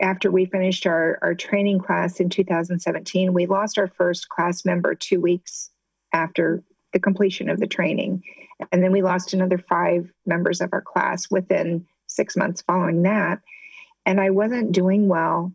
after 0.00 0.30
we 0.30 0.46
finished 0.46 0.86
our, 0.86 1.18
our 1.22 1.34
training 1.34 1.80
class 1.80 2.20
in 2.20 2.28
2017, 2.28 3.32
we 3.32 3.46
lost 3.46 3.78
our 3.78 3.88
first 3.88 4.28
class 4.28 4.64
member 4.64 4.94
two 4.94 5.20
weeks 5.20 5.70
after 6.12 6.62
the 6.92 7.00
completion 7.00 7.48
of 7.48 7.60
the 7.60 7.66
training. 7.66 8.22
And 8.72 8.82
then 8.82 8.92
we 8.92 9.02
lost 9.02 9.32
another 9.32 9.58
five 9.58 10.10
members 10.26 10.60
of 10.60 10.70
our 10.72 10.82
class 10.82 11.30
within 11.30 11.86
six 12.06 12.36
months 12.36 12.62
following 12.62 13.02
that. 13.02 13.40
And 14.06 14.20
I 14.20 14.30
wasn't 14.30 14.72
doing 14.72 15.08
well 15.08 15.52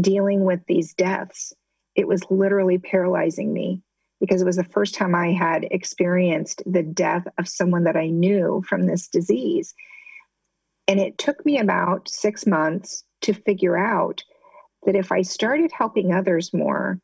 dealing 0.00 0.44
with 0.44 0.60
these 0.66 0.94
deaths. 0.94 1.52
It 1.94 2.06
was 2.06 2.22
literally 2.30 2.78
paralyzing 2.78 3.52
me 3.52 3.82
because 4.20 4.40
it 4.40 4.46
was 4.46 4.56
the 4.56 4.64
first 4.64 4.94
time 4.94 5.14
I 5.14 5.32
had 5.32 5.66
experienced 5.70 6.62
the 6.66 6.82
death 6.82 7.26
of 7.38 7.48
someone 7.48 7.84
that 7.84 7.96
I 7.96 8.08
knew 8.08 8.62
from 8.66 8.86
this 8.86 9.08
disease. 9.08 9.74
And 10.88 11.00
it 11.00 11.18
took 11.18 11.44
me 11.44 11.58
about 11.58 12.08
six 12.08 12.46
months 12.46 13.04
to 13.22 13.34
figure 13.34 13.76
out 13.76 14.22
that 14.84 14.94
if 14.94 15.10
I 15.10 15.22
started 15.22 15.72
helping 15.72 16.12
others 16.12 16.54
more, 16.54 17.00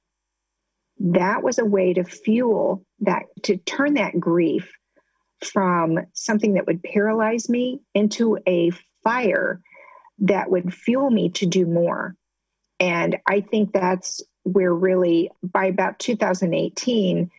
that 0.99 1.43
was 1.43 1.59
a 1.59 1.65
way 1.65 1.93
to 1.95 2.05
fuel 2.05 2.85
that, 3.01 3.25
to 3.45 3.57
turn 3.57 3.95
that 3.95 4.19
grief 4.19 4.73
from 5.45 5.99
something 6.13 6.55
that 6.55 6.67
would 6.67 6.83
paralyze 6.83 7.49
me 7.49 7.81
into 7.95 8.39
a 8.47 8.71
fire 9.03 9.61
that 10.21 10.51
would 10.51 10.73
fuel 10.73 11.11
me 11.11 11.31
to 11.31 11.47
do 11.47 11.67
more. 11.67 12.15
And 12.79 13.19
I 13.27 13.41
think 13.41 13.73
that's 13.73 14.23
where 14.45 14.75
really, 14.75 15.31
by 15.43 15.67
about 15.67 15.99
2018, 15.99 17.31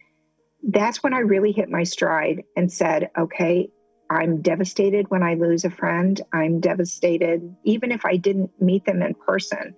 that's 0.64 1.04
when 1.04 1.14
I 1.14 1.20
really 1.20 1.52
hit 1.52 1.70
my 1.70 1.84
stride 1.84 2.44
and 2.56 2.72
said, 2.72 3.10
okay, 3.18 3.70
I'm 4.10 4.42
devastated 4.42 5.10
when 5.10 5.24
I 5.24 5.34
lose 5.34 5.66
a 5.66 5.70
friend. 5.70 6.22
I'm 6.32 6.60
devastated 6.60 7.56
even 7.64 7.92
if 7.92 8.06
I 8.06 8.18
didn't 8.18 8.52
meet 8.62 8.86
them 8.86 9.02
in 9.02 9.16
person. 9.16 9.76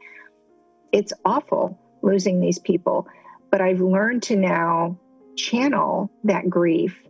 It's 0.92 1.14
awful 1.24 1.80
losing 2.04 2.40
these 2.40 2.60
people, 2.60 3.08
but 3.52 3.62
I've 3.62 3.82
learned 3.82 4.24
to 4.24 4.36
now 4.36 5.00
channel 5.36 6.12
that 6.24 6.50
grief 6.50 7.02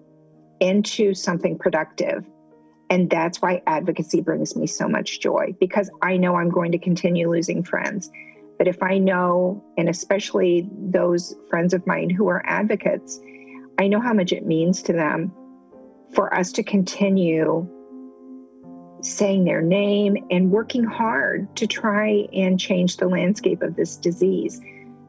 into 0.60 1.14
something 1.14 1.58
productive. 1.58 2.26
And 2.90 3.10
that's 3.10 3.42
why 3.42 3.62
advocacy 3.66 4.22
brings 4.22 4.56
me 4.56 4.68
so 4.68 4.88
much 4.88 5.20
joy 5.20 5.56
because 5.60 5.90
I 6.02 6.18
know 6.18 6.36
I'm 6.36 6.50
going 6.50 6.72
to 6.72 6.78
continue 6.78 7.30
losing 7.30 7.64
friends. 7.64 8.10
But 8.58 8.68
if 8.68 8.82
I 8.82 9.00
know, 9.00 9.64
and 9.78 9.90
especially 9.90 10.70
those 10.72 11.36
friends 11.50 11.74
of 11.74 11.86
mine 11.88 12.10
who 12.10 12.28
are 12.28 12.44
advocates, 12.46 13.20
I 13.80 13.88
know 13.88 14.00
how 14.00 14.14
much 14.14 14.32
it 14.32 14.46
means 14.46 14.82
to 14.84 14.94
them 14.94 15.34
for 16.14 16.34
us 16.34 16.52
to 16.54 16.64
continue 16.64 17.70
saying 19.02 19.44
their 19.44 19.62
name 19.62 20.18
and 20.32 20.52
working 20.52 20.84
hard 20.84 21.54
to 21.58 21.68
try 21.68 22.28
and 22.34 22.60
change 22.60 22.98
the 22.98 23.08
landscape 23.08 23.62
of 23.62 23.76
this 23.76 23.98
disease. 23.98 24.60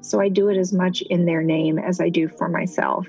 So 0.07 0.21
I 0.21 0.29
do 0.29 0.49
it 0.51 0.57
as 0.57 0.73
much 0.73 1.03
in 1.03 1.27
their 1.27 1.43
name 1.43 1.81
as 1.81 2.01
I 2.01 2.11
do 2.11 2.29
for 2.29 2.49
myself. 2.49 3.09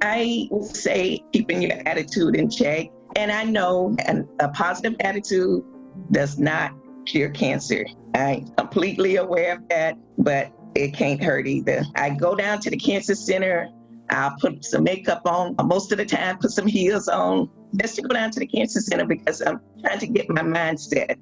I 0.00 0.46
would 0.52 0.76
say 0.76 1.24
keeping 1.32 1.62
your 1.62 1.72
attitude 1.84 2.36
in 2.36 2.48
check. 2.48 2.86
And 3.16 3.32
I 3.32 3.42
know 3.42 3.96
an, 4.06 4.28
a 4.38 4.48
positive 4.50 4.94
attitude 5.00 5.64
does 6.12 6.38
not 6.38 6.70
cure 7.06 7.30
cancer. 7.30 7.84
I'm 8.14 8.46
completely 8.56 9.16
aware 9.16 9.54
of 9.54 9.68
that, 9.70 9.98
but 10.18 10.52
it 10.76 10.94
can't 10.94 11.20
hurt 11.20 11.48
either. 11.48 11.84
I 11.96 12.10
go 12.10 12.36
down 12.36 12.60
to 12.60 12.70
the 12.70 12.76
cancer 12.76 13.16
center. 13.16 13.68
I'll 14.10 14.36
put 14.38 14.64
some 14.64 14.84
makeup 14.84 15.22
on 15.24 15.54
uh, 15.58 15.64
most 15.64 15.92
of 15.92 15.98
the 15.98 16.04
time, 16.04 16.38
put 16.38 16.50
some 16.50 16.66
heels 16.66 17.08
on, 17.08 17.48
just 17.80 17.96
to 17.96 18.02
go 18.02 18.14
down 18.14 18.30
to 18.32 18.40
the 18.40 18.46
cancer 18.46 18.80
center 18.80 19.06
because 19.06 19.40
I'm 19.40 19.60
trying 19.80 19.98
to 20.00 20.06
get 20.06 20.28
my 20.28 20.42
mindset 20.42 21.16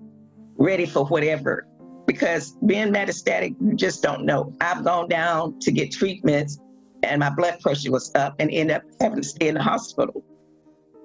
ready 0.56 0.86
for 0.86 1.06
whatever. 1.06 1.66
Because 2.06 2.56
being 2.66 2.92
metastatic, 2.92 3.54
you 3.60 3.74
just 3.74 4.02
don't 4.02 4.24
know. 4.24 4.52
I've 4.60 4.84
gone 4.84 5.08
down 5.08 5.58
to 5.60 5.70
get 5.70 5.92
treatments 5.92 6.58
and 7.02 7.20
my 7.20 7.30
blood 7.30 7.60
pressure 7.60 7.90
was 7.90 8.12
up 8.14 8.34
and 8.38 8.50
ended 8.50 8.76
up 8.76 8.82
having 9.00 9.22
to 9.22 9.28
stay 9.28 9.48
in 9.48 9.54
the 9.54 9.62
hospital. 9.62 10.24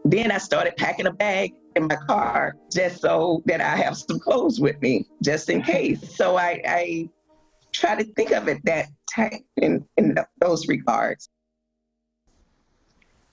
Then 0.06 0.32
I 0.32 0.38
started 0.38 0.76
packing 0.78 1.08
a 1.08 1.12
bag 1.12 1.54
in 1.76 1.88
my 1.88 1.96
car 1.96 2.56
just 2.72 3.02
so 3.02 3.42
that 3.46 3.62
I 3.62 3.76
have 3.76 3.98
some 3.98 4.20
clothes 4.20 4.60
with 4.60 4.82
me, 4.82 5.06
just 5.24 5.50
in 5.50 5.62
case. 5.62 6.16
So 6.16 6.38
I, 6.38 6.62
I 6.68 7.10
try 7.74 7.96
to 7.96 8.04
think 8.14 8.32
of 8.32 8.48
it 8.48 8.64
that 8.66 8.88
tight 9.14 9.44
in, 9.58 9.86
in 9.98 10.16
those 10.40 10.68
regards. 10.68 11.30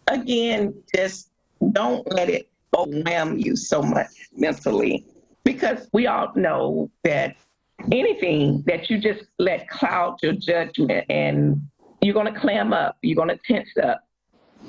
Again, 0.08 0.74
just 0.94 1.30
don't 1.72 2.10
let 2.12 2.28
it 2.28 2.48
overwhelm 2.76 3.38
you 3.38 3.56
so 3.56 3.82
much 3.82 4.28
mentally 4.36 5.06
because 5.44 5.88
we 5.92 6.06
all 6.06 6.32
know 6.34 6.90
that 7.04 7.36
anything 7.92 8.62
that 8.66 8.90
you 8.90 8.98
just 8.98 9.24
let 9.38 9.68
cloud 9.68 10.16
your 10.22 10.32
judgment 10.32 11.06
and 11.08 11.60
you're 12.00 12.14
going 12.14 12.32
to 12.32 12.38
clam 12.38 12.72
up, 12.72 12.96
you're 13.02 13.16
going 13.16 13.28
to 13.28 13.38
tense 13.46 13.70
up. 13.82 14.02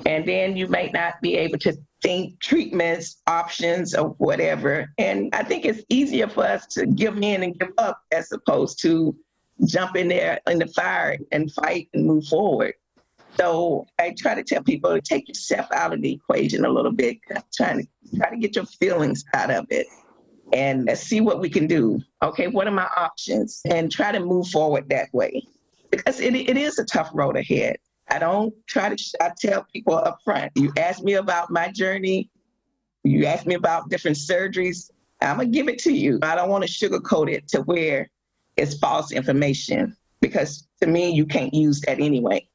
And 0.04 0.26
then 0.26 0.56
you 0.56 0.68
might 0.68 0.92
not 0.92 1.20
be 1.22 1.36
able 1.36 1.58
to 1.58 1.74
think 2.02 2.38
treatments, 2.40 3.22
options, 3.26 3.94
or 3.94 4.10
whatever. 4.18 4.92
And 4.98 5.34
I 5.34 5.42
think 5.42 5.64
it's 5.64 5.82
easier 5.88 6.28
for 6.28 6.44
us 6.44 6.66
to 6.68 6.86
give 6.86 7.16
in 7.16 7.42
and 7.42 7.58
give 7.58 7.72
up 7.78 8.02
as 8.12 8.30
opposed 8.30 8.80
to 8.82 9.16
jump 9.64 9.96
in 9.96 10.08
there 10.08 10.38
in 10.46 10.58
the 10.58 10.66
fire 10.66 11.18
and 11.32 11.50
fight 11.52 11.88
and 11.94 12.06
move 12.06 12.26
forward. 12.26 12.74
So 13.38 13.86
I 13.98 14.14
try 14.16 14.34
to 14.34 14.42
tell 14.42 14.62
people 14.62 14.94
to 14.94 15.00
take 15.00 15.28
yourself 15.28 15.66
out 15.72 15.92
of 15.92 16.00
the 16.00 16.12
equation 16.12 16.64
a 16.64 16.70
little 16.70 16.92
bit, 16.92 17.18
trying 17.54 17.82
to 17.82 18.16
try 18.16 18.30
to 18.30 18.36
get 18.36 18.56
your 18.56 18.64
feelings 18.64 19.24
out 19.34 19.50
of 19.50 19.66
it 19.70 19.86
and 20.52 20.88
see 20.96 21.20
what 21.20 21.40
we 21.40 21.50
can 21.50 21.66
do. 21.66 22.00
Okay, 22.22 22.46
what 22.46 22.66
are 22.66 22.72
my 22.72 22.88
options? 22.96 23.60
And 23.70 23.90
try 23.90 24.12
to 24.12 24.20
move 24.20 24.48
forward 24.48 24.88
that 24.90 25.12
way 25.12 25.46
because 25.90 26.20
it, 26.20 26.34
it 26.34 26.56
is 26.56 26.78
a 26.78 26.84
tough 26.84 27.10
road 27.12 27.36
ahead. 27.36 27.76
I 28.08 28.18
don't 28.18 28.54
try 28.66 28.94
to, 28.94 29.04
I 29.20 29.32
tell 29.38 29.66
people 29.72 29.94
up 29.94 30.18
front, 30.24 30.52
you 30.54 30.72
ask 30.76 31.02
me 31.02 31.14
about 31.14 31.50
my 31.50 31.72
journey, 31.72 32.30
you 33.02 33.26
ask 33.26 33.46
me 33.46 33.54
about 33.54 33.90
different 33.90 34.16
surgeries, 34.16 34.90
I'm 35.20 35.36
going 35.36 35.50
to 35.50 35.56
give 35.56 35.68
it 35.68 35.78
to 35.80 35.92
you. 35.92 36.18
I 36.22 36.36
don't 36.36 36.48
want 36.48 36.64
to 36.64 36.70
sugarcoat 36.70 37.32
it 37.32 37.48
to 37.48 37.62
where 37.62 38.08
it's 38.56 38.78
false 38.78 39.12
information 39.12 39.96
because 40.20 40.66
to 40.80 40.86
me, 40.86 41.10
you 41.10 41.26
can't 41.26 41.52
use 41.52 41.80
that 41.82 42.00
anyway. 42.00 42.46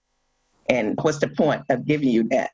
And 0.69 0.97
what's 1.01 1.19
the 1.19 1.27
point 1.27 1.63
of 1.69 1.85
giving 1.85 2.09
you 2.09 2.23
that? 2.29 2.51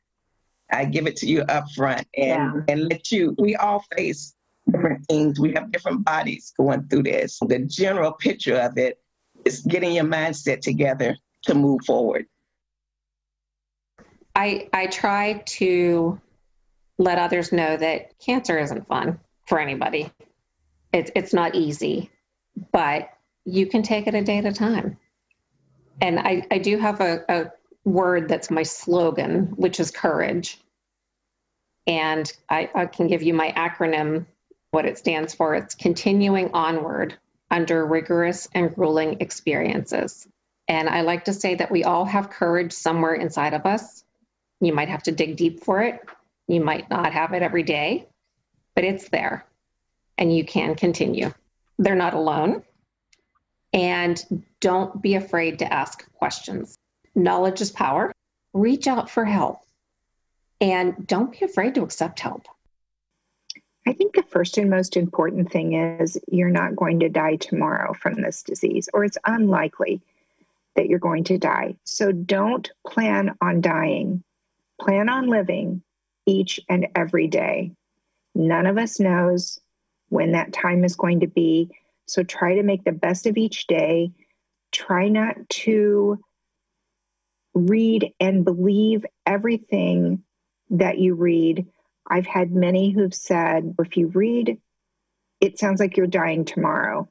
I 0.71 0.85
give 0.85 1.07
it 1.07 1.15
to 1.17 1.27
you 1.27 1.41
up 1.43 1.65
front 1.75 2.05
and, 2.15 2.65
yeah. 2.67 2.73
and 2.73 2.89
let 2.89 3.11
you, 3.11 3.35
we 3.37 3.55
all 3.55 3.83
face 3.95 4.35
different 4.69 5.05
things. 5.05 5.39
We 5.39 5.53
have 5.53 5.71
different 5.71 6.03
bodies 6.03 6.53
going 6.57 6.87
through 6.87 7.03
this. 7.03 7.39
The 7.47 7.59
general 7.59 8.11
picture 8.13 8.57
of 8.57 8.77
it 8.77 8.99
is 9.45 9.61
getting 9.61 9.93
your 9.93 10.03
mindset 10.03 10.61
together 10.61 11.15
to 11.43 11.53
move 11.53 11.81
forward. 11.85 12.25
I, 14.35 14.69
I 14.73 14.87
try 14.87 15.41
to 15.45 16.19
let 16.97 17.17
others 17.17 17.51
know 17.51 17.77
that 17.77 18.19
cancer 18.19 18.59
isn't 18.59 18.87
fun 18.87 19.19
for 19.45 19.59
anybody. 19.59 20.11
It's, 20.93 21.11
it's 21.15 21.33
not 21.33 21.55
easy, 21.55 22.11
but 22.71 23.09
you 23.45 23.67
can 23.67 23.83
take 23.83 24.07
it 24.07 24.15
a 24.15 24.21
day 24.21 24.37
at 24.37 24.45
a 24.45 24.51
time. 24.51 24.97
And 26.01 26.19
I, 26.19 26.45
I 26.51 26.57
do 26.57 26.77
have 26.77 27.01
a, 27.01 27.23
a 27.29 27.51
word 27.87 28.27
that's 28.27 28.51
my 28.51 28.63
slogan, 28.63 29.53
which 29.55 29.79
is 29.79 29.91
courage. 29.91 30.59
And 31.87 32.31
I, 32.49 32.69
I 32.75 32.85
can 32.85 33.07
give 33.07 33.23
you 33.23 33.33
my 33.33 33.51
acronym, 33.53 34.25
what 34.71 34.85
it 34.85 34.97
stands 34.97 35.33
for. 35.33 35.55
It's 35.55 35.73
continuing 35.73 36.51
onward 36.53 37.17
under 37.49 37.85
rigorous 37.85 38.47
and 38.53 38.75
grueling 38.75 39.17
experiences. 39.21 40.27
And 40.67 40.89
I 40.89 41.01
like 41.01 41.23
to 41.25 41.33
say 41.33 41.55
that 41.55 41.71
we 41.71 41.85
all 41.85 42.03
have 42.03 42.29
courage 42.29 42.73
somewhere 42.73 43.13
inside 43.13 43.53
of 43.53 43.65
us. 43.65 44.03
You 44.59 44.73
might 44.73 44.89
have 44.89 45.03
to 45.03 45.13
dig 45.13 45.37
deep 45.37 45.63
for 45.63 45.81
it. 45.81 46.01
You 46.47 46.61
might 46.61 46.89
not 46.89 47.13
have 47.13 47.33
it 47.33 47.41
every 47.41 47.63
day, 47.63 48.07
but 48.75 48.83
it's 48.83 49.07
there 49.09 49.45
and 50.17 50.35
you 50.35 50.43
can 50.43 50.75
continue. 50.75 51.33
They're 51.77 51.95
not 51.95 52.13
alone. 52.13 52.63
And 53.73 54.45
don't 54.59 55.01
be 55.01 55.15
afraid 55.15 55.59
to 55.59 55.71
ask 55.71 56.11
questions. 56.13 56.77
Knowledge 57.17 57.61
is 57.61 57.71
power. 57.71 58.13
Reach 58.53 58.85
out 58.85 59.09
for 59.09 59.25
help. 59.25 59.61
And 60.61 61.07
don't 61.07 61.31
be 61.31 61.43
afraid 61.43 61.73
to 61.75 61.81
accept 61.81 62.19
help. 62.19 62.45
I 63.87 63.93
think 63.93 64.13
the 64.13 64.21
first 64.21 64.59
and 64.59 64.69
most 64.69 64.95
important 64.95 65.51
thing 65.51 65.73
is 65.73 66.19
you're 66.31 66.51
not 66.51 66.75
going 66.75 66.99
to 66.99 67.09
die 67.09 67.37
tomorrow 67.37 67.93
from 67.93 68.21
this 68.21 68.43
disease, 68.43 68.87
or 68.93 69.03
it's 69.03 69.17
unlikely 69.25 69.99
that 70.75 70.89
you're 70.89 70.99
going 70.99 71.23
to 71.23 71.39
die. 71.39 71.75
So 71.85 72.11
don't 72.11 72.69
plan 72.85 73.35
on 73.41 73.61
dying. 73.61 74.23
Plan 74.79 75.09
on 75.09 75.25
living 75.25 75.81
each 76.27 76.59
and 76.69 76.87
every 76.93 77.27
day. 77.27 77.71
None 78.35 78.67
of 78.67 78.77
us 78.77 78.99
knows 78.99 79.59
when 80.09 80.33
that 80.33 80.53
time 80.53 80.83
is 80.83 80.95
going 80.95 81.21
to 81.21 81.27
be. 81.27 81.71
So 82.05 82.21
try 82.21 82.53
to 82.55 82.63
make 82.63 82.83
the 82.83 82.91
best 82.91 83.25
of 83.25 83.37
each 83.37 83.65
day. 83.65 84.11
Try 84.71 85.07
not 85.07 85.35
to 85.49 86.23
read 87.57 88.13
and 88.19 88.45
believe 88.45 89.05
everything 89.25 90.23
that 90.69 90.99
you 90.99 91.15
read. 91.15 91.65
I've 92.09 92.25
had 92.25 92.51
many 92.51 92.91
who've 92.91 93.13
said, 93.13 93.75
if 93.79 93.97
you 93.97 94.07
read, 94.07 94.57
it 95.41 95.59
sounds 95.59 95.79
like 95.79 95.97
you're 95.97 96.07
dying 96.07 96.45
tomorrow. 96.45 97.07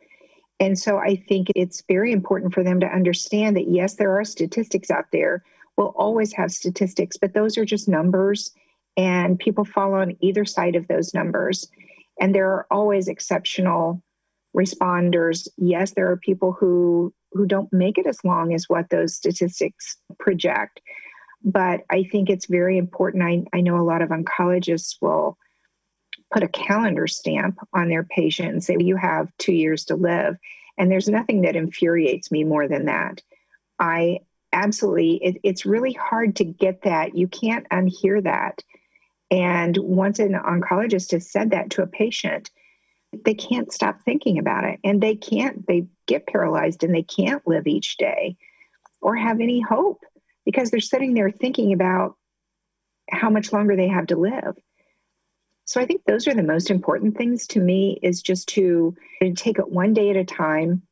And 0.58 0.78
so 0.78 0.96
I 0.98 1.16
think 1.28 1.48
it's 1.54 1.82
very 1.86 2.12
important 2.12 2.54
for 2.54 2.62
them 2.62 2.80
to 2.80 2.86
understand 2.86 3.56
that 3.56 3.68
yes, 3.68 3.94
there 3.94 4.18
are 4.18 4.24
statistics 4.24 4.90
out 4.90 5.04
there. 5.12 5.44
We'll 5.76 5.94
always 5.96 6.32
have 6.32 6.50
statistics, 6.50 7.18
but 7.18 7.34
those 7.34 7.58
are 7.58 7.66
just 7.66 7.88
numbers, 7.88 8.52
and 8.96 9.38
people 9.38 9.66
fall 9.66 9.92
on 9.92 10.16
either 10.20 10.46
side 10.46 10.74
of 10.74 10.88
those 10.88 11.12
numbers. 11.12 11.68
And 12.18 12.34
there 12.34 12.50
are 12.50 12.66
always 12.70 13.08
exceptional 13.08 14.02
responders. 14.56 15.46
Yes, 15.58 15.92
there 15.92 16.10
are 16.10 16.16
people 16.16 16.52
who 16.52 17.12
who 17.36 17.46
don't 17.46 17.72
make 17.72 17.98
it 17.98 18.06
as 18.06 18.24
long 18.24 18.52
as 18.54 18.68
what 18.68 18.90
those 18.90 19.14
statistics 19.14 19.96
project. 20.18 20.80
But 21.44 21.82
I 21.90 22.04
think 22.10 22.28
it's 22.28 22.46
very 22.46 22.78
important. 22.78 23.22
I, 23.22 23.44
I 23.56 23.60
know 23.60 23.78
a 23.78 23.84
lot 23.84 24.02
of 24.02 24.08
oncologists 24.10 24.96
will 25.00 25.38
put 26.32 26.42
a 26.42 26.48
calendar 26.48 27.06
stamp 27.06 27.58
on 27.72 27.88
their 27.88 28.04
patient 28.04 28.48
and 28.48 28.64
say, 28.64 28.76
You 28.80 28.96
have 28.96 29.30
two 29.38 29.52
years 29.52 29.84
to 29.86 29.96
live. 29.96 30.36
And 30.78 30.90
there's 30.90 31.08
nothing 31.08 31.42
that 31.42 31.56
infuriates 31.56 32.30
me 32.30 32.44
more 32.44 32.68
than 32.68 32.86
that. 32.86 33.22
I 33.78 34.20
absolutely, 34.52 35.16
it, 35.22 35.40
it's 35.42 35.66
really 35.66 35.92
hard 35.92 36.36
to 36.36 36.44
get 36.44 36.82
that. 36.82 37.16
You 37.16 37.28
can't 37.28 37.68
unhear 37.70 38.22
that. 38.24 38.62
And 39.30 39.76
once 39.78 40.18
an 40.18 40.34
oncologist 40.34 41.12
has 41.12 41.30
said 41.30 41.50
that 41.50 41.70
to 41.70 41.82
a 41.82 41.86
patient, 41.86 42.50
they 43.24 43.34
can't 43.34 43.72
stop 43.72 44.02
thinking 44.02 44.38
about 44.38 44.64
it 44.64 44.80
and 44.84 45.02
they 45.02 45.14
can't, 45.14 45.66
they 45.66 45.86
get 46.06 46.26
paralyzed 46.26 46.82
and 46.82 46.94
they 46.94 47.02
can't 47.02 47.46
live 47.46 47.66
each 47.66 47.96
day 47.96 48.36
or 49.00 49.16
have 49.16 49.40
any 49.40 49.60
hope 49.60 50.00
because 50.44 50.70
they're 50.70 50.80
sitting 50.80 51.14
there 51.14 51.30
thinking 51.30 51.72
about 51.72 52.16
how 53.10 53.30
much 53.30 53.52
longer 53.52 53.76
they 53.76 53.88
have 53.88 54.06
to 54.06 54.16
live. 54.16 54.56
So 55.64 55.80
I 55.80 55.86
think 55.86 56.02
those 56.04 56.28
are 56.28 56.34
the 56.34 56.42
most 56.42 56.70
important 56.70 57.16
things 57.16 57.46
to 57.48 57.60
me 57.60 57.98
is 58.02 58.22
just 58.22 58.48
to, 58.50 58.96
take 59.34 59.58
it 59.58 59.68
one 59.70 59.94
day 59.94 60.10
at 60.10 60.16
a 60.16 60.24
time, 60.24 60.82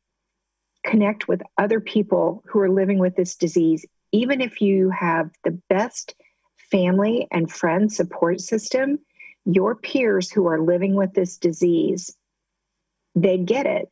connect 0.83 1.27
with 1.27 1.41
other 1.57 1.79
people 1.79 2.43
who 2.47 2.59
are 2.59 2.69
living 2.69 2.99
with 2.99 3.15
this 3.15 3.35
disease, 3.35 3.85
even 4.11 4.41
if 4.41 4.61
you 4.61 4.89
have 4.89 5.29
the 5.43 5.57
best 5.69 6.15
family 6.71 7.27
and 7.31 7.51
friend 7.51 7.91
support 7.91 8.41
system, 8.41 8.99
your 9.45 9.75
peers 9.75 10.31
who 10.31 10.47
are 10.47 10.59
living 10.59 10.95
with 10.95 11.13
this 11.13 11.37
disease, 11.37 12.15
they 13.15 13.37
get 13.37 13.65
it 13.65 13.89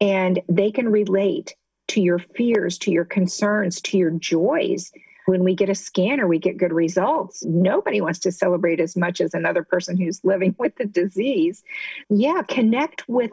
and 0.00 0.40
they 0.48 0.70
can 0.70 0.88
relate 0.88 1.54
to 1.88 2.00
your 2.00 2.18
fears, 2.18 2.78
to 2.78 2.90
your 2.90 3.04
concerns, 3.04 3.80
to 3.80 3.98
your 3.98 4.10
joys. 4.10 4.92
When 5.26 5.42
we 5.42 5.54
get 5.54 5.68
a 5.68 5.74
scan 5.74 6.20
or 6.20 6.26
we 6.26 6.38
get 6.38 6.56
good 6.56 6.72
results, 6.72 7.44
nobody 7.44 8.00
wants 8.00 8.20
to 8.20 8.32
celebrate 8.32 8.80
as 8.80 8.96
much 8.96 9.20
as 9.20 9.34
another 9.34 9.64
person 9.64 9.96
who's 9.96 10.20
living 10.24 10.54
with 10.58 10.76
the 10.76 10.86
disease. 10.86 11.62
Yeah, 12.08 12.42
connect 12.48 13.08
with, 13.08 13.32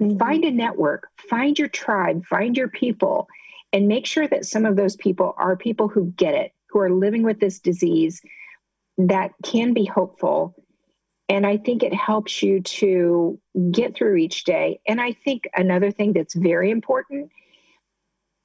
mm-hmm. 0.00 0.18
find 0.18 0.44
a 0.44 0.50
network, 0.50 1.08
find 1.28 1.58
your 1.58 1.68
tribe, 1.68 2.24
find 2.26 2.56
your 2.56 2.68
people, 2.68 3.28
and 3.72 3.88
make 3.88 4.06
sure 4.06 4.28
that 4.28 4.46
some 4.46 4.64
of 4.64 4.76
those 4.76 4.94
people 4.96 5.34
are 5.36 5.56
people 5.56 5.88
who 5.88 6.12
get 6.16 6.34
it, 6.34 6.52
who 6.68 6.78
are 6.78 6.90
living 6.90 7.24
with 7.24 7.40
this 7.40 7.58
disease 7.58 8.22
that 8.98 9.32
can 9.42 9.72
be 9.74 9.84
hopeful. 9.84 10.54
And 11.28 11.46
I 11.46 11.56
think 11.56 11.82
it 11.82 11.94
helps 11.94 12.42
you 12.42 12.60
to 12.60 13.40
get 13.70 13.96
through 13.96 14.16
each 14.16 14.44
day. 14.44 14.80
And 14.86 15.00
I 15.00 15.12
think 15.12 15.48
another 15.54 15.90
thing 15.90 16.12
that's 16.12 16.34
very 16.34 16.70
important 16.70 17.30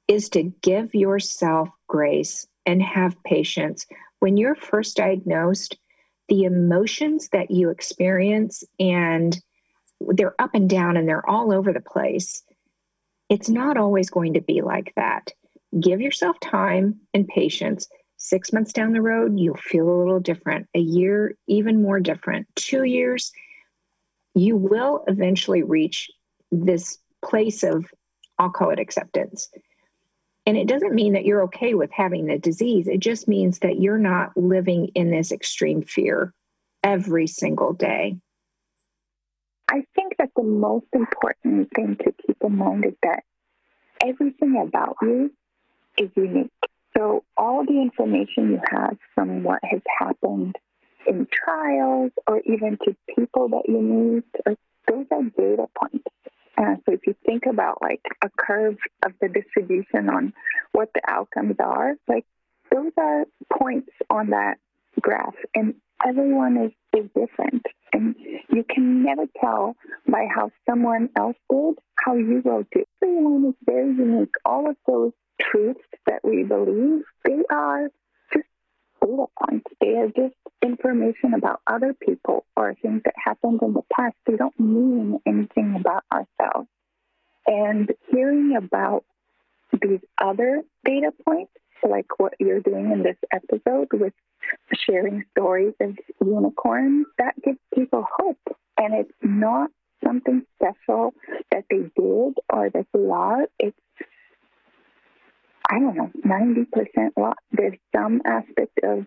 is 0.08 0.28
to 0.30 0.52
give 0.62 0.94
yourself 0.94 1.68
grace 1.88 2.46
and 2.66 2.82
have 2.82 3.22
patience. 3.22 3.86
When 4.20 4.36
you're 4.36 4.54
first 4.54 4.96
diagnosed, 4.96 5.76
the 6.28 6.44
emotions 6.44 7.28
that 7.32 7.50
you 7.50 7.70
experience 7.70 8.64
and 8.78 9.38
they're 10.00 10.40
up 10.40 10.54
and 10.54 10.68
down 10.68 10.96
and 10.96 11.08
they're 11.08 11.28
all 11.28 11.52
over 11.52 11.72
the 11.72 11.80
place. 11.80 12.42
It's 13.28 13.48
not 13.48 13.76
always 13.76 14.10
going 14.10 14.34
to 14.34 14.40
be 14.40 14.62
like 14.62 14.92
that. 14.96 15.32
Give 15.78 16.00
yourself 16.00 16.40
time 16.40 17.00
and 17.12 17.28
patience 17.28 17.88
Six 18.22 18.52
months 18.52 18.74
down 18.74 18.92
the 18.92 19.00
road, 19.00 19.40
you'll 19.40 19.56
feel 19.56 19.88
a 19.88 19.96
little 19.98 20.20
different. 20.20 20.68
A 20.74 20.78
year, 20.78 21.34
even 21.48 21.80
more 21.80 22.00
different. 22.00 22.46
Two 22.54 22.84
years, 22.84 23.32
you 24.34 24.56
will 24.56 25.04
eventually 25.08 25.62
reach 25.62 26.10
this 26.52 26.98
place 27.24 27.62
of, 27.62 27.86
I'll 28.38 28.50
call 28.50 28.70
it 28.70 28.78
acceptance. 28.78 29.48
And 30.44 30.58
it 30.58 30.68
doesn't 30.68 30.94
mean 30.94 31.14
that 31.14 31.24
you're 31.24 31.44
okay 31.44 31.72
with 31.72 31.90
having 31.92 32.26
the 32.26 32.38
disease. 32.38 32.88
It 32.88 33.00
just 33.00 33.26
means 33.26 33.60
that 33.60 33.80
you're 33.80 33.96
not 33.96 34.36
living 34.36 34.90
in 34.94 35.10
this 35.10 35.32
extreme 35.32 35.80
fear 35.80 36.34
every 36.84 37.26
single 37.26 37.72
day. 37.72 38.18
I 39.70 39.82
think 39.94 40.18
that 40.18 40.28
the 40.36 40.42
most 40.42 40.88
important 40.92 41.70
thing 41.74 41.96
to 41.96 42.12
keep 42.26 42.36
in 42.42 42.54
mind 42.54 42.84
is 42.84 42.94
that 43.02 43.24
everything 44.04 44.60
about 44.60 44.96
you 45.00 45.32
is 45.96 46.10
unique. 46.14 46.50
So, 46.96 47.24
all 47.36 47.64
the 47.64 47.80
information 47.80 48.50
you 48.50 48.60
have 48.70 48.96
from 49.14 49.42
what 49.42 49.60
has 49.62 49.80
happened 49.98 50.56
in 51.06 51.26
trials 51.32 52.12
or 52.26 52.40
even 52.44 52.78
to 52.84 52.96
people 53.14 53.48
that 53.48 53.62
you 53.68 53.80
meet, 53.80 54.58
those 54.86 55.06
are 55.10 55.22
data 55.36 55.66
points. 55.78 56.04
Uh, 56.58 56.76
so, 56.84 56.92
if 56.92 57.00
you 57.06 57.14
think 57.24 57.46
about 57.46 57.80
like 57.80 58.02
a 58.22 58.30
curve 58.38 58.76
of 59.04 59.12
the 59.20 59.28
distribution 59.28 60.08
on 60.08 60.32
what 60.72 60.90
the 60.94 61.02
outcomes 61.08 61.56
are, 61.60 61.94
like 62.08 62.24
those 62.72 62.92
are 62.98 63.24
points 63.58 63.90
on 64.10 64.30
that 64.30 64.58
graph, 65.00 65.34
and 65.54 65.74
everyone 66.06 66.56
is, 66.56 67.00
is 67.00 67.10
different. 67.14 67.64
And 67.92 68.14
you 68.50 68.64
can 68.68 69.02
never 69.02 69.24
tell 69.40 69.74
by 70.06 70.26
how 70.32 70.50
someone 70.68 71.08
else 71.16 71.36
did 71.50 71.74
how 72.04 72.14
you 72.14 72.40
will 72.44 72.64
do. 72.72 72.84
Everyone 73.02 73.46
is 73.48 73.54
very 73.64 73.94
unique. 73.94 74.34
All 74.44 74.68
of 74.68 74.76
those 74.86 75.12
truths 75.40 75.80
that 76.06 76.20
we 76.22 76.44
believe, 76.44 77.02
they 77.24 77.42
are 77.50 77.88
just 78.32 78.46
data 79.02 79.30
points. 79.38 79.66
They 79.80 79.96
are 79.96 80.08
just 80.08 80.34
information 80.62 81.34
about 81.34 81.60
other 81.66 81.94
people 81.94 82.44
or 82.56 82.74
things 82.74 83.02
that 83.04 83.14
happened 83.16 83.60
in 83.62 83.72
the 83.72 83.82
past. 83.92 84.14
They 84.26 84.36
don't 84.36 84.58
mean 84.58 85.20
anything 85.26 85.76
about 85.78 86.04
ourselves. 86.12 86.68
And 87.46 87.90
hearing 88.10 88.56
about 88.56 89.04
these 89.80 90.00
other 90.18 90.62
data 90.84 91.12
points, 91.26 91.52
like 91.88 92.18
what 92.18 92.34
you're 92.38 92.60
doing 92.60 92.92
in 92.92 93.02
this 93.02 93.16
episode 93.32 93.88
with 93.92 94.12
sharing 94.74 95.24
stories 95.30 95.74
of 95.80 95.96
unicorns, 96.24 97.06
that 97.18 97.34
gives 97.42 97.58
people 97.74 98.04
hope. 98.18 98.38
And 98.78 98.94
it's 98.94 99.12
not 99.22 99.70
something 100.04 100.42
special 100.56 101.14
that 101.50 101.64
they 101.70 101.90
did 101.96 102.34
or 102.52 102.70
that 102.70 102.86
they 102.92 103.06
are. 103.10 103.46
It's, 103.58 103.76
I 105.70 105.78
don't 105.78 105.96
know, 105.96 106.10
90% 106.26 106.66
luck. 107.16 107.36
There's 107.52 107.78
some 107.94 108.22
aspect 108.24 108.80
of 108.82 109.06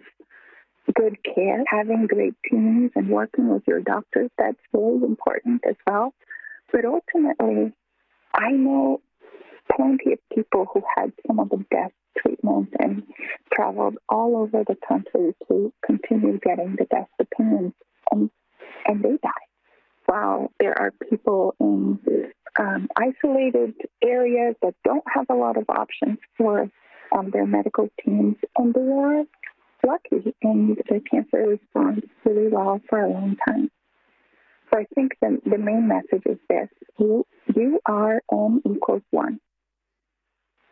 good 0.95 1.17
care, 1.23 1.63
having 1.67 2.07
great 2.07 2.35
teams 2.49 2.91
and 2.95 3.09
working 3.09 3.49
with 3.49 3.63
your 3.67 3.81
doctors. 3.81 4.29
That's 4.37 4.57
very 4.73 5.03
important 5.03 5.61
as 5.67 5.75
well. 5.85 6.13
But 6.71 6.85
ultimately, 6.85 7.73
I 8.33 8.51
know 8.51 9.01
plenty 9.75 10.13
of 10.13 10.19
people 10.33 10.65
who 10.73 10.81
had 10.95 11.11
some 11.27 11.39
of 11.39 11.49
the 11.49 11.65
best 11.69 11.93
treatments 12.17 12.71
and 12.79 13.03
traveled 13.53 13.97
all 14.07 14.37
over 14.37 14.63
the 14.65 14.77
country 14.87 15.35
to 15.47 15.73
continue 15.85 16.39
getting 16.39 16.75
the 16.77 16.85
best 16.85 17.11
opinions, 17.19 17.73
and 18.11 18.29
and 18.87 19.03
they 19.03 19.17
died. 19.21 19.49
While 20.05 20.51
there 20.59 20.77
are 20.77 20.91
people 21.09 21.55
in 21.59 21.99
um, 22.59 22.87
isolated 22.95 23.73
areas 24.03 24.55
that 24.61 24.75
don't 24.83 25.03
have 25.13 25.25
a 25.29 25.35
lot 25.35 25.57
of 25.57 25.65
options 25.69 26.17
for 26.37 26.69
um, 27.11 27.29
their 27.31 27.45
medical 27.45 27.89
teams, 28.03 28.35
and 28.57 28.73
they 28.73 28.81
are 28.81 29.23
lucky 29.85 30.33
and 30.41 30.77
the 30.77 31.01
cancer 31.11 31.45
responds 31.47 32.05
really 32.25 32.47
well 32.47 32.79
for 32.89 33.01
a 33.01 33.09
long 33.09 33.35
time. 33.47 33.69
So 34.71 34.79
I 34.79 34.85
think 34.95 35.13
the, 35.21 35.39
the 35.45 35.57
main 35.57 35.87
message 35.87 36.23
is 36.25 36.37
this 36.49 36.69
you, 36.97 37.25
you 37.55 37.79
are 37.85 38.21
N 38.31 38.61
equals 38.65 39.03
one. 39.11 39.39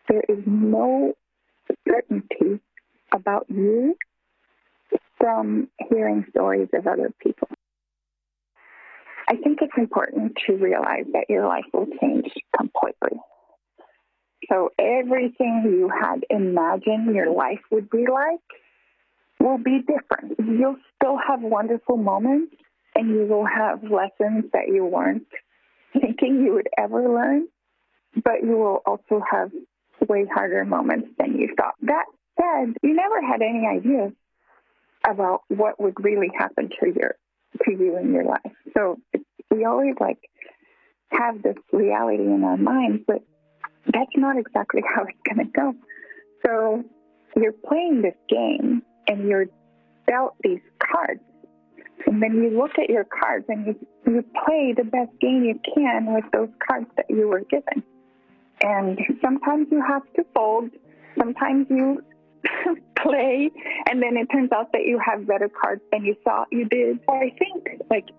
There 0.07 0.23
is 0.27 0.43
no 0.45 1.13
certainty 1.88 2.59
about 3.13 3.45
you 3.49 3.95
from 5.19 5.67
hearing 5.89 6.25
stories 6.29 6.69
of 6.73 6.88
other 6.88 7.11
people. 7.21 7.47
I 9.32 9.38
think 9.38 9.59
it's 9.61 9.71
important 9.77 10.34
to 10.45 10.57
realize 10.57 11.05
that 11.13 11.29
your 11.29 11.47
life 11.47 11.63
will 11.71 11.88
change 12.01 12.34
completely. 12.57 13.17
So 14.49 14.71
everything 14.77 15.61
you 15.63 15.89
had 15.89 16.25
imagined 16.29 17.15
your 17.15 17.32
life 17.32 17.61
would 17.71 17.89
be 17.89 18.07
like 18.11 18.41
will 19.39 19.57
be 19.57 19.79
different. 19.79 20.38
You'll 20.38 20.75
still 20.97 21.17
have 21.25 21.41
wonderful 21.41 21.95
moments 21.95 22.53
and 22.93 23.09
you 23.09 23.25
will 23.25 23.45
have 23.45 23.82
lessons 23.84 24.51
that 24.51 24.67
you 24.67 24.84
weren't 24.84 25.27
thinking 25.93 26.43
you 26.43 26.55
would 26.55 26.67
ever 26.77 27.07
learn, 27.07 27.47
but 28.25 28.43
you 28.43 28.57
will 28.57 28.82
also 28.86 29.23
have 29.32 29.49
way 30.09 30.25
harder 30.25 30.65
moments 30.65 31.07
than 31.17 31.38
you 31.38 31.55
thought. 31.55 31.75
That 31.84 32.03
said, 32.38 32.75
you 32.84 32.93
never 32.93 33.21
had 33.21 33.41
any 33.41 33.65
idea 33.65 34.11
about 35.09 35.43
what 35.47 35.79
would 35.79 36.03
really 36.03 36.32
happen 36.38 36.69
to 36.82 36.93
your 36.93 37.15
to 37.66 37.72
you 37.72 37.97
in 37.97 38.14
your 38.14 38.26
life. 38.26 38.52
So 38.76 38.97
we 39.49 39.66
always 39.66 39.95
like 39.99 40.20
have 41.12 41.41
this 41.41 41.58
reality 41.72 42.24
in 42.24 42.43
our 42.43 42.58
minds, 42.58 43.04
but 43.08 43.22
that's 43.86 44.12
not 44.16 44.38
exactly 44.38 44.82
how 44.95 45.04
it's 45.04 45.20
going 45.28 45.45
to 45.45 45.52
go. 45.52 45.74
So 46.45 46.84
you're 47.36 47.54
playing 47.54 48.02
this 48.02 48.16
game 48.30 48.82
and 49.08 49.28
you're 49.28 49.45
dealt 50.08 50.36
these 50.43 50.62
cards. 50.80 51.22
And 52.08 52.22
then 52.22 52.36
you 52.36 52.58
look 52.58 52.72
at 52.80 52.89
your 52.89 53.06
cards 53.06 53.45
and 53.47 53.68
you, 53.68 53.88
you 54.06 54.26
play 54.45 54.74
the 54.76 54.84
best 54.84 55.12
game 55.20 55.43
you 55.43 55.60
can 55.76 56.14
with 56.14 56.26
those 56.34 56.49
cards 56.68 56.88
that 56.97 57.06
you 57.10 57.28
were 57.28 57.41
given. 57.41 57.84
And 58.64 58.99
sometimes 59.22 59.68
you 59.72 59.82
have 59.88 60.02
to 60.16 60.24
fold, 60.36 60.72
sometimes 61.18 61.68
you 61.70 62.04
play, 63.02 63.50
and 63.89 64.02
then 64.02 64.18
it 64.18 64.28
turns 64.32 64.52
out 64.52 64.72
that 64.74 64.86
you 64.86 65.00
have 65.04 65.28
better 65.28 65.50
cards 65.50 65.82
than 65.92 66.06
you 66.06 66.16
thought 66.24 66.48
you 66.52 66.66
did. 66.66 67.00
So, 67.08 67.14
I 67.14 67.34
think, 67.38 67.82
like, 67.89 68.10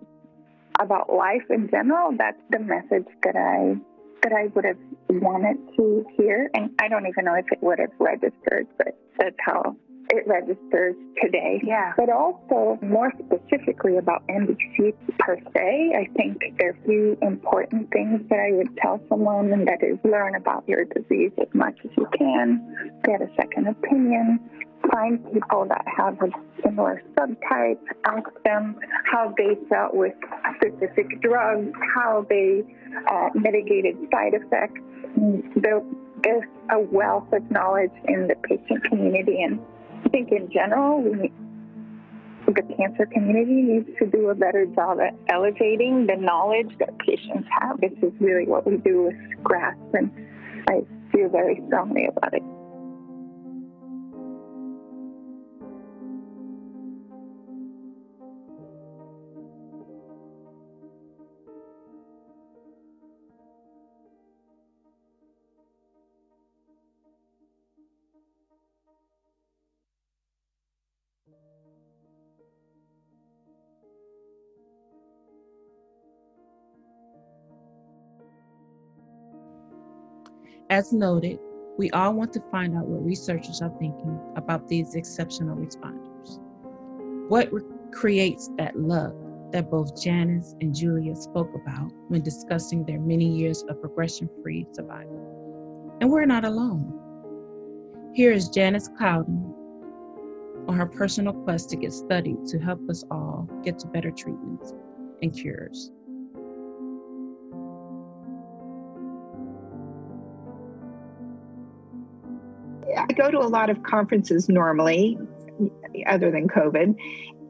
about 0.80 1.12
life 1.12 1.42
in 1.50 1.68
general, 1.70 2.12
that's 2.16 2.40
the 2.50 2.58
message 2.58 3.06
that 3.22 3.36
I 3.36 3.76
that 4.22 4.32
I 4.32 4.46
would 4.54 4.64
have 4.64 4.78
wanted 5.08 5.58
to 5.76 6.06
hear, 6.16 6.48
and 6.54 6.70
I 6.80 6.88
don't 6.88 7.06
even 7.06 7.24
know 7.24 7.34
if 7.34 7.46
it 7.50 7.60
would 7.60 7.80
have 7.80 7.90
registered, 7.98 8.68
but 8.78 8.96
that's 9.18 9.36
how 9.40 9.76
it 10.10 10.26
registers 10.26 10.94
today. 11.22 11.60
Yeah. 11.64 11.92
But 11.96 12.10
also, 12.10 12.78
more 12.82 13.12
specifically 13.24 13.96
about 13.96 14.26
MBC 14.28 14.94
per 15.18 15.38
se, 15.54 15.92
I 15.96 16.06
think 16.16 16.42
there 16.58 16.70
are 16.70 16.72
a 16.72 16.86
few 16.86 17.18
important 17.22 17.90
things 17.90 18.20
that 18.28 18.38
I 18.38 18.52
would 18.52 18.76
tell 18.78 19.00
someone, 19.08 19.52
and 19.52 19.66
that 19.66 19.82
is 19.82 19.98
learn 20.04 20.34
about 20.34 20.64
your 20.68 20.84
disease 20.84 21.32
as 21.40 21.48
much 21.54 21.78
as 21.84 21.90
you 21.96 22.06
can, 22.18 23.00
get 23.04 23.22
a 23.22 23.28
second 23.36 23.68
opinion, 23.68 24.40
find 24.90 25.24
people 25.32 25.66
that 25.68 25.84
have 25.96 26.20
a 26.20 26.28
similar 26.64 27.02
subtype, 27.16 27.78
ask 28.04 28.28
them 28.44 28.76
how 29.10 29.32
they 29.36 29.56
felt 29.68 29.94
with 29.94 30.14
specific 30.56 31.20
drugs, 31.20 31.72
how 31.94 32.26
they 32.28 32.62
uh, 33.10 33.28
mitigated 33.34 33.96
side 34.12 34.34
effects. 34.34 34.80
There's 35.56 36.44
a 36.70 36.78
wealth 36.78 37.32
of 37.32 37.50
knowledge 37.50 37.92
in 38.06 38.28
the 38.28 38.36
patient 38.42 38.84
community 38.84 39.42
and 39.42 39.60
I 40.04 40.08
think 40.08 40.30
in 40.32 40.50
general, 40.50 41.02
we, 41.02 41.32
the 42.46 42.62
cancer 42.76 43.06
community 43.06 43.62
needs 43.62 43.88
to 43.98 44.06
do 44.06 44.28
a 44.30 44.34
better 44.34 44.66
job 44.66 44.98
at 45.00 45.14
elevating 45.28 46.06
the 46.06 46.16
knowledge 46.16 46.70
that 46.78 46.98
patients 46.98 47.48
have. 47.60 47.80
This 47.80 47.92
is 48.02 48.12
really 48.20 48.46
what 48.46 48.66
we 48.66 48.76
do 48.78 49.04
with 49.04 49.44
GRASP, 49.44 49.94
and 49.94 50.10
I 50.68 50.82
feel 51.12 51.28
very 51.28 51.62
strongly 51.66 52.06
about 52.06 52.34
it. 52.34 52.42
As 80.72 80.90
noted, 80.90 81.38
we 81.76 81.90
all 81.90 82.14
want 82.14 82.32
to 82.32 82.40
find 82.50 82.74
out 82.74 82.86
what 82.86 83.04
researchers 83.04 83.60
are 83.60 83.76
thinking 83.78 84.18
about 84.36 84.68
these 84.68 84.94
exceptional 84.94 85.54
responders. 85.54 86.38
What 87.28 87.52
re- 87.52 87.62
creates 87.92 88.48
that 88.56 88.74
luck 88.74 89.12
that 89.50 89.70
both 89.70 90.02
Janice 90.02 90.54
and 90.62 90.74
Julia 90.74 91.14
spoke 91.14 91.50
about 91.54 91.92
when 92.08 92.22
discussing 92.22 92.86
their 92.86 92.98
many 92.98 93.26
years 93.26 93.62
of 93.68 93.82
progression 93.82 94.30
free 94.42 94.66
survival? 94.72 95.98
And 96.00 96.10
we're 96.10 96.24
not 96.24 96.46
alone. 96.46 96.98
Here 98.14 98.32
is 98.32 98.48
Janice 98.48 98.88
Cowden 98.98 99.54
on 100.68 100.74
her 100.74 100.86
personal 100.86 101.34
quest 101.34 101.68
to 101.68 101.76
get 101.76 101.92
studied 101.92 102.46
to 102.46 102.58
help 102.58 102.80
us 102.88 103.04
all 103.10 103.46
get 103.62 103.78
to 103.80 103.88
better 103.88 104.10
treatments 104.10 104.72
and 105.20 105.34
cures. 105.34 105.92
I 113.08 113.12
go 113.14 113.30
to 113.30 113.38
a 113.38 113.48
lot 113.48 113.70
of 113.70 113.82
conferences 113.82 114.48
normally, 114.48 115.18
other 116.06 116.30
than 116.30 116.48
COVID. 116.48 116.96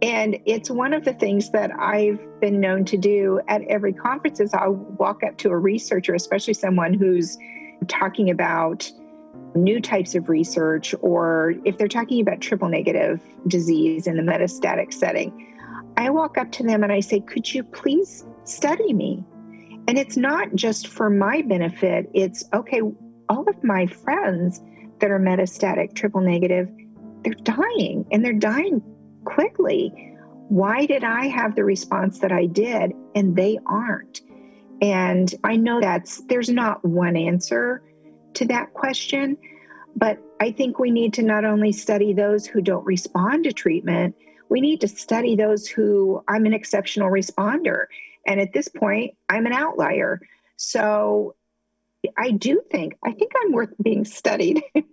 And 0.03 0.39
it's 0.47 0.69
one 0.69 0.93
of 0.93 1.05
the 1.05 1.13
things 1.13 1.51
that 1.51 1.71
I've 1.79 2.19
been 2.41 2.61
known 2.61 2.85
to 2.87 2.97
do 2.97 3.41
at 3.47 3.63
every 3.69 3.93
conference 3.93 4.41
is 4.41 4.53
I'll 4.53 4.73
walk 4.73 5.23
up 5.23 5.39
to 5.39 5.51
a 5.51 5.57
researcher, 5.57 6.15
especially 6.15 6.55
someone 6.55 6.93
who's 6.93 7.39
talking 7.87 8.29
about 8.29 8.91
new 9.55 9.81
types 9.81 10.15
of 10.15 10.29
research 10.29 10.95
or 11.03 11.55
if 11.65 11.79
they're 11.79 11.87
talking 11.87 12.21
about 12.21 12.41
triple 12.41 12.69
negative 12.69 13.21
disease 13.47 14.07
in 14.07 14.17
the 14.17 14.23
metastatic 14.23 14.93
setting. 14.93 15.55
I 15.97 16.11
walk 16.11 16.39
up 16.39 16.51
to 16.53 16.63
them 16.65 16.83
and 16.83 16.93
I 16.93 17.01
say, 17.01 17.21
Could 17.21 17.53
you 17.53 17.63
please 17.63 18.25
study 18.45 18.93
me? 18.93 19.23
And 19.87 19.99
it's 19.99 20.17
not 20.17 20.55
just 20.55 20.89
for 20.89 21.11
my 21.11 21.43
benefit, 21.43 22.11
it's 22.15 22.45
okay, 22.55 22.81
all 23.29 23.49
of 23.49 23.63
my 23.63 23.87
friends 23.87 24.61
that 25.03 25.11
are 25.11 25.19
metastatic, 25.19 25.95
triple 25.95 26.21
negative, 26.21 26.71
they're 27.25 27.35
dying 27.35 28.07
and 28.11 28.25
they're 28.25 28.33
dying 28.33 28.81
quickly. 29.25 29.93
Why 30.49 30.87
did 30.87 31.03
I 31.03 31.27
have 31.27 31.57
the 31.57 31.65
response 31.65 32.21
that 32.21 32.31
I 32.31 32.47
did 32.47 32.93
and 33.15 33.35
they 33.35 33.59
aren't? 33.67 34.21
And 34.81 35.35
I 35.43 35.57
know 35.57 35.81
that's 35.81 36.23
there's 36.29 36.49
not 36.49 36.85
one 36.85 37.17
answer 37.17 37.83
to 38.35 38.47
that 38.47 38.73
question, 38.75 39.37
but 39.97 40.19
I 40.41 40.53
think 40.53 40.79
we 40.79 40.91
need 40.91 41.13
to 41.15 41.23
not 41.23 41.45
only 41.45 41.73
study 41.73 42.13
those 42.13 42.47
who 42.47 42.63
don't 42.63 42.87
respond 42.87 43.45
to 43.45 43.53
treatment, 43.53 44.15
we 44.49 44.61
need 44.61 44.81
to 44.83 44.89
study 44.89 45.35
those 45.35 45.67
who 45.67 46.23
I'm 46.29 46.47
an 46.47 46.55
exceptional 46.55 47.11
responder. 47.11 47.87
And 48.27 48.41
at 48.41 48.53
this 48.53 48.69
point, 48.69 49.17
I'm 49.29 49.47
an 49.47 49.53
outlier. 49.53 50.21
So 50.57 51.35
I 52.17 52.33
do 52.33 52.63
think, 52.71 52.97
I 53.05 53.13
think 53.13 53.33
I'm 53.43 53.53
worth 53.53 53.75
being 53.83 54.05
studied. 54.05 54.63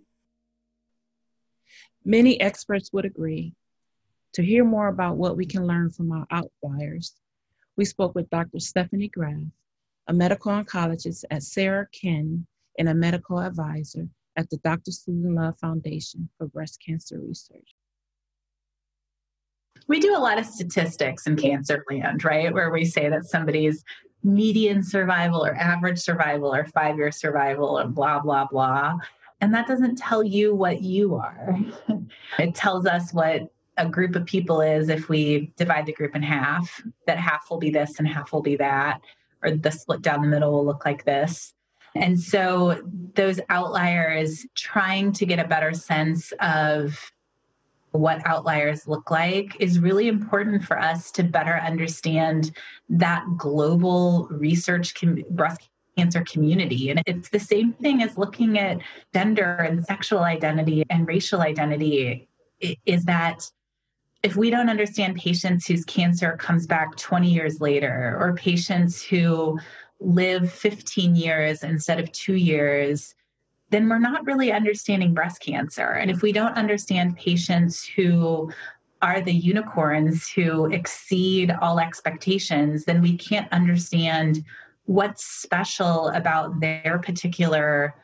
Many 2.06 2.40
experts 2.40 2.92
would 2.94 3.06
agree. 3.06 3.56
To 4.34 4.44
hear 4.44 4.64
more 4.64 4.88
about 4.88 5.18
what 5.18 5.36
we 5.36 5.46
can 5.46 5.66
learn 5.66 5.90
from 5.90 6.12
our 6.12 6.28
outliers, 6.30 7.14
we 7.76 7.86
spoke 7.86 8.14
with 8.14 8.30
Dr. 8.30 8.60
Stephanie 8.60 9.10
Graff, 9.10 9.42
a 10.08 10.14
medical 10.14 10.52
oncologist 10.52 11.24
at 11.32 11.44
Sarah 11.44 11.88
Cannon 11.92 12.46
and 12.78 12.90
a 12.90 12.94
medical 12.94 13.40
advisor 13.40 14.08
at 14.36 14.50
the 14.50 14.58
Dr. 14.58 14.92
Susan 14.92 15.36
Love 15.36 15.58
Foundation 15.60 16.30
for 16.38 16.48
Breast 16.48 16.80
Cancer 16.86 17.20
Research. 17.20 17.76
We 19.88 20.00
do 20.00 20.16
a 20.16 20.20
lot 20.20 20.38
of 20.38 20.46
statistics 20.46 21.26
in 21.26 21.36
cancer 21.36 21.84
land, 21.90 22.24
right? 22.24 22.54
Where 22.54 22.72
we 22.72 22.86
say 22.86 23.10
that 23.10 23.26
somebody's 23.26 23.84
median 24.24 24.84
survival 24.84 25.46
or 25.46 25.56
average 25.56 26.00
survival 26.00 26.54
or 26.54 26.66
five 26.66 26.98
year 26.98 27.12
survival 27.12 27.80
or 27.80 27.88
blah, 27.88 28.20
blah, 28.20 28.46
blah. 28.46 28.98
And 29.42 29.54
that 29.54 29.68
doesn't 29.68 29.98
tell 29.98 30.24
you 30.24 30.54
what 30.54 30.82
you 30.82 31.16
are. 31.16 31.58
it 32.40 32.54
tells 32.56 32.86
us 32.86 33.14
what 33.14 33.50
a 33.78 33.88
group 33.88 34.16
of 34.16 34.26
people 34.26 34.62
is 34.62 34.90
if 34.90 35.08
we 35.08 35.52
divide 35.56 35.86
the 35.86 35.94
group 35.94 36.16
in 36.16 36.22
half, 36.22 36.82
that 37.08 37.18
half 37.18 37.50
will 37.50 37.58
be 37.58 37.70
this 37.70 37.98
and 37.98 38.08
half 38.08 38.34
will 38.34 38.42
be 38.42 38.58
that, 38.58 39.00
or 39.42 39.52
the 39.52 39.72
split 39.72 40.02
down 40.02 40.22
the 40.22 40.28
middle 40.28 40.52
will 40.52 40.66
look 40.66 40.86
like 40.86 41.06
this. 41.06 41.54
And 41.96 42.20
so 42.20 42.82
those 43.16 43.40
outliers 43.50 44.46
trying 44.56 45.14
to 45.14 45.26
get 45.26 45.40
a 45.40 45.48
better 45.48 45.74
sense 45.74 46.34
of 46.40 47.12
what 47.92 48.26
outliers 48.26 48.88
look 48.88 49.10
like 49.10 49.56
is 49.60 49.80
really 49.80 50.08
important 50.08 50.64
for 50.64 50.80
us 50.80 51.12
to 51.12 51.24
better 51.24 51.56
understand 51.58 52.52
that 52.90 53.26
global 53.38 54.28
research 54.32 54.94
com- 54.96 55.24
breast 55.32 55.70
cancer 55.98 56.24
community. 56.24 56.90
And 56.90 57.02
it's 57.06 57.30
the 57.30 57.40
same 57.40 57.74
thing 57.74 58.02
as 58.02 58.18
looking 58.18 58.58
at 58.58 58.80
gender 59.14 59.56
and 59.56 59.84
sexual 59.84 60.20
identity 60.20 60.84
and 60.90 61.08
racial 61.08 61.42
identity 61.42 62.28
is 62.86 63.06
that 63.06 63.50
if 64.22 64.36
we 64.36 64.50
don't 64.50 64.70
understand 64.70 65.16
patients 65.16 65.66
whose 65.66 65.86
cancer 65.86 66.36
comes 66.38 66.68
back 66.68 66.96
20 66.98 67.30
years 67.30 67.62
later 67.62 68.18
or 68.20 68.34
patients 68.36 69.02
who 69.02 69.58
live 70.00 70.52
15 70.52 71.16
years 71.16 71.64
instead 71.64 72.00
of 72.00 72.12
two 72.12 72.36
years, 72.36 73.16
then 73.70 73.88
we're 73.88 74.00
not 74.00 74.26
really 74.26 74.52
understanding 74.52 75.14
breast 75.14 75.42
cancer. 75.42 75.92
And 75.92 76.10
if 76.10 76.22
we 76.22 76.32
don't 76.32 76.58
understand 76.58 77.18
patients 77.18 77.86
who 77.86 78.52
are 79.02 79.22
the 79.22 79.34
unicorns 79.34 80.30
who 80.30 80.66
exceed 80.66 81.52
all 81.62 81.80
expectations, 81.80 82.86
then 82.86 83.02
we 83.02 83.18
can't 83.18 83.52
understand 83.52 84.44
what's 84.86 85.24
special 85.24 86.10
about 86.10 86.60
their 86.60 87.00
particular 87.04 87.96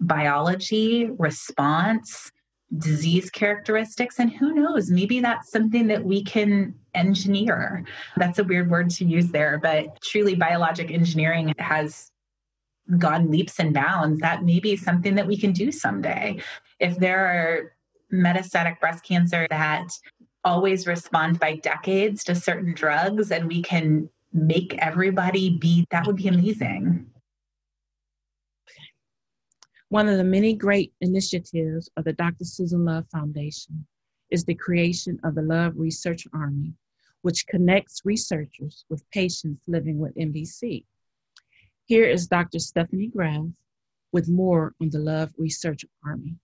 biology, 0.00 1.10
response, 1.18 2.32
disease 2.78 3.30
characteristics. 3.30 4.18
And 4.18 4.32
who 4.32 4.54
knows, 4.54 4.90
maybe 4.90 5.20
that's 5.20 5.50
something 5.50 5.86
that 5.88 6.04
we 6.04 6.24
can 6.24 6.74
engineer. 6.94 7.84
That's 8.16 8.38
a 8.38 8.44
weird 8.44 8.70
word 8.70 8.90
to 8.90 9.04
use 9.04 9.28
there, 9.28 9.58
but 9.58 10.00
truly 10.02 10.34
biologic 10.34 10.90
engineering 10.90 11.52
has 11.58 12.10
gone 12.98 13.30
leaps 13.30 13.58
and 13.58 13.72
bounds. 13.72 14.20
That 14.20 14.44
may 14.44 14.60
be 14.60 14.76
something 14.76 15.14
that 15.14 15.26
we 15.26 15.36
can 15.36 15.52
do 15.52 15.72
someday. 15.72 16.38
If 16.78 16.98
there 16.98 17.26
are 17.26 17.72
metastatic 18.12 18.80
breast 18.80 19.04
cancer 19.04 19.46
that 19.50 19.88
always 20.44 20.86
respond 20.86 21.40
by 21.40 21.56
decades 21.56 22.22
to 22.24 22.34
certain 22.34 22.74
drugs 22.74 23.30
and 23.30 23.48
we 23.48 23.62
can 23.62 24.08
make 24.32 24.76
everybody 24.78 25.50
be, 25.50 25.86
that 25.90 26.06
would 26.06 26.16
be 26.16 26.28
amazing. 26.28 27.06
One 29.88 30.08
of 30.08 30.16
the 30.18 30.24
many 30.24 30.54
great 30.54 30.92
initiatives 31.00 31.88
of 31.96 32.04
the 32.04 32.12
Dr. 32.12 32.44
Susan 32.44 32.84
Love 32.84 33.06
Foundation 33.12 33.86
is 34.30 34.44
the 34.44 34.54
creation 34.54 35.18
of 35.22 35.34
the 35.34 35.42
Love 35.42 35.74
Research 35.76 36.26
Army, 36.32 36.74
which 37.22 37.46
connects 37.46 38.02
researchers 38.04 38.84
with 38.90 39.08
patients 39.10 39.62
living 39.68 39.98
with 39.98 40.14
MBC. 40.16 40.84
Here 41.86 42.04
is 42.04 42.26
Dr. 42.26 42.58
Stephanie 42.58 43.10
Graff 43.14 43.44
with 44.12 44.28
more 44.28 44.72
on 44.80 44.90
the 44.90 44.98
Love 44.98 45.30
Research 45.36 45.84
Army. 46.04 46.36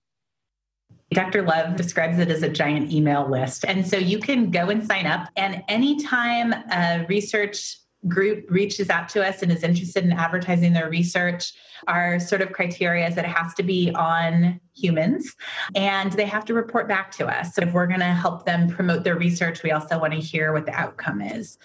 Dr. 1.12 1.43
Love 1.43 1.76
describes 1.76 2.18
it 2.18 2.30
as 2.30 2.43
a 2.43 2.49
giant 2.49 2.93
email 2.93 3.28
list. 3.28 3.64
And 3.66 3.86
so 3.86 3.97
you 3.97 4.18
can 4.18 4.51
go 4.51 4.68
and 4.68 4.86
sign 4.86 5.07
up, 5.07 5.28
and 5.36 5.64
anytime 5.66 6.53
a 6.53 7.07
research 7.09 7.78
group 8.07 8.51
reaches 8.51 8.91
out 8.91 9.09
to 9.11 9.26
us 9.26 9.43
and 9.43 9.53
is 9.53 9.62
interested 9.62 10.05
in 10.05 10.12
advertising 10.12 10.72
their 10.72 10.88
research, 10.88 11.53
our 11.86 12.18
sort 12.18 12.41
of 12.41 12.53
criteria 12.53 13.07
is 13.07 13.14
that 13.14 13.24
it 13.24 13.30
has 13.30 13.53
to 13.55 13.62
be 13.62 13.93
on 13.95 14.61
humans 14.74 15.34
and 15.74 16.12
they 16.12 16.24
have 16.24 16.45
to 16.47 16.55
report 16.55 16.88
back 16.88 17.11
to 17.11 17.26
us. 17.26 17.55
So 17.55 17.62
if 17.62 17.72
we're 17.72 17.86
going 17.86 18.01
to 18.01 18.07
help 18.07 18.47
them 18.47 18.68
promote 18.68 19.05
their 19.05 19.16
research, 19.16 19.62
we 19.62 19.70
also 19.70 19.99
want 19.99 20.14
to 20.14 20.20
hear 20.20 20.53
what 20.53 20.64
the 20.64 20.72
outcome 20.72 21.20
is. 21.20 21.59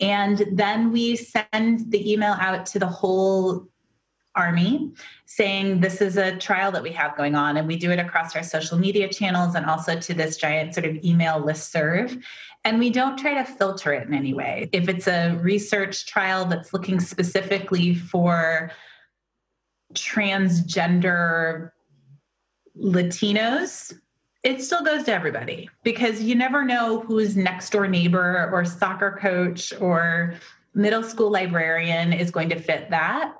And 0.00 0.46
then 0.52 0.92
we 0.92 1.16
send 1.16 1.90
the 1.90 2.10
email 2.12 2.32
out 2.40 2.66
to 2.66 2.78
the 2.78 2.86
whole 2.86 3.68
army 4.34 4.92
saying 5.26 5.80
this 5.80 6.00
is 6.00 6.16
a 6.16 6.36
trial 6.36 6.70
that 6.72 6.82
we 6.82 6.92
have 6.92 7.16
going 7.16 7.34
on 7.34 7.56
and 7.56 7.66
we 7.66 7.76
do 7.76 7.90
it 7.90 7.98
across 7.98 8.36
our 8.36 8.42
social 8.42 8.78
media 8.78 9.08
channels 9.12 9.54
and 9.54 9.66
also 9.66 9.98
to 9.98 10.14
this 10.14 10.36
giant 10.36 10.72
sort 10.72 10.86
of 10.86 10.96
email 11.04 11.40
list 11.40 11.72
serve 11.72 12.16
and 12.64 12.78
we 12.78 12.90
don't 12.90 13.18
try 13.18 13.34
to 13.34 13.44
filter 13.44 13.92
it 13.92 14.06
in 14.06 14.14
any 14.14 14.34
way. 14.34 14.68
If 14.72 14.88
it's 14.88 15.08
a 15.08 15.34
research 15.40 16.06
trial 16.06 16.44
that's 16.44 16.72
looking 16.72 17.00
specifically 17.00 17.94
for 17.94 18.70
transgender 19.94 21.70
Latinos, 22.78 23.94
it 24.42 24.62
still 24.62 24.82
goes 24.82 25.04
to 25.04 25.12
everybody 25.12 25.68
because 25.82 26.22
you 26.22 26.34
never 26.34 26.64
know 26.64 27.00
whose 27.00 27.36
next 27.36 27.70
door 27.70 27.86
neighbor 27.86 28.48
or 28.52 28.64
soccer 28.64 29.18
coach 29.20 29.72
or 29.80 30.34
middle 30.74 31.02
school 31.02 31.30
librarian 31.30 32.12
is 32.12 32.30
going 32.30 32.48
to 32.48 32.58
fit 32.58 32.90
that. 32.90 33.34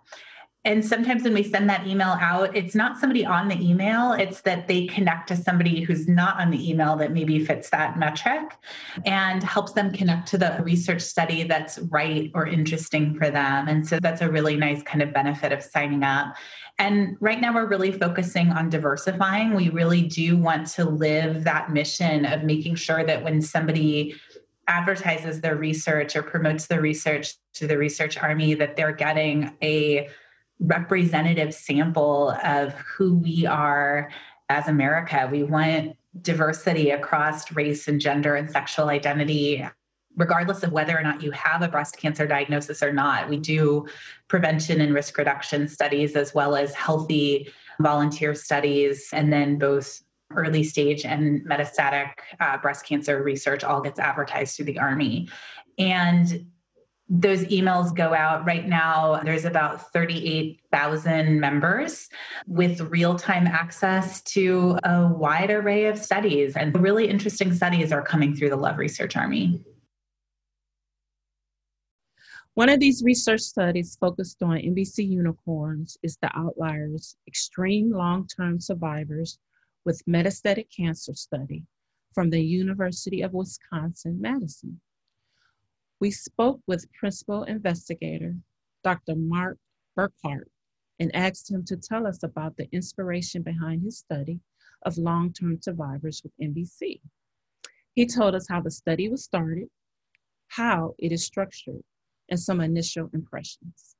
And 0.62 0.84
sometimes 0.84 1.22
when 1.22 1.32
we 1.32 1.42
send 1.42 1.70
that 1.70 1.86
email 1.86 2.18
out 2.20 2.54
it's 2.54 2.74
not 2.74 2.98
somebody 2.98 3.24
on 3.24 3.48
the 3.48 3.58
email 3.66 4.12
it's 4.12 4.42
that 4.42 4.68
they 4.68 4.86
connect 4.88 5.28
to 5.28 5.36
somebody 5.36 5.80
who's 5.80 6.06
not 6.06 6.38
on 6.38 6.50
the 6.50 6.70
email 6.70 6.96
that 6.96 7.12
maybe 7.12 7.42
fits 7.42 7.70
that 7.70 7.98
metric 7.98 8.58
and 9.06 9.42
helps 9.42 9.72
them 9.72 9.90
connect 9.90 10.28
to 10.28 10.36
the 10.36 10.58
research 10.62 11.00
study 11.00 11.44
that's 11.44 11.78
right 11.78 12.30
or 12.34 12.46
interesting 12.46 13.14
for 13.14 13.30
them. 13.30 13.68
And 13.68 13.88
so 13.88 14.00
that's 14.02 14.20
a 14.20 14.30
really 14.30 14.56
nice 14.56 14.82
kind 14.82 15.00
of 15.00 15.14
benefit 15.14 15.50
of 15.50 15.62
signing 15.62 16.02
up 16.02 16.34
and 16.80 17.16
right 17.20 17.40
now 17.40 17.54
we're 17.54 17.68
really 17.68 17.92
focusing 17.92 18.50
on 18.50 18.68
diversifying 18.68 19.54
we 19.54 19.68
really 19.68 20.02
do 20.02 20.36
want 20.36 20.66
to 20.66 20.84
live 20.84 21.44
that 21.44 21.70
mission 21.70 22.24
of 22.24 22.42
making 22.42 22.74
sure 22.74 23.04
that 23.04 23.22
when 23.22 23.40
somebody 23.40 24.14
advertises 24.66 25.40
their 25.40 25.56
research 25.56 26.14
or 26.14 26.22
promotes 26.22 26.66
their 26.66 26.80
research 26.80 27.34
to 27.52 27.66
the 27.66 27.76
research 27.76 28.16
army 28.16 28.54
that 28.54 28.76
they're 28.76 28.92
getting 28.92 29.52
a 29.62 30.08
representative 30.60 31.52
sample 31.52 32.30
of 32.44 32.72
who 32.74 33.16
we 33.16 33.46
are 33.46 34.10
as 34.48 34.68
America. 34.68 35.28
We 35.30 35.42
want 35.42 35.96
diversity 36.20 36.90
across 36.90 37.50
race 37.52 37.88
and 37.88 38.00
gender 38.00 38.34
and 38.34 38.50
sexual 38.50 38.88
identity, 38.88 39.66
regardless 40.16 40.62
of 40.62 40.72
whether 40.72 40.98
or 40.98 41.02
not 41.02 41.22
you 41.22 41.30
have 41.30 41.62
a 41.62 41.68
breast 41.68 41.96
cancer 41.96 42.26
diagnosis 42.26 42.82
or 42.82 42.92
not. 42.92 43.28
We 43.28 43.36
do 43.36 43.86
prevention 44.28 44.80
and 44.80 44.92
risk 44.92 45.16
reduction 45.16 45.68
studies 45.68 46.16
as 46.16 46.34
well 46.34 46.56
as 46.56 46.74
healthy 46.74 47.50
volunteer 47.80 48.34
studies, 48.34 49.08
and 49.12 49.32
then 49.32 49.58
both 49.58 50.02
early 50.34 50.62
stage 50.62 51.04
and 51.04 51.44
metastatic 51.46 52.10
uh, 52.38 52.58
breast 52.58 52.86
cancer 52.86 53.22
research 53.22 53.64
all 53.64 53.80
gets 53.80 53.98
advertised 53.98 54.56
through 54.56 54.66
the 54.66 54.78
Army. 54.78 55.28
And 55.78 56.46
those 57.12 57.42
emails 57.46 57.94
go 57.94 58.14
out 58.14 58.46
right 58.46 58.68
now. 58.68 59.20
There's 59.24 59.44
about 59.44 59.92
38,000 59.92 61.40
members 61.40 62.08
with 62.46 62.80
real 62.82 63.16
time 63.16 63.48
access 63.48 64.22
to 64.22 64.78
a 64.84 65.08
wide 65.08 65.50
array 65.50 65.86
of 65.86 65.98
studies. 65.98 66.56
And 66.56 66.80
really 66.80 67.08
interesting 67.08 67.52
studies 67.52 67.90
are 67.90 68.02
coming 68.02 68.36
through 68.36 68.50
the 68.50 68.56
Love 68.56 68.78
Research 68.78 69.16
Army. 69.16 69.60
One 72.60 72.68
of 72.68 72.78
these 72.78 73.02
research 73.02 73.40
studies 73.40 73.96
focused 73.98 74.42
on 74.42 74.58
MBC 74.58 75.08
unicorns 75.08 75.96
is 76.02 76.18
the 76.20 76.30
Outliers 76.36 77.16
Extreme 77.26 77.90
Long 77.90 78.26
Term 78.26 78.60
Survivors 78.60 79.38
with 79.86 80.04
Metastatic 80.06 80.66
Cancer 80.68 81.14
Study 81.14 81.64
from 82.12 82.28
the 82.28 82.42
University 82.42 83.22
of 83.22 83.32
Wisconsin 83.32 84.20
Madison. 84.20 84.78
We 86.00 86.10
spoke 86.10 86.60
with 86.66 86.92
principal 86.92 87.44
investigator 87.44 88.36
Dr. 88.84 89.16
Mark 89.16 89.56
Burkard 89.96 90.50
and 90.98 91.16
asked 91.16 91.50
him 91.50 91.64
to 91.64 91.78
tell 91.78 92.06
us 92.06 92.22
about 92.24 92.58
the 92.58 92.68
inspiration 92.72 93.40
behind 93.40 93.84
his 93.84 93.96
study, 93.96 94.38
of 94.84 94.98
long 94.98 95.32
term 95.32 95.62
survivors 95.62 96.22
with 96.22 96.32
MBC. 96.38 97.00
He 97.94 98.04
told 98.04 98.34
us 98.34 98.46
how 98.50 98.60
the 98.60 98.70
study 98.70 99.08
was 99.08 99.24
started, 99.24 99.68
how 100.48 100.94
it 100.98 101.10
is 101.10 101.24
structured, 101.24 101.82
and 102.30 102.38
some 102.38 102.60
initial 102.60 103.10
impressions. 103.12 103.96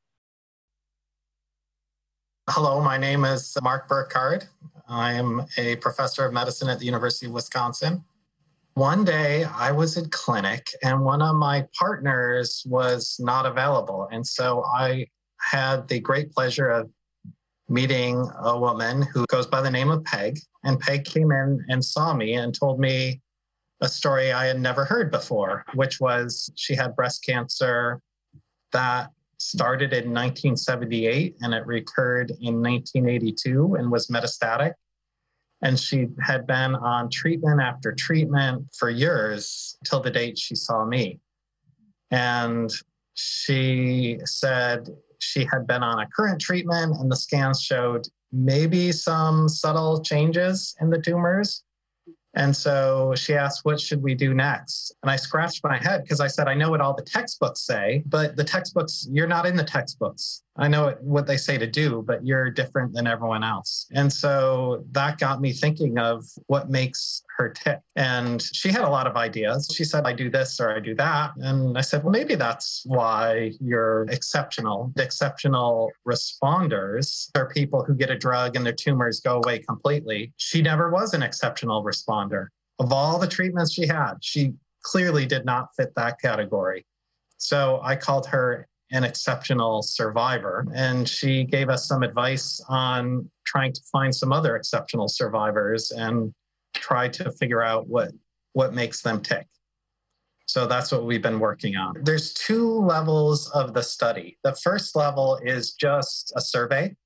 Hello, 2.49 2.81
my 2.81 2.97
name 2.97 3.25
is 3.25 3.57
Mark 3.63 3.89
Burkard. 3.89 4.47
I 4.89 5.13
am 5.13 5.47
a 5.57 5.77
professor 5.77 6.25
of 6.25 6.33
medicine 6.33 6.69
at 6.69 6.79
the 6.79 6.87
University 6.87 7.27
of 7.27 7.33
Wisconsin. 7.33 8.05
One 8.75 9.05
day 9.05 9.45
I 9.45 9.73
was 9.73 9.97
in 9.97 10.09
clinic 10.11 10.71
and 10.83 11.05
one 11.05 11.23
of 11.23 11.37
my 11.37 11.67
partners 11.79 12.63
was 12.67 13.17
not 13.21 13.47
available. 13.47 14.09
And 14.11 14.27
so 14.27 14.65
I 14.65 15.07
had 15.39 15.87
the 15.89 16.01
great 16.01 16.33
pleasure 16.33 16.69
of 16.69 16.91
meeting 17.69 18.29
a 18.43 18.59
woman 18.59 19.03
who 19.03 19.27
goes 19.29 19.47
by 19.47 19.61
the 19.61 19.71
name 19.71 19.91
of 19.91 20.05
Peg. 20.05 20.41
And 20.65 20.81
Peg 20.81 21.05
came 21.05 21.31
in 21.31 21.65
and 21.69 21.85
saw 21.85 22.15
me 22.15 22.35
and 22.35 22.55
told 22.55 22.81
me 22.81 23.21
a 23.81 23.89
story 23.89 24.33
I 24.33 24.47
had 24.47 24.61
never 24.61 24.85
heard 24.85 25.11
before, 25.11 25.65
which 25.75 26.01
was 26.01 26.51
she 26.57 26.75
had 26.75 26.97
breast 26.97 27.25
cancer 27.25 28.03
that 28.73 29.11
started 29.39 29.93
in 29.93 30.13
1978 30.13 31.37
and 31.41 31.55
it 31.55 31.67
recurred 31.67 32.31
in 32.41 32.63
1982 32.63 33.77
and 33.77 33.91
was 33.91 34.09
metastatic. 34.09 34.73
And 35.63 35.79
she 35.79 36.09
had 36.23 36.47
been 36.47 36.75
on 36.75 37.11
treatment 37.11 37.61
after 37.61 37.93
treatment 37.93 38.67
for 38.79 38.91
years 38.91 39.77
till 39.85 40.01
the 40.01 40.11
date 40.11 40.39
she 40.39 40.55
saw 40.55 40.85
me. 40.85 41.21
And 42.11 42.71
she 43.15 44.19
said 44.25 44.89
she 45.19 45.45
had 45.45 45.67
been 45.67 45.83
on 45.83 46.01
a 46.01 46.07
current 46.09 46.41
treatment, 46.41 46.97
and 46.99 47.11
the 47.11 47.17
scans 47.17 47.61
showed 47.61 48.07
maybe 48.33 48.91
some 48.93 49.49
subtle 49.49 50.03
changes 50.03 50.75
in 50.81 50.89
the 50.89 51.01
tumors, 51.01 51.63
and 52.35 52.55
so 52.55 53.13
she 53.17 53.35
asked, 53.35 53.65
What 53.65 53.81
should 53.81 54.03
we 54.03 54.15
do 54.15 54.35
next? 54.35 54.95
And 55.03 55.11
I 55.11 55.17
scratched 55.17 55.65
my 55.65 55.77
head 55.77 56.03
because 56.03 56.21
I 56.21 56.29
said, 56.29 56.47
I 56.47 56.55
know 56.55 56.71
what 56.71 56.81
all 56.81 56.95
the 56.95 57.03
textbooks 57.03 57.61
say, 57.61 58.03
but 58.07 58.37
the 58.37 58.45
textbooks, 58.45 59.09
you're 59.11 59.27
not 59.27 59.47
in 59.47 59.57
the 59.57 59.65
textbooks. 59.65 60.43
I 60.57 60.69
know 60.69 60.95
what 61.01 61.27
they 61.27 61.37
say 61.37 61.59
to 61.59 61.67
do, 61.67 62.05
but 62.07 62.25
you're 62.25 62.51
different 62.51 62.93
than 62.93 63.07
everyone 63.07 63.43
else. 63.43 63.87
And 63.93 64.13
so 64.13 64.85
that 64.93 65.19
got 65.19 65.41
me 65.41 65.53
thinking 65.53 65.99
of 65.99 66.25
what 66.47 66.71
makes 66.71 67.23
her 67.37 67.49
tip. 67.49 67.81
And 67.97 68.43
she 68.43 68.71
had 68.71 68.83
a 68.83 68.89
lot 68.89 69.07
of 69.07 69.17
ideas. 69.17 69.73
She 69.75 69.85
said, 69.85 70.05
I 70.05 70.13
do 70.13 70.31
this 70.31 70.61
or 70.61 70.75
I 70.75 70.81
do 70.81 70.95
that. 70.97 71.33
And 71.37 71.77
I 71.77 71.81
said, 71.81 72.03
well, 72.05 72.13
maybe 72.13 72.35
that's 72.35 72.83
why 72.87 73.53
you're 73.61 74.07
exceptional. 74.11 74.93
The 74.97 75.03
exceptional 75.03 75.91
responders 76.07 77.31
are 77.35 77.49
people 77.49 77.83
who 77.85 77.95
get 77.95 78.11
a 78.11 78.19
drug 78.19 78.57
and 78.57 78.65
their 78.65 78.73
tumors 78.75 79.21
go 79.21 79.41
away 79.43 79.59
completely. 79.61 80.33
She 80.37 80.63
never 80.63 80.91
was 80.91 81.15
an 81.15 81.23
exceptional 81.23 81.85
responder. 81.85 82.49
Of 82.79 82.93
all 82.93 83.19
the 83.19 83.27
treatments 83.27 83.73
she 83.73 83.87
had, 83.87 84.15
she 84.21 84.53
clearly 84.83 85.27
did 85.27 85.45
not 85.45 85.69
fit 85.77 85.95
that 85.97 86.21
category. 86.21 86.87
So 87.39 87.81
I 87.83 87.97
called 87.97 88.27
her 88.27 88.67
an 88.93 89.05
exceptional 89.05 89.83
survivor. 89.83 90.67
And 90.75 91.09
she 91.09 91.45
gave 91.45 91.69
us 91.69 91.87
some 91.87 92.03
advice 92.03 92.61
on 92.69 93.31
trying 93.47 93.73
to 93.73 93.81
find 93.93 94.15
some 94.15 94.33
other 94.33 94.57
exceptional 94.57 95.09
survivors 95.09 95.91
and 95.91 96.35
try 96.75 97.09
to 97.09 97.31
figure 97.33 97.63
out 97.63 97.89
what, 97.89 98.13
what 98.53 98.75
makes 98.75 99.03
them 99.03 99.21
tick. 99.21 99.47
So 100.47 100.67
that's 100.67 100.91
what 100.91 101.05
we've 101.05 101.23
been 101.23 101.39
working 101.39 101.77
on. 101.77 101.95
There's 102.03 102.35
two 102.35 102.69
levels 102.81 103.49
of 103.51 103.73
the 103.73 103.83
study. 103.83 104.37
The 104.43 104.57
first 104.57 104.97
level 104.97 105.39
is 105.45 105.75
just 105.75 106.33
a 106.35 106.41
survey 106.41 106.97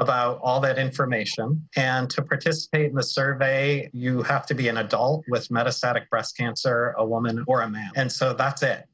about 0.00 0.38
all 0.42 0.60
that 0.60 0.78
information. 0.78 1.68
And 1.76 2.08
to 2.10 2.22
participate 2.22 2.90
in 2.90 2.94
the 2.94 3.02
survey, 3.02 3.90
you 3.92 4.22
have 4.22 4.46
to 4.46 4.54
be 4.54 4.68
an 4.68 4.76
adult 4.76 5.24
with 5.28 5.48
metastatic 5.48 6.08
breast 6.08 6.36
cancer, 6.36 6.94
a 6.96 7.04
woman, 7.04 7.44
or 7.48 7.62
a 7.62 7.68
man. 7.68 7.90
And 7.96 8.10
so 8.10 8.32
that's 8.32 8.62
it. 8.62 8.84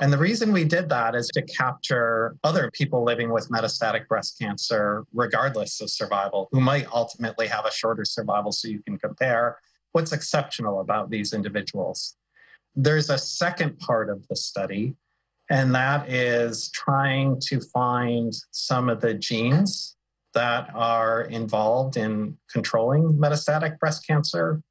And 0.00 0.12
the 0.12 0.18
reason 0.18 0.52
we 0.52 0.64
did 0.64 0.88
that 0.88 1.14
is 1.14 1.28
to 1.34 1.42
capture 1.42 2.36
other 2.44 2.70
people 2.72 3.04
living 3.04 3.30
with 3.32 3.48
metastatic 3.48 4.06
breast 4.08 4.38
cancer, 4.38 5.04
regardless 5.12 5.80
of 5.80 5.90
survival, 5.90 6.48
who 6.52 6.60
might 6.60 6.86
ultimately 6.92 7.46
have 7.46 7.64
a 7.64 7.72
shorter 7.72 8.04
survival 8.04 8.52
so 8.52 8.68
you 8.68 8.82
can 8.82 8.98
compare 8.98 9.58
what's 9.92 10.12
exceptional 10.12 10.80
about 10.80 11.10
these 11.10 11.32
individuals. 11.32 12.16
There's 12.74 13.10
a 13.10 13.18
second 13.18 13.78
part 13.78 14.10
of 14.10 14.26
the 14.28 14.36
study, 14.36 14.94
and 15.50 15.74
that 15.74 16.10
is 16.10 16.70
trying 16.70 17.40
to 17.46 17.60
find 17.60 18.32
some 18.50 18.88
of 18.88 19.00
the 19.00 19.14
genes 19.14 19.96
that 20.34 20.70
are 20.74 21.22
involved 21.22 21.96
in 21.96 22.36
controlling 22.52 23.14
metastatic 23.14 23.78
breast 23.78 24.06
cancer. 24.06 24.62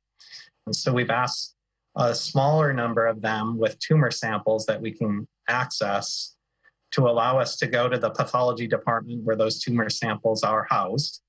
And 0.65 0.76
so 0.76 0.93
we've 0.93 1.09
asked 1.09 1.55
a 1.95 2.13
smaller 2.13 2.74
number 2.74 3.07
of 3.07 3.22
them 3.22 3.57
with 3.57 3.80
tumor 3.80 4.11
samples 4.11 4.65
that 4.68 4.82
we 4.82 4.91
can 4.91 5.28
access 5.49 6.36
to 6.91 7.07
allow 7.07 7.39
us 7.39 7.55
to 7.57 7.68
go 7.68 7.89
to 7.89 7.97
the 7.97 8.11
pathology 8.11 8.68
department 8.68 9.24
where 9.24 9.36
those 9.36 9.59
tumor 9.59 9.89
samples 9.89 10.43
are 10.43 10.68
housed 10.70 11.22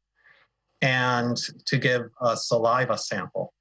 and 0.80 1.36
to 1.66 1.78
give 1.78 2.02
a 2.20 2.36
saliva 2.36 2.96
sample 2.96 3.52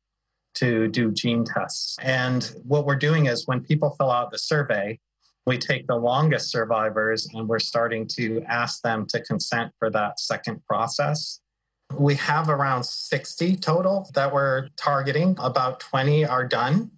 to 0.59 0.87
do 0.87 1.11
gene 1.11 1.43
tests. 1.43 1.97
And 2.01 2.43
what 2.63 2.85
we're 2.85 2.95
doing 2.95 3.27
is 3.27 3.47
when 3.47 3.61
people 3.61 3.95
fill 3.97 4.11
out 4.11 4.31
the 4.31 4.37
survey, 4.37 4.99
we 5.45 5.57
take 5.57 5.87
the 5.87 5.95
longest 5.95 6.51
survivors 6.51 7.27
and 7.33 7.47
we're 7.47 7.59
starting 7.59 8.05
to 8.17 8.43
ask 8.47 8.81
them 8.81 9.05
to 9.07 9.21
consent 9.21 9.71
for 9.79 9.89
that 9.91 10.19
second 10.19 10.61
process. 10.65 11.39
We 11.93 12.15
have 12.15 12.49
around 12.49 12.85
60 12.85 13.55
total 13.57 14.09
that 14.13 14.33
we're 14.33 14.67
targeting. 14.75 15.37
About 15.39 15.79
20 15.79 16.25
are 16.25 16.45
done 16.45 16.91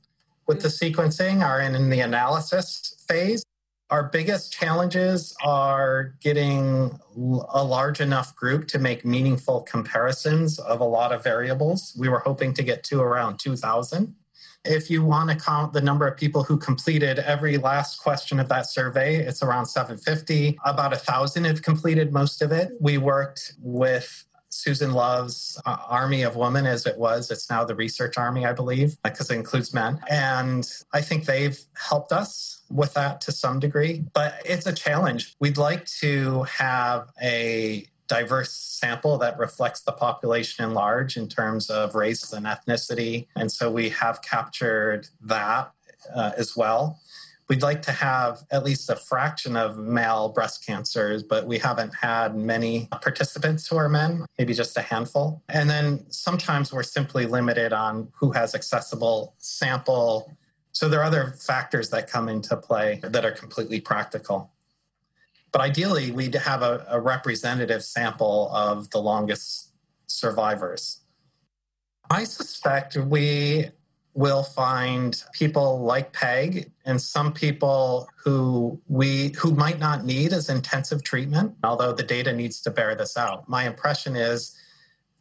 with 0.48 0.64
the 0.64 0.68
sequencing 0.68 1.46
are 1.46 1.62
in 1.62 1.92
the 1.92 2.00
analysis 2.00 3.06
phase. 3.08 3.44
Our 3.90 4.04
biggest 4.04 4.54
challenges 4.54 5.36
are 5.44 6.14
getting 6.22 7.00
a 7.16 7.64
large 7.64 8.00
enough 8.00 8.36
group 8.36 8.68
to 8.68 8.78
make 8.78 9.04
meaningful 9.04 9.62
comparisons 9.62 10.60
of 10.60 10.80
a 10.80 10.86
lot 10.86 11.12
of 11.12 11.24
variables. 11.24 11.96
We 11.98 12.08
were 12.08 12.20
hoping 12.20 12.54
to 12.54 12.64
get 12.64 12.84
to 12.86 13.02
around 13.02 13.40
2,000. 13.40 14.16
If 14.64 14.92
you 14.92 15.04
want 15.04 15.32
to 15.32 15.36
count 15.36 15.74
the 15.74 15.82
number 15.82 16.06
of 16.06 16.18
people 16.18 16.44
who 16.44 16.58
completed 16.58 17.18
every 17.18 17.58
last 17.58 18.00
question 18.00 18.40
of 18.40 18.48
that 18.50 18.70
survey, 18.70 19.16
it's 19.16 19.42
around 19.42 19.66
750. 19.66 20.60
About 20.66 20.94
a 20.94 20.98
thousand 20.98 21.46
have 21.46 21.64
completed 21.64 22.14
most 22.14 22.44
of 22.44 22.52
it. 22.52 22.74
We 22.80 23.00
worked 23.00 23.54
with 23.60 24.26
Susan 24.50 24.92
Love's 24.92 25.60
uh, 25.66 25.78
Army 25.88 26.22
of 26.22 26.36
Women 26.36 26.68
as 26.68 26.86
it 26.86 26.98
was. 26.98 27.32
It's 27.32 27.50
now 27.50 27.64
the 27.64 27.76
Research 27.76 28.18
Army, 28.18 28.46
I 28.46 28.54
believe, 28.54 28.98
because 29.04 29.32
it 29.32 29.36
includes 29.36 29.74
men. 29.74 30.00
And 30.10 30.70
I 30.94 31.02
think 31.02 31.26
they've 31.26 31.60
helped 31.76 32.12
us 32.12 32.59
with 32.70 32.94
that 32.94 33.22
to 33.22 33.32
some 33.32 33.60
degree, 33.60 34.04
but 34.14 34.42
it's 34.46 34.66
a 34.66 34.74
challenge. 34.74 35.36
We'd 35.40 35.58
like 35.58 35.86
to 36.02 36.44
have 36.44 37.10
a 37.22 37.88
diverse 38.08 38.52
sample 38.52 39.18
that 39.20 39.38
reflects 39.38 39.82
the 39.82 39.92
population 39.92 40.66
in 40.66 40.74
large 40.74 41.16
in 41.16 41.28
terms 41.28 41.70
of 41.70 41.96
race 41.96 42.34
and 42.34 42.46
ethnicity. 42.46 43.28
And 43.36 43.52
so 43.52 43.72
we 43.72 43.90
have 43.90 44.22
captured 44.22 45.08
that 45.22 45.72
uh, 46.14 46.32
as 46.36 46.58
well. 46.58 47.00
We'd 47.48 47.64
like 47.64 47.82
to 47.84 47.92
have 47.92 48.44
at 48.52 48.64
least 48.64 48.92
a 48.92 48.96
fraction 48.96 49.56
of 49.56 49.76
male 49.76 50.30
breast 50.30 50.64
cancers, 50.64 51.24
but 51.24 51.48
we 51.48 51.58
haven't 51.58 51.96
had 51.96 52.36
many 52.36 52.88
participants 53.02 53.68
who 53.68 53.76
are 53.76 53.90
men, 53.90 54.26
maybe 54.38 54.54
just 54.54 54.78
a 54.78 54.82
handful. 54.82 55.42
And 55.50 55.68
then 55.68 56.06
sometimes 56.10 56.72
we're 56.72 56.84
simply 56.84 57.26
limited 57.26 57.74
on 57.74 58.10
who 58.20 58.32
has 58.34 58.54
accessible 58.54 59.34
sample. 59.40 60.38
So 60.72 60.88
there 60.88 61.00
are 61.02 61.06
other 61.06 61.36
factors 61.40 61.90
that 61.90 62.10
come 62.10 62.30
into 62.30 62.56
play 62.56 63.00
that 63.04 63.26
are 63.26 63.32
completely 63.32 63.82
practical. 63.82 64.52
But 65.52 65.62
ideally, 65.62 66.12
we'd 66.12 66.36
have 66.36 66.62
a, 66.62 66.86
a 66.90 67.00
representative 67.00 67.84
sample 67.84 68.52
of 68.54 68.92
the 68.92 69.00
longest 69.00 69.72
survivors. 70.06 71.02
I 72.10 72.24
suspect 72.24 72.96
we 72.96 73.70
will 74.14 74.44
find 74.44 75.24
people 75.34 75.80
like 75.80 76.12
Peg 76.12 76.72
and 76.84 77.02
some 77.02 77.32
people 77.32 78.10
who 78.24 78.82
we 78.88 79.30
who 79.38 79.52
might 79.52 79.80
not 79.80 80.04
need 80.04 80.34
as 80.34 80.50
intensive 80.50 81.04
treatment, 81.04 81.56
although 81.64 81.94
the 81.94 82.04
data 82.04 82.34
needs 82.34 82.60
to 82.62 82.72
bear 82.72 82.96
this 82.96 83.16
out. 83.16 83.48
My 83.48 83.66
impression 83.66 84.16
is 84.16 84.58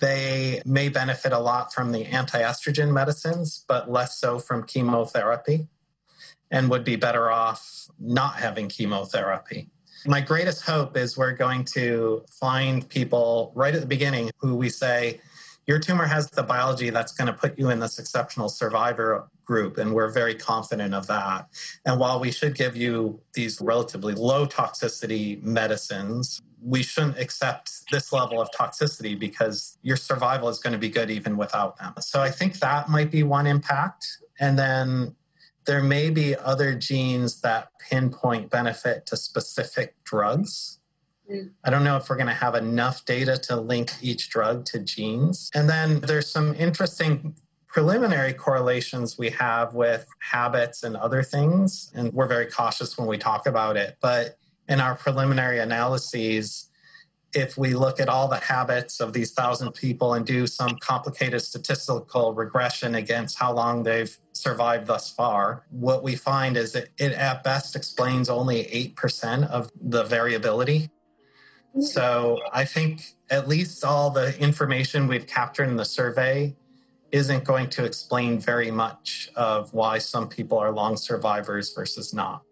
they 0.01 0.63
may 0.65 0.89
benefit 0.89 1.33
a 1.33 1.39
lot 1.39 1.73
from 1.73 1.93
the 1.93 2.07
anti-estrogen 2.07 2.93
medicines, 2.93 3.65
but 3.67 3.91
less 3.91 4.19
so 4.19 4.39
from 4.39 4.65
chemotherapy, 4.65 5.69
and 6.51 6.71
would 6.71 6.85
be 6.85 6.97
better 6.97 7.31
off 7.31 7.89
not 7.99 8.37
having 8.37 8.69
chemotherapy. 8.69 9.69
My 10.07 10.21
greatest 10.21 10.63
hope 10.65 10.97
is 10.97 11.17
we're 11.17 11.33
going 11.33 11.65
to 11.75 12.25
find 12.31 12.89
people 12.89 13.53
right 13.57 13.75
at 13.75 13.81
the 13.81 13.87
beginning 13.87 14.31
who 14.39 14.55
we 14.55 14.69
say, 14.69 15.21
your 15.67 15.79
tumor 15.79 16.07
has 16.07 16.31
the 16.31 16.43
biology 16.43 16.89
that's 16.89 17.13
going 17.13 17.27
to 17.27 17.33
put 17.33 17.59
you 17.59 17.69
in 17.69 17.81
this 17.81 17.99
exceptional 17.99 18.49
survivor 18.49 19.29
group, 19.45 19.77
and 19.77 19.93
we're 19.93 20.11
very 20.11 20.35
confident 20.35 20.95
of 20.95 21.09
that. 21.09 21.49
And 21.85 22.01
while 22.01 22.21
we 22.21 22.31
should 22.31 22.55
give 22.55 22.75
you 22.77 23.21
these 23.35 23.61
relatively 23.61 24.15
low 24.15 24.47
toxicity 24.47 25.43
medicines, 25.43 26.41
we 26.63 26.83
shouldn't 26.83 27.19
accept 27.19 27.91
this 27.91 28.13
level 28.13 28.41
of 28.41 28.51
toxicity 28.51 29.19
because 29.19 29.79
your 29.83 29.97
survival 29.97 30.49
is 30.49 30.59
going 30.59 30.73
to 30.73 30.79
be 30.79 30.89
good 30.89 31.11
even 31.11 31.37
without 31.37 31.79
them. 31.79 31.95
So 32.01 32.21
I 32.21 32.31
think 32.31 32.59
that 32.61 32.89
might 32.89 33.11
be 33.11 33.23
one 33.23 33.47
impact. 33.47 34.07
And 34.41 34.59
then 34.59 35.17
there 35.67 35.83
may 35.83 36.11
be 36.11 36.35
other 36.35 36.75
genes 36.75 37.41
that 37.43 37.69
pinpoint 37.91 38.51
benefit 38.51 39.07
to 39.07 39.17
specific 39.17 39.95
drugs. 40.05 40.81
Mm. 41.31 41.51
I 41.63 41.71
don't 41.71 41.85
know 41.85 41.97
if 41.97 42.09
we're 42.09 42.17
going 42.17 42.29
to 42.29 42.35
have 42.35 42.55
enough 42.55 43.05
data 43.05 43.37
to 43.45 43.57
link 43.57 43.93
each 44.01 44.31
drug 44.31 44.65
to 44.67 44.79
genes. 44.79 45.51
And 45.55 45.69
then 45.69 46.01
there's 46.01 46.31
some 46.31 46.55
interesting 46.55 47.35
preliminary 47.67 48.33
correlations 48.33 49.19
we 49.19 49.31
have 49.31 49.75
with 49.75 50.07
habits 50.21 50.83
and 50.83 50.97
other 50.97 51.23
things. 51.23 51.93
And 51.95 52.13
we're 52.13 52.27
very 52.27 52.47
cautious 52.47 52.97
when 52.97 53.07
we 53.07 53.19
talk 53.19 53.47
about 53.47 53.77
it. 53.77 53.99
But 54.01 54.39
in 54.69 54.81
our 54.81 54.95
preliminary 54.95 55.59
analyses, 55.59 56.69
if 57.35 57.59
we 57.59 57.75
look 57.75 58.01
at 58.01 58.09
all 58.09 58.29
the 58.29 58.37
habits 58.37 59.01
of 59.01 59.12
these 59.12 59.33
thousand 59.33 59.73
people 59.73 60.14
and 60.14 60.25
do 60.25 60.47
some 60.47 60.77
complicated 60.81 61.43
statistical 61.43 62.33
regression 62.33 62.95
against 62.95 63.39
how 63.39 63.53
long 63.53 63.83
they've 63.83 64.16
survived 64.33 64.87
thus 64.87 65.11
far, 65.11 65.64
what 65.71 66.03
we 66.03 66.16
find 66.16 66.57
is 66.57 66.73
that 66.73 66.89
it 66.99 67.12
at 67.12 67.45
best 67.45 67.77
explains 67.77 68.29
only 68.31 68.64
8% 68.97 69.49
of 69.49 69.71
the 69.81 70.05
variability. 70.05 70.91
So 71.81 72.39
I 72.53 72.64
think 72.64 73.03
at 73.31 73.47
least 73.47 73.85
all 73.85 74.11
the 74.11 74.39
information 74.41 75.07
we've 75.07 75.27
captured 75.27 75.69
in 75.69 75.77
the 75.77 75.85
survey 75.85 76.57
isn't 77.12 77.45
going 77.45 77.71
to 77.71 77.85
explain 77.85 78.39
very 78.39 78.71
much 78.71 79.31
of 79.37 79.73
why 79.73 79.99
some 79.99 80.29
people 80.29 80.59
are 80.59 80.73
long 80.73 80.97
survivors 80.97 81.73
versus 81.75 82.12
not. 82.12 82.43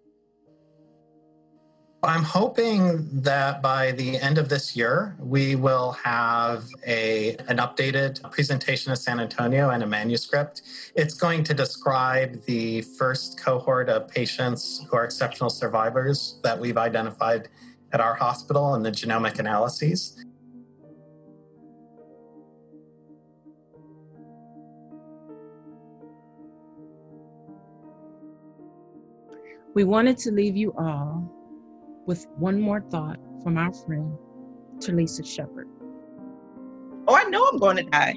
I'm 2.07 2.23
hoping 2.23 3.09
that 3.23 3.61
by 3.61 3.91
the 3.91 4.17
end 4.21 4.39
of 4.39 4.49
this 4.49 4.77
year, 4.77 5.17
we 5.19 5.57
will 5.57 5.91
have 6.05 6.65
a, 6.87 7.35
an 7.49 7.57
updated 7.57 8.23
presentation 8.31 8.93
of 8.93 8.99
San 8.99 9.19
Antonio 9.19 9.71
and 9.71 9.83
a 9.83 9.89
manuscript. 9.89 10.63
It's 10.95 11.15
going 11.15 11.43
to 11.43 11.53
describe 11.53 12.45
the 12.45 12.83
first 12.83 13.41
cohort 13.41 13.89
of 13.89 14.07
patients 14.07 14.87
who 14.89 14.97
are 14.97 15.05
exceptional 15.05 15.51
survivors 15.51 16.39
that 16.45 16.61
we've 16.61 16.79
identified 16.79 17.49
at 17.93 18.01
our 18.01 18.15
hospital 18.15 18.75
and 18.75 18.87
the 18.87 18.93
genomic 18.93 19.41
analyses. 19.41 20.25
We 29.75 29.83
wanted 29.83 30.19
to 30.19 30.31
leave 30.31 30.57
you 30.57 30.73
all 30.79 31.33
with 32.07 32.27
one 32.37 32.61
more 32.61 32.81
thought 32.91 33.19
from 33.43 33.59
our 33.59 33.73
friend, 33.73 34.17
Terlisa 34.79 35.27
Shepard. 35.27 35.69
Oh, 37.09 37.15
I 37.15 37.25
know 37.25 37.45
I'm 37.45 37.59
going 37.59 37.77
to 37.77 37.85
die. 37.85 38.15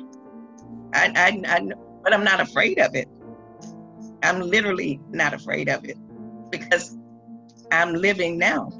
I, 0.94 1.12
I, 1.16 1.56
I, 1.56 1.70
but 2.04 2.14
I'm 2.14 2.24
not 2.24 2.40
afraid 2.40 2.80
of 2.80 2.96
it. 2.96 3.08
I'm 4.24 4.42
literally 4.42 5.00
not 5.10 5.34
afraid 5.34 5.70
of 5.70 5.86
it 5.86 5.98
because 6.50 6.98
I'm 7.72 7.94
living 7.94 8.38
now. 8.38 8.72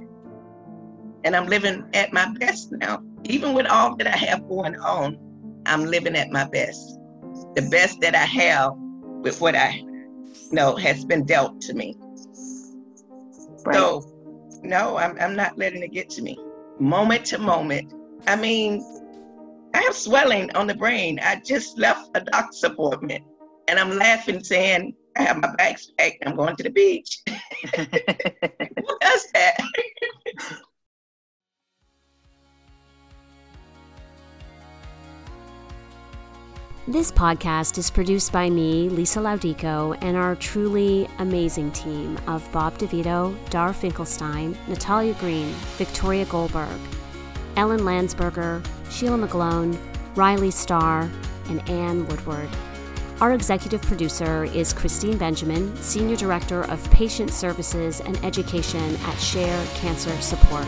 And 1.24 1.36
I'm 1.36 1.48
living 1.48 1.84
at 1.94 2.14
my 2.14 2.32
best 2.40 2.72
now. 2.72 3.04
Even 3.26 3.54
with 3.54 3.68
all 3.68 3.96
that 3.98 4.08
I 4.08 4.16
have 4.16 4.48
going 4.48 4.76
on, 4.78 5.18
I'm 5.66 5.86
living 5.86 6.16
at 6.16 6.30
my 6.30 6.46
best. 6.46 6.98
The 7.56 7.68
best 7.70 8.00
that 8.02 8.16
I 8.16 8.26
have 8.26 8.74
with 9.22 9.42
what 9.42 9.56
I 9.56 9.84
know 10.52 10.76
has 10.78 11.04
been 11.06 11.26
dealt 11.26 11.60
to 11.62 11.74
me. 11.74 11.98
Right. 13.66 13.76
So, 13.76 14.19
no, 14.64 14.98
I'm, 14.98 15.18
I'm 15.20 15.36
not 15.36 15.58
letting 15.58 15.84
it 15.84 15.92
get 15.94 16.10
to 16.12 16.22
me. 16.22 16.38
Moment 16.80 17.26
to 17.26 17.38
moment. 17.38 17.94
I 18.28 18.36
mean, 18.36 18.82
I 19.74 19.82
have 19.82 19.96
swelling 19.96 20.52
on 20.56 20.68
the 20.68 20.76
brain. 20.76 21.20
I 21.22 21.42
just 21.46 21.78
left 21.78 22.10
a 22.16 22.22
doctor's 22.22 22.64
appointment 22.64 23.24
and 23.68 23.80
I'm 23.80 23.98
laughing, 23.98 24.44
saying, 24.44 24.96
I 25.18 25.24
have 25.24 25.38
my 25.38 25.54
bags 25.56 25.92
packed. 25.98 26.24
I'm 26.26 26.36
going 26.36 26.56
to 26.56 26.64
the 26.64 26.70
beach. 26.70 27.20
This 36.90 37.12
podcast 37.12 37.78
is 37.78 37.92
produced 37.92 38.32
by 38.32 38.50
me, 38.50 38.90
Lisa 38.90 39.20
Laudico, 39.20 39.96
and 40.02 40.18
our 40.18 40.36
truly 40.36 41.08
amazing 41.20 41.72
team 41.72 42.18
of 42.26 42.52
Bob 42.52 42.80
DeVito, 42.80 43.36
Dar 43.52 43.74
Finkelstein, 43.74 44.58
Natalia 44.68 45.14
Green, 45.20 45.52
Victoria 45.78 46.26
Goldberg, 46.26 46.80
Ellen 47.58 47.82
Landsberger, 47.82 48.66
Sheila 48.90 49.20
McGlone, 49.20 49.78
Riley 50.16 50.50
Starr, 50.50 51.08
and 51.50 51.70
Anne 51.70 52.08
Woodward. 52.08 52.50
Our 53.22 53.34
executive 53.34 53.84
producer 53.84 54.46
is 54.46 54.74
Christine 54.74 55.20
Benjamin, 55.20 55.76
Senior 55.76 56.16
Director 56.16 56.64
of 56.72 56.84
Patient 56.90 57.30
Services 57.30 58.02
and 58.02 58.18
Education 58.26 58.96
at 59.04 59.20
Share 59.20 59.64
Cancer 59.76 60.20
Support. 60.24 60.66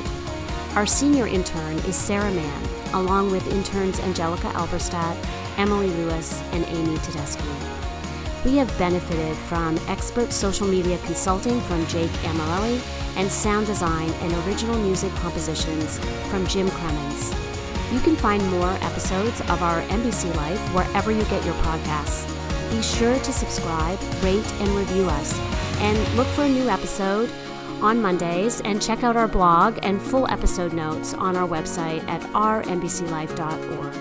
Our 0.75 0.85
senior 0.85 1.25
intern 1.25 1.77
is 1.77 1.95
Sarah 1.95 2.31
Mann, 2.31 2.69
along 2.93 3.31
with 3.31 3.51
interns 3.51 3.99
Angelica 4.01 4.49
Alberstadt, 4.49 5.17
Emily 5.61 5.89
Lewis, 5.91 6.41
and 6.53 6.65
Amy 6.65 6.97
Tedeschi. 6.97 8.43
We 8.43 8.57
have 8.57 8.75
benefited 8.79 9.37
from 9.37 9.77
expert 9.87 10.33
social 10.33 10.67
media 10.67 10.97
consulting 11.05 11.61
from 11.61 11.85
Jake 11.85 12.09
Amarelli 12.23 12.81
and 13.15 13.31
sound 13.31 13.67
design 13.67 14.09
and 14.09 14.33
original 14.47 14.75
music 14.79 15.13
compositions 15.17 15.99
from 16.31 16.47
Jim 16.47 16.67
Cremens. 16.69 17.93
You 17.93 17.99
can 17.99 18.15
find 18.15 18.43
more 18.49 18.71
episodes 18.81 19.39
of 19.41 19.61
our 19.61 19.83
MBC 19.83 20.35
Life 20.35 20.59
wherever 20.73 21.11
you 21.11 21.23
get 21.25 21.45
your 21.45 21.53
podcasts. 21.55 22.25
Be 22.71 22.81
sure 22.81 23.19
to 23.19 23.31
subscribe, 23.31 23.99
rate, 24.23 24.51
and 24.61 24.69
review 24.69 25.03
us. 25.03 25.37
And 25.79 26.17
look 26.17 26.27
for 26.29 26.45
a 26.45 26.49
new 26.49 26.69
episode 26.69 27.29
on 27.81 28.01
Mondays 28.01 28.61
and 28.61 28.81
check 28.81 29.03
out 29.03 29.15
our 29.15 29.27
blog 29.27 29.77
and 29.83 30.01
full 30.01 30.27
episode 30.31 30.73
notes 30.73 31.13
on 31.13 31.35
our 31.35 31.47
website 31.47 32.03
at 32.07 32.21
ourmbclife.org. 32.33 34.00